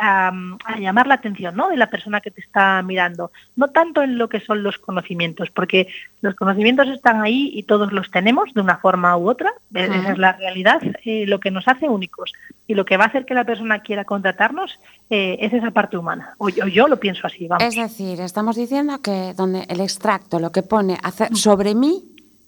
a- 0.00 0.32
llamar 0.78 1.06
la 1.06 1.14
atención 1.14 1.56
¿no? 1.56 1.68
de 1.68 1.76
la 1.76 1.88
persona 1.88 2.20
que 2.20 2.30
te 2.30 2.40
está 2.40 2.82
mirando. 2.82 3.30
No 3.56 3.68
tanto 3.68 4.02
en 4.02 4.18
lo 4.18 4.28
que 4.28 4.40
son 4.40 4.62
los 4.62 4.78
conocimientos, 4.78 5.50
porque 5.50 5.88
los 6.20 6.34
conocimientos 6.34 6.88
están 6.88 7.22
ahí 7.22 7.50
y 7.54 7.62
todos 7.64 7.92
los 7.92 8.10
tenemos 8.10 8.52
de 8.54 8.60
una 8.60 8.76
forma 8.78 9.16
u 9.16 9.28
otra, 9.28 9.52
e- 9.74 9.84
esa 9.84 10.12
es 10.12 10.18
la 10.18 10.32
realidad, 10.32 10.80
eh, 11.04 11.24
lo 11.26 11.40
que 11.40 11.50
nos 11.50 11.66
hace 11.68 11.88
únicos. 11.88 12.32
Y 12.66 12.74
lo 12.74 12.84
que 12.84 12.96
va 12.96 13.04
a 13.04 13.08
hacer 13.08 13.24
que 13.26 13.34
la 13.34 13.44
persona 13.44 13.80
quiera 13.80 14.04
contratarnos 14.04 14.78
eh, 15.10 15.36
es 15.40 15.52
esa 15.52 15.70
parte 15.72 15.96
humana. 15.98 16.34
O 16.38 16.48
yo, 16.48 16.66
yo 16.66 16.88
lo 16.88 16.98
pienso 16.98 17.26
así, 17.26 17.46
vamos. 17.48 17.64
Es 17.64 17.74
decir, 17.76 18.20
estamos 18.20 18.56
diciendo 18.56 19.00
que 19.02 19.34
donde 19.34 19.64
el 19.68 19.80
extracto, 19.80 20.38
lo 20.38 20.52
que 20.52 20.62
pone 20.62 20.96
hacer 21.02 21.34
sobre 21.36 21.74
mí, 21.74 22.04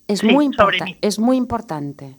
es, 0.07 0.20
Sí, 0.20 0.29
muy, 0.29 0.53
sobre 0.55 0.81
mí. 0.83 0.97
es 1.01 1.18
muy 1.18 1.37
importante. 1.37 2.14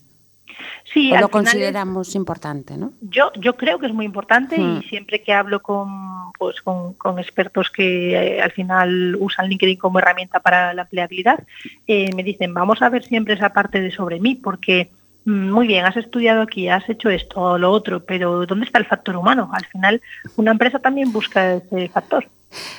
Sí, 0.93 1.11
o 1.11 1.15
lo 1.19 1.25
es- 1.25 1.31
consideramos 1.31 2.15
importante, 2.15 2.77
¿no? 2.77 2.93
Yo, 3.01 3.31
yo 3.35 3.55
creo 3.57 3.79
que 3.79 3.87
es 3.87 3.93
muy 3.93 4.05
importante 4.05 4.57
Hmm. 4.57 4.77
y 4.79 4.83
siempre 4.87 5.21
que 5.21 5.33
hablo 5.33 5.61
con, 5.61 6.31
pues, 6.37 6.61
con, 6.61 6.93
con 6.93 7.19
expertos 7.19 7.69
que 7.69 8.13
eh, 8.37 8.41
al 8.41 8.51
final 8.51 9.15
usan 9.19 9.47
LinkedIn 9.49 9.77
como 9.77 9.99
herramienta 9.99 10.39
para 10.39 10.73
la 10.73 10.83
empleabilidad, 10.83 11.43
eh, 11.87 12.13
me 12.15 12.23
dicen, 12.23 12.53
vamos 12.53 12.81
a 12.81 12.89
ver 12.89 13.03
siempre 13.03 13.33
esa 13.33 13.49
parte 13.49 13.81
de 13.81 13.91
sobre 13.91 14.19
mí, 14.19 14.35
porque 14.35 14.89
mm, 15.25 15.49
muy 15.51 15.67
bien, 15.67 15.85
has 15.85 15.97
estudiado 15.97 16.41
aquí, 16.43 16.69
has 16.69 16.87
hecho 16.89 17.09
esto 17.09 17.41
o 17.41 17.57
lo 17.57 17.71
otro, 17.71 18.05
pero 18.05 18.45
¿dónde 18.45 18.65
está 18.65 18.79
el 18.79 18.85
factor 18.85 19.15
humano? 19.17 19.49
Al 19.51 19.65
final, 19.65 20.01
una 20.37 20.51
empresa 20.51 20.79
también 20.79 21.11
busca 21.11 21.53
ese 21.55 21.89
factor. 21.89 22.27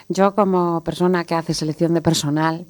Yo 0.08 0.34
como 0.34 0.82
persona 0.84 1.24
que 1.24 1.34
hace 1.34 1.52
selección 1.52 1.92
de 1.92 2.00
personal, 2.00 2.64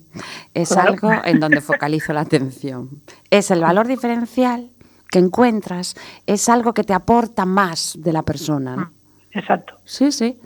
es 0.55 0.71
Claro. 0.71 0.89
algo 0.89 1.13
en 1.25 1.39
donde 1.39 1.61
focalizo 1.61 2.13
la 2.13 2.23
atención. 2.23 2.89
Es 3.31 3.51
el 3.53 3.61
valor 3.61 3.87
diferencial 3.87 4.71
que 5.11 5.19
encuentras, 5.19 5.95
es 6.27 6.49
algo 6.49 6.75
que 6.75 6.85
te 6.85 6.93
aporta 6.95 7.45
más 7.45 7.95
de 7.99 8.13
la 8.13 8.23
persona. 8.23 8.77
¿no? 8.77 8.91
Exacto. 9.33 9.75
Sí, 9.85 10.11
sí. 10.13 10.39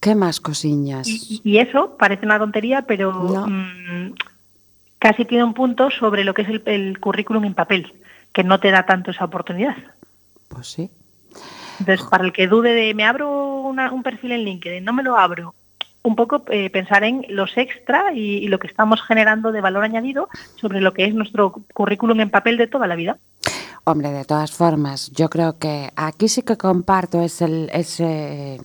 ¿Qué 0.00 0.14
más 0.14 0.40
cosiñas? 0.40 1.08
Y, 1.08 1.40
y 1.44 1.58
eso 1.58 1.96
parece 1.98 2.24
una 2.24 2.38
tontería, 2.38 2.82
pero 2.82 3.12
No. 3.12 3.46
mm, 3.48 4.14
casi 4.98 5.24
tiene 5.24 5.44
un 5.44 5.54
punto 5.54 5.90
sobre 5.90 6.24
lo 6.24 6.34
que 6.34 6.42
es 6.42 6.48
el, 6.48 6.62
el 6.66 7.00
currículum 7.00 7.44
en 7.44 7.54
papel, 7.54 7.92
que 8.32 8.44
no 8.44 8.60
te 8.60 8.70
da 8.70 8.84
tanto 8.86 9.10
esa 9.10 9.24
oportunidad. 9.24 9.76
Pues 10.48 10.68
sí. 10.68 10.90
Entonces, 11.80 12.06
para 12.08 12.24
el 12.24 12.32
que 12.32 12.46
dude 12.48 12.74
de 12.74 12.94
me 12.94 13.04
abro 13.04 13.60
una- 13.62 13.92
un 13.92 14.02
perfil 14.02 14.32
en 14.32 14.44
LinkedIn, 14.44 14.84
no 14.84 14.92
me 14.92 15.02
lo 15.02 15.16
abro, 15.16 15.54
un 16.02 16.16
poco 16.16 16.42
eh, 16.50 16.70
pensar 16.70 17.04
en 17.04 17.24
los 17.28 17.56
extra 17.56 18.12
y, 18.14 18.36
y 18.38 18.48
lo 18.48 18.58
que 18.58 18.66
estamos 18.66 19.02
generando 19.02 19.52
de 19.52 19.60
valor 19.60 19.84
añadido 19.84 20.28
sobre 20.56 20.80
lo 20.80 20.92
que 20.94 21.04
es 21.04 21.14
nuestro 21.14 21.52
currículum 21.74 22.20
en 22.20 22.30
papel 22.30 22.56
de 22.56 22.66
toda 22.66 22.86
la 22.86 22.96
vida. 22.96 23.18
Hombre, 23.90 24.12
de 24.12 24.26
todas 24.26 24.52
formas, 24.52 25.10
yo 25.12 25.30
creo 25.30 25.58
que 25.58 25.88
aquí 25.96 26.28
sí 26.28 26.42
que 26.42 26.58
comparto 26.58 27.22
ese, 27.22 27.70
ese, 27.72 28.60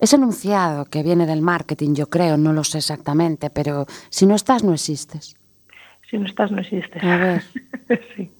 ese 0.00 0.16
enunciado 0.16 0.86
que 0.86 1.02
viene 1.02 1.26
del 1.26 1.42
marketing, 1.42 1.92
yo 1.94 2.08
creo, 2.08 2.38
no 2.38 2.54
lo 2.54 2.64
sé 2.64 2.78
exactamente, 2.78 3.50
pero 3.50 3.84
si 4.08 4.24
no 4.24 4.34
estás, 4.34 4.64
no 4.64 4.72
existes. 4.72 5.36
Si 6.08 6.16
no 6.16 6.24
estás, 6.24 6.50
no 6.50 6.62
existes. 6.62 7.04
A 7.04 7.16
ver. 7.18 7.42
sí. 8.16 8.32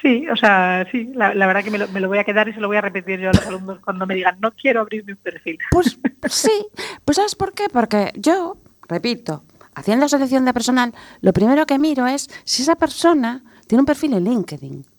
Sí, 0.00 0.28
o 0.28 0.36
sea, 0.36 0.86
sí, 0.92 1.10
la, 1.12 1.34
la 1.34 1.48
verdad 1.48 1.64
que 1.64 1.72
me 1.72 1.78
lo, 1.78 1.88
me 1.88 1.98
lo 1.98 2.06
voy 2.06 2.18
a 2.18 2.24
quedar 2.24 2.46
y 2.46 2.52
se 2.52 2.60
lo 2.60 2.68
voy 2.68 2.76
a 2.76 2.82
repetir 2.82 3.18
yo 3.18 3.30
a 3.30 3.32
los 3.32 3.46
alumnos 3.48 3.80
cuando 3.80 4.06
me 4.06 4.14
digan, 4.14 4.38
no 4.38 4.52
quiero 4.52 4.80
abrirme 4.80 5.14
un 5.14 5.18
perfil. 5.18 5.58
Pues 5.72 5.98
sí, 6.28 6.68
pues 7.04 7.16
¿sabes 7.16 7.34
por 7.34 7.52
qué? 7.52 7.68
Porque 7.68 8.12
yo, 8.14 8.58
repito, 8.88 9.42
haciendo 9.74 10.08
selección 10.08 10.44
de 10.44 10.54
personal, 10.54 10.94
lo 11.20 11.32
primero 11.32 11.66
que 11.66 11.80
miro 11.80 12.06
es 12.06 12.30
si 12.44 12.62
esa 12.62 12.76
persona 12.76 13.42
tiene 13.66 13.82
un 13.82 13.86
perfil 13.86 14.12
en 14.12 14.22
LinkedIn. 14.22 14.95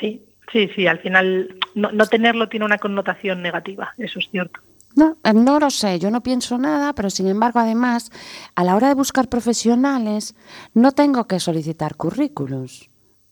Sí, 0.00 0.22
sí, 0.52 0.68
sí, 0.74 0.86
al 0.86 0.98
final 1.00 1.56
no, 1.74 1.92
no 1.92 2.06
tenerlo 2.06 2.48
tiene 2.48 2.66
una 2.66 2.78
connotación 2.78 3.42
negativa, 3.42 3.94
eso 3.98 4.18
es 4.18 4.28
cierto. 4.30 4.60
No, 4.94 5.16
eh, 5.24 5.32
no 5.32 5.58
lo 5.58 5.70
sé, 5.70 5.98
yo 5.98 6.10
no 6.10 6.22
pienso 6.22 6.58
nada, 6.58 6.92
pero 6.94 7.08
sin 7.08 7.26
embargo, 7.26 7.60
además, 7.60 8.10
a 8.54 8.62
la 8.64 8.76
hora 8.76 8.88
de 8.88 8.94
buscar 8.94 9.28
profesionales, 9.28 10.34
no 10.74 10.92
tengo 10.92 11.26
que 11.26 11.40
solicitar 11.40 11.96
currículos. 11.96 12.90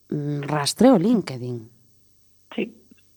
Mm, 0.08 0.40
Rastreo 0.42 0.98
LinkedIn. 0.98 1.70
Sí. 2.56 2.74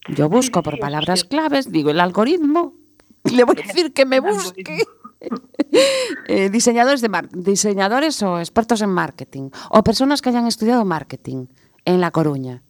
Yo 0.09 0.27
busco 0.29 0.61
por 0.61 0.77
palabras 0.79 1.23
claves, 1.23 1.71
digo 1.71 1.89
el 1.91 2.01
algoritmo, 2.01 2.73
le 3.33 3.45
voy 3.45 3.55
a 3.63 3.67
decir 3.67 3.93
que 3.93 4.05
me 4.05 4.19
busque. 4.19 4.83
Eh, 6.27 6.49
diseñadores, 6.49 6.99
de 7.01 7.07
mar- 7.07 7.29
diseñadores 7.31 8.21
o 8.23 8.39
expertos 8.39 8.81
en 8.81 8.89
marketing, 8.89 9.49
o 9.69 9.81
personas 9.81 10.21
que 10.21 10.27
hayan 10.29 10.47
estudiado 10.47 10.83
marketing 10.83 11.47
en 11.85 12.01
La 12.01 12.11
Coruña. 12.11 12.61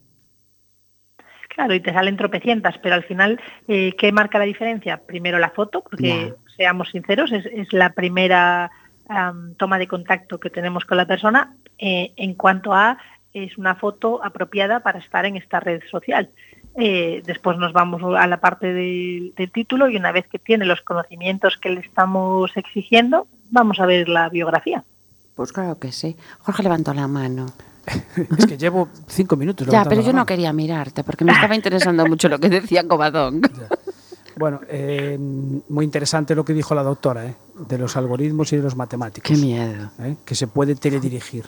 Claro, 1.54 1.74
y 1.74 1.80
te 1.80 1.92
salen 1.92 2.16
tropecientas, 2.16 2.78
pero 2.82 2.96
al 2.96 3.04
final, 3.04 3.40
eh, 3.68 3.94
¿qué 3.96 4.10
marca 4.10 4.38
la 4.38 4.44
diferencia? 4.44 5.00
Primero 5.06 5.38
la 5.38 5.50
foto, 5.50 5.82
porque 5.82 6.34
seamos 6.56 6.90
sinceros, 6.90 7.30
es, 7.32 7.46
es 7.46 7.72
la 7.72 7.90
primera 7.90 8.70
toma 9.58 9.78
de 9.78 9.86
contacto 9.86 10.40
que 10.40 10.50
tenemos 10.50 10.84
con 10.86 10.96
la 10.96 11.06
persona 11.06 11.54
eh, 11.78 12.12
en 12.16 12.34
cuanto 12.34 12.72
a 12.72 12.98
es 13.34 13.58
una 13.58 13.74
foto 13.74 14.24
apropiada 14.24 14.80
para 14.80 15.00
estar 15.00 15.26
en 15.26 15.36
esta 15.36 15.60
red 15.60 15.82
social. 15.90 16.30
Eh, 16.76 17.22
después 17.26 17.58
nos 17.58 17.72
vamos 17.72 18.00
a 18.16 18.26
la 18.26 18.40
parte 18.40 18.72
del, 18.72 19.34
del 19.36 19.50
título 19.50 19.88
y 19.88 19.96
una 19.96 20.12
vez 20.12 20.26
que 20.28 20.38
tiene 20.38 20.64
los 20.64 20.80
conocimientos 20.82 21.56
que 21.56 21.70
le 21.70 21.80
estamos 21.80 22.56
exigiendo, 22.56 23.26
vamos 23.50 23.80
a 23.80 23.86
ver 23.86 24.08
la 24.08 24.28
biografía. 24.28 24.84
Pues 25.34 25.52
claro 25.52 25.78
que 25.78 25.90
sí. 25.90 26.16
Jorge 26.38 26.62
levantó 26.62 26.94
la 26.94 27.08
mano. 27.08 27.46
Es 28.38 28.46
que 28.46 28.56
llevo 28.56 28.88
cinco 29.08 29.36
minutos. 29.36 29.66
Ya, 29.68 29.84
pero 29.84 30.00
yo 30.02 30.12
no 30.12 30.24
quería 30.26 30.52
mirarte 30.52 31.04
porque 31.04 31.24
me 31.24 31.32
estaba 31.32 31.54
interesando 31.54 32.06
mucho 32.08 32.28
lo 32.28 32.38
que 32.38 32.48
decía 32.48 32.86
Cobadón. 32.86 33.42
Bueno, 34.36 34.60
eh, 34.68 35.16
muy 35.68 35.84
interesante 35.84 36.34
lo 36.34 36.44
que 36.44 36.52
dijo 36.52 36.74
la 36.74 36.82
doctora, 36.82 37.26
¿eh? 37.26 37.34
de 37.68 37.78
los 37.78 37.96
algoritmos 37.96 38.52
y 38.52 38.56
de 38.56 38.62
los 38.62 38.76
matemáticos. 38.76 39.28
Qué 39.28 39.36
miedo. 39.36 39.90
¿eh? 40.00 40.16
que 40.24 40.34
se 40.34 40.46
puede 40.46 40.74
teledirigir. 40.74 41.44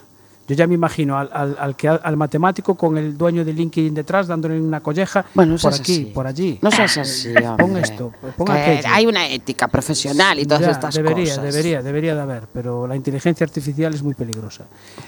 Yo 0.47 0.55
ya 0.55 0.65
me 0.65 0.75
imagino 0.75 1.17
al, 1.17 1.29
al, 1.33 1.57
al 1.59 1.75
que, 1.75 1.89
al 1.89 2.15
matemático 2.15 2.75
con 2.75 2.97
el 2.97 3.17
dueño 3.17 3.43
de 3.43 3.51
LinkedIn 3.51 3.93
detrás 3.93 4.27
dándole 4.27 4.59
una 4.59 4.79
colleja 4.79 5.25
Bueno, 5.33 5.53
no 5.53 5.59
por 5.59 5.73
aquí, 5.73 5.81
así. 5.93 6.05
por 6.05 6.25
allí. 6.25 6.57
No 6.61 6.71
seas 6.71 6.97
así, 6.97 7.33
Pon 7.33 7.61
hombre. 7.61 7.81
esto, 7.81 8.13
pon 8.37 8.47
Que 8.47 8.53
aquello. 8.53 8.87
hay 8.89 9.05
una 9.05 9.27
ética 9.27 9.67
profesional 9.67 10.39
y 10.39 10.45
todas 10.45 10.61
Ya, 10.61 10.71
estas 10.71 10.95
debería, 10.95 11.35
cosas. 11.35 11.43
Debería, 11.43 11.81
debería 11.81 12.15
de 12.15 12.21
haber, 12.21 12.43
pero 12.53 12.87
la 12.87 12.95
inteligencia 12.95 13.43
artificial 13.43 13.93
es 13.93 14.01
muy 14.01 14.13
peligrosa. 14.13 14.63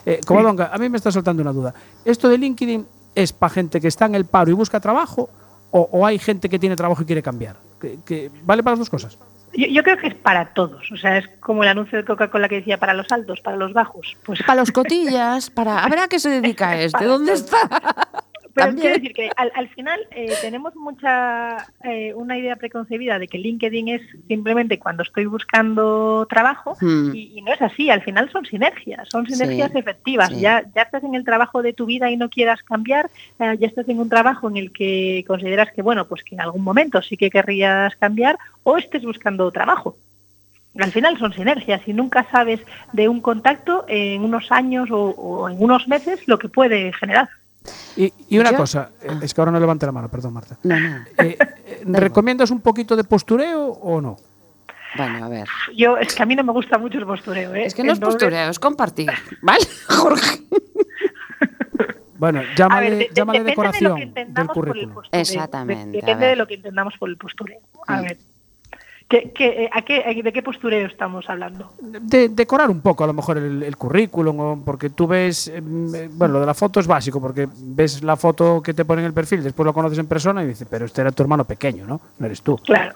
Eh, 0.05 0.19
Covadonga, 0.25 0.71
a 0.73 0.77
mí 0.77 0.89
me 0.89 0.97
está 0.97 1.09
soltando 1.11 1.41
una 1.41 1.53
duda. 1.53 1.73
¿Esto 2.03 2.27
de 2.27 2.37
LinkedIn 2.37 2.85
es 3.15 3.31
para 3.31 3.49
gente 3.53 3.79
que 3.79 3.87
está 3.87 4.07
en 4.07 4.15
el 4.15 4.25
paro 4.25 4.51
y 4.51 4.53
busca 4.53 4.79
trabajo 4.81 5.29
o, 5.71 5.87
o 5.93 6.05
hay 6.05 6.19
gente 6.19 6.49
que 6.49 6.59
tiene 6.59 6.75
trabajo 6.75 7.01
y 7.01 7.05
quiere 7.05 7.23
cambiar? 7.23 7.55
¿Que, 7.79 7.97
que- 8.05 8.29
vale 8.43 8.61
para 8.61 8.73
las 8.73 8.79
dos 8.79 8.89
cosas? 8.89 9.17
Yo, 9.53 9.67
yo 9.67 9.83
creo 9.83 9.97
que 9.97 10.07
es 10.07 10.15
para 10.15 10.53
todos, 10.53 10.91
o 10.91 10.97
sea, 10.97 11.17
es 11.17 11.27
como 11.39 11.63
el 11.63 11.69
anuncio 11.69 11.97
de 11.97 12.05
Coca-Cola 12.05 12.47
que 12.49 12.55
decía 12.55 12.77
para 12.77 12.93
los 12.93 13.11
altos, 13.11 13.41
para 13.41 13.57
los 13.57 13.73
bajos. 13.73 14.17
Pues 14.25 14.41
Para 14.43 14.61
los 14.61 14.71
cotillas, 14.71 15.49
para... 15.49 15.83
A 15.83 15.89
ver 15.89 15.99
a 15.99 16.07
qué 16.07 16.19
se 16.19 16.29
dedica 16.29 16.77
este, 16.81 17.05
¿dónde 17.05 17.33
está? 17.33 17.69
Pero 18.59 18.71
También. 18.71 18.81
quiero 18.81 18.95
decir 19.01 19.13
que 19.13 19.29
al, 19.35 19.51
al 19.55 19.69
final 19.69 19.99
eh, 20.11 20.33
tenemos 20.41 20.75
mucha 20.75 21.57
eh, 21.83 22.13
una 22.13 22.37
idea 22.37 22.55
preconcebida 22.57 23.17
de 23.19 23.27
que 23.27 23.37
LinkedIn 23.37 23.87
es 23.89 24.01
simplemente 24.27 24.79
cuando 24.79 25.03
estoy 25.03 25.25
buscando 25.25 26.25
trabajo 26.29 26.75
Hmm. 26.81 27.11
y, 27.15 27.37
y 27.37 27.41
no 27.41 27.53
es 27.53 27.61
así. 27.61 27.89
Al 27.89 28.01
final 28.01 28.29
son 28.31 28.45
sinergias, 28.45 29.07
son 29.09 29.25
Sí, 29.25 29.35
sinergias 29.35 29.73
efectivas. 29.75 30.29
sí. 30.29 30.41
Ya, 30.41 30.63
ya 30.75 30.81
estás 30.83 31.03
en 31.03 31.15
el 31.15 31.23
trabajo 31.23 31.61
de 31.61 31.73
tu 31.73 31.85
vida 31.85 32.09
y 32.11 32.17
no 32.17 32.29
quieras 32.29 32.61
cambiar, 32.63 33.09
eh, 33.39 33.55
ya 33.59 33.67
estás 33.67 33.87
en 33.89 33.99
un 33.99 34.09
trabajo 34.09 34.49
en 34.49 34.57
el 34.57 34.71
que 34.71 35.23
consideras 35.27 35.71
que 35.73 35.81
bueno, 35.81 36.07
pues 36.07 36.23
que 36.23 36.35
en 36.35 36.41
algún 36.41 36.63
momento 36.63 37.01
sí 37.01 37.17
que 37.17 37.29
querrías 37.29 37.95
cambiar 37.95 38.37
o 38.63 38.77
estés 38.77 39.03
buscando 39.03 39.49
trabajo. 39.51 39.95
Al 40.77 40.91
final 40.91 41.17
son 41.17 41.33
sinergias 41.33 41.81
y 41.87 41.93
nunca 41.93 42.25
sabes 42.31 42.59
de 42.93 43.09
un 43.09 43.21
contacto 43.21 43.85
en 43.87 44.23
unos 44.23 44.51
años 44.51 44.89
o, 44.91 45.09
o 45.09 45.49
en 45.49 45.61
unos 45.61 45.87
meses 45.87 46.27
lo 46.27 46.37
que 46.37 46.47
puede 46.47 46.93
generar. 46.93 47.27
Y, 47.95 48.13
y 48.29 48.39
una 48.39 48.51
Yo- 48.51 48.57
cosa, 48.57 48.91
eh, 49.01 49.09
es 49.21 49.33
que 49.33 49.41
ahora 49.41 49.51
no 49.51 49.59
levante 49.59 49.85
la 49.85 49.91
mano, 49.91 50.09
perdón 50.09 50.33
Marta. 50.33 50.57
No, 50.63 50.79
no. 50.79 50.97
Eh, 51.17 51.37
eh, 51.65 51.81
¿Recomiendas 51.85 52.51
un 52.51 52.61
poquito 52.61 52.95
de 52.95 53.03
postureo 53.03 53.67
o 53.67 53.99
no? 54.01 54.17
Bueno, 54.97 55.25
a 55.25 55.29
ver. 55.29 55.47
Yo, 55.75 55.97
es 55.97 56.15
que 56.15 56.23
a 56.23 56.25
mí 56.25 56.35
no 56.35 56.43
me 56.43 56.51
gusta 56.51 56.77
mucho 56.79 56.97
el 56.97 57.05
postureo, 57.05 57.53
¿eh? 57.53 57.65
Es 57.65 57.75
que 57.75 57.83
no 57.83 57.91
es 57.91 57.97
Entonces, 57.99 58.15
postureo, 58.23 58.49
es 58.49 58.59
compartir. 58.59 59.11
¿Vale, 59.41 59.63
Jorge? 59.87 60.39
Bueno, 62.17 62.41
llámale, 62.57 62.89
ver, 62.89 62.97
de- 62.99 63.05
de- 63.05 63.09
llámale 63.13 63.39
depende 63.39 63.39
de 63.39 63.43
lo 63.43 63.71
decoración 63.71 63.95
que 63.95 63.99
del 63.99 64.07
entendamos 64.09 64.53
por 64.53 64.65
el 64.67 64.71
currículum. 64.73 64.93
postureo. 64.95 65.21
Exactamente, 65.21 65.97
depende 65.97 66.25
de 66.25 66.35
lo 66.35 66.47
que 66.47 66.53
entendamos 66.55 66.93
por 66.99 67.09
el 67.09 67.17
postureo. 67.17 67.59
A 67.87 67.97
Mm. 67.97 68.01
ver. 68.03 68.17
¿Qué, 69.09 69.31
qué, 69.33 69.63
eh, 69.63 69.69
a 69.73 69.81
qué, 69.81 70.21
¿De 70.23 70.31
qué 70.31 70.43
postureo 70.43 70.85
estamos 70.85 71.27
hablando? 71.29 71.73
de 71.81 72.29
decorar 72.29 72.69
un 72.69 72.79
poco 72.81 73.03
a 73.03 73.07
lo 73.07 73.13
mejor 73.13 73.39
el, 73.39 73.63
el 73.63 73.75
currículum, 73.75 74.63
porque 74.63 74.91
tú 74.91 75.07
ves, 75.07 75.47
em, 75.47 75.93
eh, 75.95 76.09
bueno, 76.13 76.35
lo 76.35 76.39
de 76.41 76.45
la 76.45 76.53
foto 76.53 76.79
es 76.79 76.85
básico, 76.85 77.19
porque 77.19 77.47
ves 77.51 78.03
la 78.03 78.15
foto 78.15 78.61
que 78.61 78.75
te 78.75 78.85
pone 78.85 79.01
en 79.01 79.07
el 79.07 79.13
perfil, 79.13 79.41
después 79.41 79.65
lo 79.65 79.73
conoces 79.73 79.97
en 79.97 80.05
persona 80.05 80.43
y 80.43 80.47
dices, 80.47 80.67
pero 80.69 80.85
este 80.85 81.01
era 81.01 81.11
tu 81.11 81.23
hermano 81.23 81.43
pequeño, 81.45 81.87
¿no? 81.87 81.99
No 82.19 82.25
eres 82.27 82.43
tú. 82.43 82.57
Claro. 82.57 82.93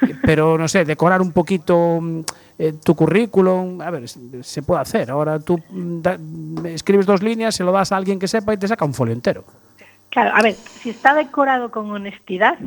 Eh, 0.00 0.14
Pero 0.22 0.56
no 0.56 0.66
sé, 0.66 0.86
decorar 0.86 1.20
un 1.20 1.30
poquito 1.32 1.98
mm, 2.00 2.20
eh, 2.58 2.72
tu 2.82 2.94
currículum, 2.94 3.82
a 3.82 3.90
ver, 3.90 4.08
se 4.08 4.62
puede 4.62 4.80
hacer. 4.80 5.10
Ahora 5.10 5.38
tú 5.40 5.58
mm, 5.68 6.00
da- 6.00 6.18
escribes 6.70 7.04
dos 7.04 7.22
líneas, 7.22 7.54
se 7.54 7.64
lo 7.64 7.72
das 7.72 7.92
a 7.92 7.96
alguien 7.98 8.18
que 8.18 8.26
sepa 8.28 8.54
y 8.54 8.56
te 8.56 8.66
saca 8.66 8.86
un 8.86 8.94
folio 8.94 9.12
entero. 9.12 9.44
Claro, 10.08 10.34
a 10.34 10.40
ver, 10.40 10.54
si 10.54 10.88
está 10.88 11.12
decorado 11.14 11.70
con 11.70 11.90
honestidad, 11.90 12.54
Eh. 12.54 12.66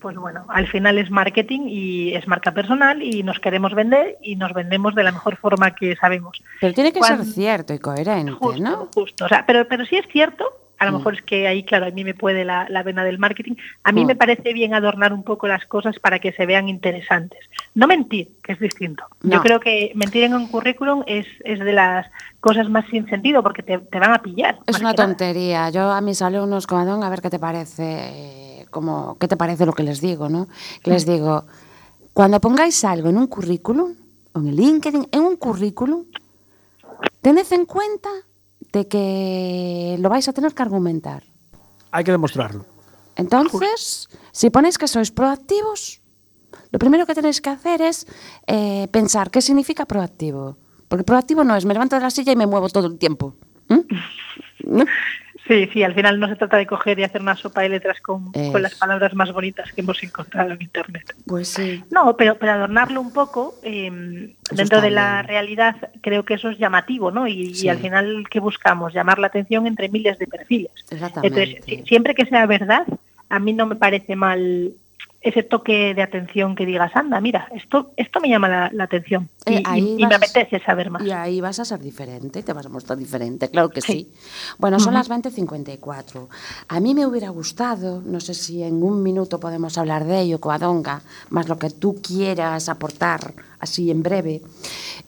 Pues 0.00 0.16
bueno, 0.16 0.44
al 0.48 0.66
final 0.68 0.98
es 0.98 1.10
marketing 1.10 1.62
y 1.68 2.14
es 2.14 2.26
marca 2.28 2.52
personal 2.52 3.02
y 3.02 3.22
nos 3.22 3.38
queremos 3.40 3.74
vender 3.74 4.16
y 4.22 4.36
nos 4.36 4.52
vendemos 4.52 4.94
de 4.94 5.04
la 5.04 5.12
mejor 5.12 5.36
forma 5.36 5.74
que 5.74 5.96
sabemos. 5.96 6.42
Pero 6.60 6.74
tiene 6.74 6.92
que 6.92 6.98
Cuando- 7.00 7.24
ser 7.24 7.32
cierto 7.34 7.74
y 7.74 7.78
coherente, 7.78 8.32
Justo, 8.32 8.60
¿no? 8.62 8.88
justo. 8.94 9.24
O 9.24 9.28
sea, 9.28 9.44
pero, 9.46 9.66
pero 9.68 9.84
sí 9.86 9.96
es 9.96 10.06
cierto, 10.08 10.44
a 10.80 10.84
lo 10.86 10.92
Mm. 10.92 10.94
mejor 10.98 11.14
es 11.14 11.22
que 11.22 11.48
ahí, 11.48 11.64
claro, 11.64 11.86
a 11.86 11.90
mí 11.90 12.04
me 12.04 12.14
puede 12.14 12.44
la, 12.44 12.68
la 12.68 12.84
vena 12.84 13.02
del 13.02 13.18
marketing. 13.18 13.54
A 13.82 13.90
mí 13.90 14.04
Mm. 14.04 14.06
me 14.06 14.14
parece 14.16 14.52
bien 14.52 14.74
adornar 14.74 15.12
un 15.12 15.24
poco 15.24 15.48
las 15.48 15.66
cosas 15.66 15.98
para 15.98 16.20
que 16.20 16.30
se 16.30 16.46
vean 16.46 16.68
interesantes. 16.68 17.40
No 17.74 17.88
mentir, 17.88 18.28
que 18.44 18.52
es 18.52 18.60
distinto. 18.60 19.02
Yo 19.22 19.42
creo 19.42 19.58
que 19.58 19.90
mentir 19.96 20.22
en 20.22 20.34
un 20.34 20.46
currículum 20.46 21.02
es, 21.08 21.26
es 21.44 21.58
de 21.58 21.72
las 21.72 22.06
cosas 22.38 22.68
más 22.70 22.84
sin 22.92 23.08
sentido 23.08 23.42
porque 23.42 23.64
te, 23.64 23.78
te 23.78 23.98
van 23.98 24.12
a 24.12 24.22
pillar. 24.22 24.58
Es 24.68 24.76
una 24.78 24.92
nada. 24.92 25.04
tontería. 25.06 25.68
Yo 25.70 25.90
a 25.90 26.00
mis 26.00 26.22
alumnos, 26.22 26.68
Comadón, 26.68 27.02
a 27.02 27.10
ver 27.10 27.22
qué 27.22 27.30
te 27.30 27.40
parece, 27.40 27.82
eh, 28.12 28.57
como, 28.70 29.16
qué 29.18 29.28
te 29.28 29.36
parece 29.36 29.66
lo 29.66 29.72
que 29.72 29.82
les 29.82 30.00
digo, 30.00 30.28
¿no? 30.28 30.48
Que 30.82 30.90
les 30.90 31.06
digo, 31.06 31.44
cuando 32.12 32.40
pongáis 32.40 32.84
algo 32.84 33.08
en 33.08 33.18
un 33.18 33.26
currículum, 33.26 33.94
o 34.32 34.38
en 34.40 34.48
el 34.48 34.56
LinkedIn, 34.56 35.08
en 35.12 35.20
un 35.22 35.36
currículum, 35.36 36.04
tened 37.22 37.46
en 37.52 37.64
cuenta 37.66 38.10
de 38.72 38.88
que 38.88 39.96
lo 39.98 40.08
vais 40.08 40.28
a 40.28 40.32
tener 40.32 40.54
que 40.54 40.62
argumentar. 40.62 41.24
Hay 41.90 42.04
que 42.04 42.12
demostrarlo. 42.12 42.64
Entonces, 43.16 44.08
si 44.32 44.50
ponéis 44.50 44.78
que 44.78 44.86
sois 44.86 45.10
proactivos, 45.10 46.00
lo 46.70 46.78
primero 46.78 47.06
que 47.06 47.14
tenéis 47.14 47.40
que 47.40 47.50
hacer 47.50 47.82
es 47.82 48.06
eh, 48.46 48.88
pensar 48.90 49.30
qué 49.30 49.42
significa 49.42 49.86
proactivo. 49.86 50.56
Porque 50.88 51.04
proactivo 51.04 51.44
no 51.44 51.56
es 51.56 51.64
me 51.64 51.74
levanto 51.74 51.96
de 51.96 52.02
la 52.02 52.10
silla 52.10 52.32
y 52.32 52.36
me 52.36 52.46
muevo 52.46 52.68
todo 52.68 52.86
el 52.86 52.98
tiempo. 52.98 53.34
¿Mm? 53.68 53.80
¿No? 54.64 54.84
Sí, 55.48 55.66
sí, 55.72 55.82
al 55.82 55.94
final 55.94 56.20
no 56.20 56.28
se 56.28 56.36
trata 56.36 56.58
de 56.58 56.66
coger 56.66 56.98
y 56.98 57.04
hacer 57.04 57.22
una 57.22 57.34
sopa 57.34 57.62
de 57.62 57.70
letras 57.70 58.00
con, 58.02 58.30
las 58.62 58.74
palabras 58.74 59.14
más 59.14 59.32
bonitas 59.32 59.72
que 59.72 59.80
hemos 59.80 60.02
encontrado 60.02 60.52
en 60.52 60.60
Internet. 60.60 61.14
Pues 61.26 61.48
sí. 61.48 61.82
No, 61.90 62.16
pero, 62.18 62.38
pero 62.38 62.52
adornarlo 62.52 63.00
un 63.00 63.12
poco, 63.12 63.54
eh, 63.62 64.34
dentro 64.50 64.82
de 64.82 64.90
la 64.90 65.22
bien. 65.22 65.28
realidad, 65.28 65.76
creo 66.02 66.24
que 66.24 66.34
eso 66.34 66.50
es 66.50 66.58
llamativo, 66.58 67.10
¿no? 67.10 67.26
Y, 67.26 67.50
y 67.54 67.68
al 67.70 67.78
final, 67.78 68.24
¿qué 68.30 68.40
buscamos? 68.40 68.92
Llamar 68.92 69.18
la 69.18 69.28
atención 69.28 69.66
entre 69.66 69.88
miles 69.88 70.18
de 70.18 70.26
perfiles. 70.26 70.70
Exactamente. 70.90 71.42
Entonces, 71.42 71.64
si- 71.64 71.82
siempre 71.88 72.14
que 72.14 72.26
sea 72.26 72.44
verdad, 72.44 72.86
a 73.30 73.38
mí 73.38 73.54
no 73.54 73.64
me 73.64 73.76
parece 73.76 74.16
mal 74.16 74.72
ese 75.20 75.42
toque 75.42 75.94
de 75.94 76.02
atención 76.02 76.54
que 76.54 76.64
digas, 76.64 76.94
anda, 76.94 77.20
mira, 77.20 77.48
esto, 77.52 77.90
esto 77.96 78.20
me 78.20 78.28
llama 78.28 78.48
la, 78.48 78.70
la 78.72 78.84
atención 78.84 79.28
y, 79.46 79.54
Eh, 79.56 79.62
ahí 79.64 79.94
y- 79.98 80.02
y 80.04 80.06
me 80.06 80.14
apetece 80.14 80.60
saber 80.60 80.90
más. 80.90 81.02
Y 81.04 81.10
ahí 81.10 81.40
vas 81.40 81.58
a 81.58 81.64
ser 81.64 81.80
diferente, 81.80 82.42
te 82.44 82.52
vas 82.52 82.66
a 82.66 82.68
mostrar 82.68 82.96
diferente, 82.98 83.48
claro 83.50 83.68
que 83.68 83.80
sí. 83.80 83.92
Sí. 83.92 84.12
Bueno, 84.58 84.78
son 84.78 84.94
las 84.94 85.08
20.54. 85.10 86.28
A 86.68 86.78
mí 86.80 86.94
me 86.94 87.04
hubiera 87.04 87.30
gustado, 87.30 88.00
no 88.04 88.20
sé 88.20 88.32
si 88.34 88.62
en 88.62 88.80
un 88.82 89.02
minuto 89.02 89.40
podemos 89.40 89.76
hablar 89.76 90.04
de 90.04 90.20
ello, 90.20 90.40
Coadonga, 90.40 91.02
más 91.30 91.48
lo 91.48 91.58
que 91.58 91.70
tú 91.70 92.00
quieras 92.00 92.68
aportar 92.68 93.34
así 93.58 93.90
en 93.90 94.04
breve, 94.04 94.40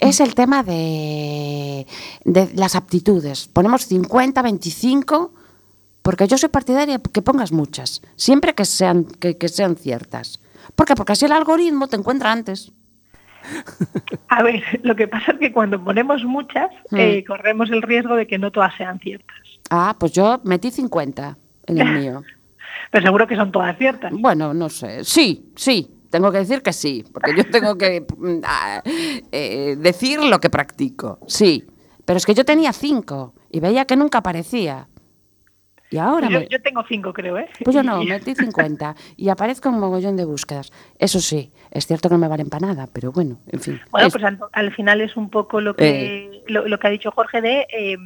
es 0.00 0.18
el 0.18 0.34
tema 0.34 0.64
de, 0.64 1.86
de 2.24 2.50
las 2.54 2.74
aptitudes. 2.74 3.46
Ponemos 3.46 3.86
50, 3.86 4.42
25, 4.42 5.32
porque 6.02 6.26
yo 6.26 6.38
soy 6.38 6.48
partidaria 6.48 6.98
que 6.98 7.22
pongas 7.22 7.52
muchas, 7.52 8.00
siempre 8.16 8.54
que 8.54 8.64
sean, 8.64 9.04
que, 9.04 9.36
que 9.38 9.48
sean 9.48 9.76
ciertas. 9.76 10.40
¿Por 10.74 10.86
qué? 10.86 10.94
Porque 10.94 11.12
así 11.12 11.24
el 11.26 11.32
algoritmo 11.32 11.88
te 11.88 11.96
encuentra 11.96 12.32
antes. 12.32 12.72
A 14.28 14.42
ver, 14.42 14.62
lo 14.82 14.94
que 14.96 15.08
pasa 15.08 15.32
es 15.32 15.38
que 15.38 15.52
cuando 15.52 15.82
ponemos 15.82 16.24
muchas, 16.24 16.70
Mm. 16.90 16.96
eh, 16.96 17.24
corremos 17.26 17.70
el 17.70 17.82
riesgo 17.82 18.14
de 18.16 18.26
que 18.26 18.38
no 18.38 18.50
todas 18.50 18.74
sean 18.76 18.98
ciertas. 19.00 19.36
Ah, 19.70 19.96
pues 19.98 20.12
yo 20.12 20.40
metí 20.44 20.70
50 20.70 21.36
en 21.66 21.78
el 21.78 22.00
mío. 22.00 22.22
Pero 22.90 23.04
seguro 23.06 23.26
que 23.26 23.36
son 23.36 23.52
todas 23.52 23.76
ciertas. 23.78 24.12
Bueno, 24.12 24.52
no 24.54 24.68
sé. 24.68 25.04
Sí, 25.04 25.52
sí. 25.56 25.90
Tengo 26.10 26.32
que 26.32 26.38
decir 26.38 26.60
que 26.62 26.72
sí, 26.72 27.04
porque 27.12 27.36
yo 27.36 27.48
tengo 27.48 27.78
que 27.78 28.04
mm, 28.18 28.40
ah, 28.44 28.82
eh, 28.84 29.76
decir 29.78 30.20
lo 30.22 30.40
que 30.40 30.50
practico. 30.50 31.18
Sí. 31.28 31.64
Pero 32.04 32.16
es 32.16 32.26
que 32.26 32.34
yo 32.34 32.44
tenía 32.44 32.72
cinco 32.72 33.34
y 33.50 33.60
veía 33.60 33.84
que 33.84 33.94
nunca 33.96 34.18
aparecía. 34.18 34.88
Y 35.90 35.98
ahora 35.98 36.28
Yo, 36.28 36.38
me- 36.40 36.48
yo 36.48 36.62
tengo 36.62 36.84
cinco, 36.88 37.12
creo, 37.12 37.36
¿eh? 37.38 37.48
Pues 37.64 37.74
yo 37.74 37.82
no, 37.82 38.02
metí 38.04 38.34
50 38.34 38.94
y 39.16 39.28
aparezco 39.28 39.68
un 39.70 39.80
mogollón 39.80 40.16
de 40.16 40.24
búsquedas. 40.24 40.72
Eso 40.98 41.20
sí, 41.20 41.50
es 41.72 41.86
cierto 41.86 42.08
que 42.08 42.14
no 42.14 42.18
me 42.20 42.28
valen 42.28 42.48
para 42.48 42.68
nada, 42.68 42.86
pero 42.92 43.10
bueno, 43.12 43.38
en 43.48 43.60
fin. 43.60 43.80
Bueno, 43.90 44.06
Es- 44.06 44.12
pues 44.12 44.24
al, 44.24 44.38
al 44.52 44.72
final 44.74 45.00
es 45.00 45.16
un 45.16 45.30
poco 45.30 45.60
lo 45.60 45.74
que 45.74 46.42
lo, 46.46 46.66
lo 46.68 46.78
que 46.78 46.86
ha 46.86 46.90
dicho 46.90 47.10
Jorge 47.10 47.40
de 47.40 47.66
eh, 47.76 47.96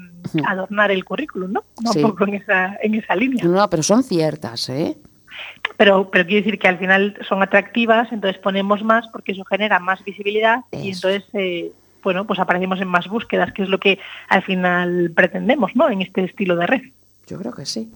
adornar 0.46 0.90
el 0.90 1.04
currículum, 1.04 1.52
¿no? 1.52 1.64
Sí. 1.92 2.02
Un 2.02 2.10
poco 2.10 2.24
en 2.26 2.34
esa, 2.36 2.76
en 2.82 2.94
esa 2.94 3.14
línea. 3.16 3.44
no, 3.44 3.68
pero 3.68 3.82
son 3.82 4.02
ciertas, 4.02 4.68
¿eh? 4.70 4.96
Pero, 5.76 6.10
pero 6.10 6.24
quiero 6.26 6.44
decir 6.44 6.58
que 6.58 6.68
al 6.68 6.78
final 6.78 7.16
son 7.28 7.42
atractivas, 7.42 8.12
entonces 8.12 8.40
ponemos 8.40 8.82
más 8.84 9.08
porque 9.08 9.32
eso 9.32 9.44
genera 9.44 9.78
más 9.80 10.02
visibilidad 10.04 10.60
y 10.70 10.90
entonces, 10.92 11.24
eh, 11.32 11.72
bueno, 12.02 12.26
pues 12.26 12.38
aparecemos 12.38 12.80
en 12.80 12.86
más 12.88 13.08
búsquedas, 13.08 13.52
que 13.52 13.62
es 13.64 13.68
lo 13.68 13.78
que 13.80 13.98
al 14.28 14.42
final 14.42 15.12
pretendemos, 15.14 15.74
¿no? 15.74 15.90
En 15.90 16.02
este 16.02 16.22
estilo 16.24 16.54
de 16.56 16.66
red. 16.66 16.82
Yo 17.26 17.38
creo 17.38 17.52
que 17.52 17.66
sí. 17.66 17.90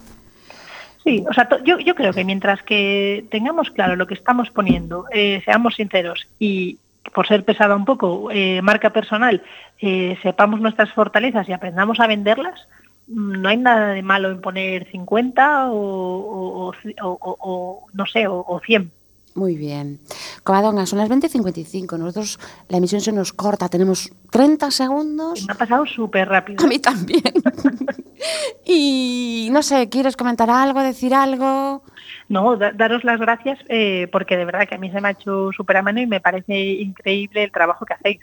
Sí, 1.04 1.24
o 1.28 1.32
sea, 1.32 1.48
yo, 1.64 1.78
yo 1.78 1.94
creo 1.94 2.12
que 2.12 2.24
mientras 2.24 2.62
que 2.62 3.24
tengamos 3.30 3.70
claro 3.70 3.96
lo 3.96 4.06
que 4.06 4.14
estamos 4.14 4.50
poniendo, 4.50 5.06
eh, 5.12 5.40
seamos 5.44 5.76
sinceros 5.76 6.26
y 6.38 6.78
por 7.14 7.26
ser 7.26 7.44
pesada 7.44 7.74
un 7.76 7.84
poco, 7.84 8.30
eh, 8.30 8.60
marca 8.62 8.90
personal, 8.90 9.42
eh, 9.80 10.18
sepamos 10.22 10.60
nuestras 10.60 10.92
fortalezas 10.92 11.48
y 11.48 11.52
aprendamos 11.52 12.00
a 12.00 12.06
venderlas, 12.06 12.68
mm, 13.06 13.40
no 13.40 13.48
hay 13.48 13.56
nada 13.56 13.92
de 13.92 14.02
malo 14.02 14.30
en 14.30 14.40
poner 14.40 14.86
50 14.90 15.70
o, 15.70 16.70
o- 16.70 16.74
o- 17.22 17.86
no 17.94 18.06
sé, 18.06 18.26
o 18.28 18.60
100. 18.64 18.90
Muy 19.34 19.56
bien. 19.56 20.00
Covadonga, 20.42 20.84
son 20.86 20.98
las 20.98 21.08
20.55. 21.08 21.96
Nosotros, 21.98 22.40
la 22.68 22.78
emisión 22.78 23.00
se 23.00 23.12
nos 23.12 23.32
corta. 23.32 23.68
Tenemos 23.68 24.10
30 24.30 24.70
segundos. 24.72 25.44
Me 25.46 25.52
ha 25.52 25.56
pasado 25.56 25.86
súper 25.86 26.28
rápido. 26.28 26.64
A 26.64 26.68
mí 26.68 26.78
también. 26.80 27.22
y 28.64 29.48
no 29.52 29.62
sé, 29.62 29.88
¿quieres 29.88 30.16
comentar 30.16 30.50
algo, 30.50 30.80
decir 30.80 31.14
algo? 31.14 31.82
No, 32.28 32.56
da- 32.56 32.72
daros 32.72 33.04
las 33.04 33.20
gracias 33.20 33.58
eh, 33.68 34.08
porque 34.12 34.36
de 34.36 34.44
verdad 34.44 34.66
que 34.68 34.74
a 34.74 34.78
mí 34.78 34.90
se 34.90 35.00
me 35.00 35.08
ha 35.08 35.10
hecho 35.12 35.50
súper 35.56 35.76
ameno 35.78 36.00
y 36.00 36.06
me 36.06 36.20
parece 36.20 36.58
increíble 36.58 37.44
el 37.44 37.52
trabajo 37.52 37.86
que 37.86 37.94
hacéis. 37.94 38.20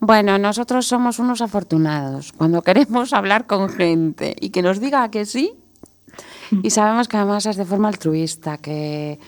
Bueno, 0.00 0.38
nosotros 0.38 0.86
somos 0.86 1.18
unos 1.18 1.40
afortunados 1.42 2.32
cuando 2.32 2.62
queremos 2.62 3.12
hablar 3.12 3.46
con 3.46 3.68
gente 3.68 4.36
y 4.40 4.50
que 4.50 4.62
nos 4.62 4.80
diga 4.80 5.10
que 5.10 5.26
sí. 5.26 5.52
Y 6.62 6.70
sabemos 6.70 7.08
que 7.08 7.16
además 7.18 7.44
es 7.44 7.56
de 7.56 7.64
forma 7.66 7.88
altruista, 7.88 8.56
que, 8.56 9.18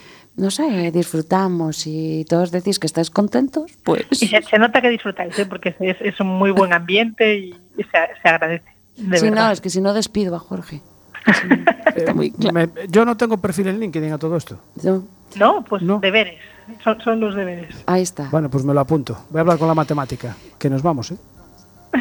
no 0.41 0.51
sé, 0.51 0.91
disfrutamos 0.91 1.87
y 1.87 2.25
todos 2.29 2.51
decís 2.51 2.79
que 2.79 2.87
estáis 2.87 3.11
contentos, 3.11 3.73
pues... 3.85 4.05
Y 4.11 4.27
se, 4.29 4.43
se 4.43 4.59
nota 4.59 4.81
que 4.81 4.89
disfrutáis, 4.89 5.39
¿eh? 5.39 5.47
porque 5.47 5.75
es, 5.81 5.97
es 6.01 6.19
un 6.21 6.29
muy 6.29 6.51
buen 6.51 6.73
ambiente 6.73 7.37
y, 7.39 7.51
y 7.77 7.83
se, 7.85 7.91
se 8.23 8.29
agradece. 8.29 8.65
De 8.97 9.19
si 9.19 9.31
no, 9.31 9.51
es 9.51 9.61
que 9.61 9.71
si 9.71 9.81
no 9.81 9.93
despido 9.95 10.35
a 10.35 10.39
Jorge. 10.39 10.83
Sí, 11.27 11.49
Está 11.97 12.15
muy 12.15 12.31
claro. 12.31 12.55
Me- 12.55 12.89
yo 12.89 13.05
no 13.05 13.17
tengo 13.17 13.37
perfil 13.37 13.69
en 13.69 13.79
LinkedIn 13.81 14.13
a 14.13 14.19
todo 14.19 14.37
esto. 14.37 14.59
No, 14.83 15.05
No, 15.37 15.63
pues 15.65 15.83
No. 15.83 16.01
deberes. 16.01 16.41
Son, 16.85 17.01
son 17.03 17.21
los 17.21 17.35
deberes. 17.35 17.75
ahí 17.87 18.03
está. 18.03 18.29
Bueno, 18.31 18.49
pues 18.51 18.65
me 18.65 18.73
lo 18.73 18.81
apunto. 18.81 19.19
Voy 19.31 19.39
a 19.39 19.41
hablar 19.43 19.59
con 19.59 19.69
la 19.69 19.75
matemática. 19.75 20.37
Que 20.59 20.71
nos 20.71 20.83
vamos, 20.83 21.11
¿eh? 21.11 21.17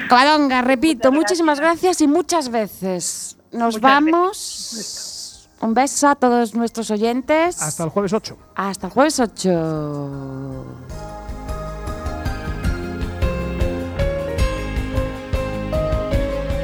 Covadonga, 0.08 0.62
repito, 0.62 1.12
muchísimas 1.12 1.60
gracias 1.60 2.00
y 2.02 2.08
muchas 2.08 2.50
veces. 2.50 3.36
Nos 3.52 3.76
Muchas 3.76 3.82
vamos. 3.82 5.16
Un 5.62 5.74
beso 5.74 6.08
a 6.08 6.16
todos 6.16 6.56
nuestros 6.56 6.90
oyentes. 6.92 7.62
Hasta 7.62 7.84
el 7.84 7.90
jueves 7.90 8.14
8. 8.14 8.38
Hasta 8.56 8.88
el 8.88 8.94
jueves 8.94 9.20
8. 9.20 10.66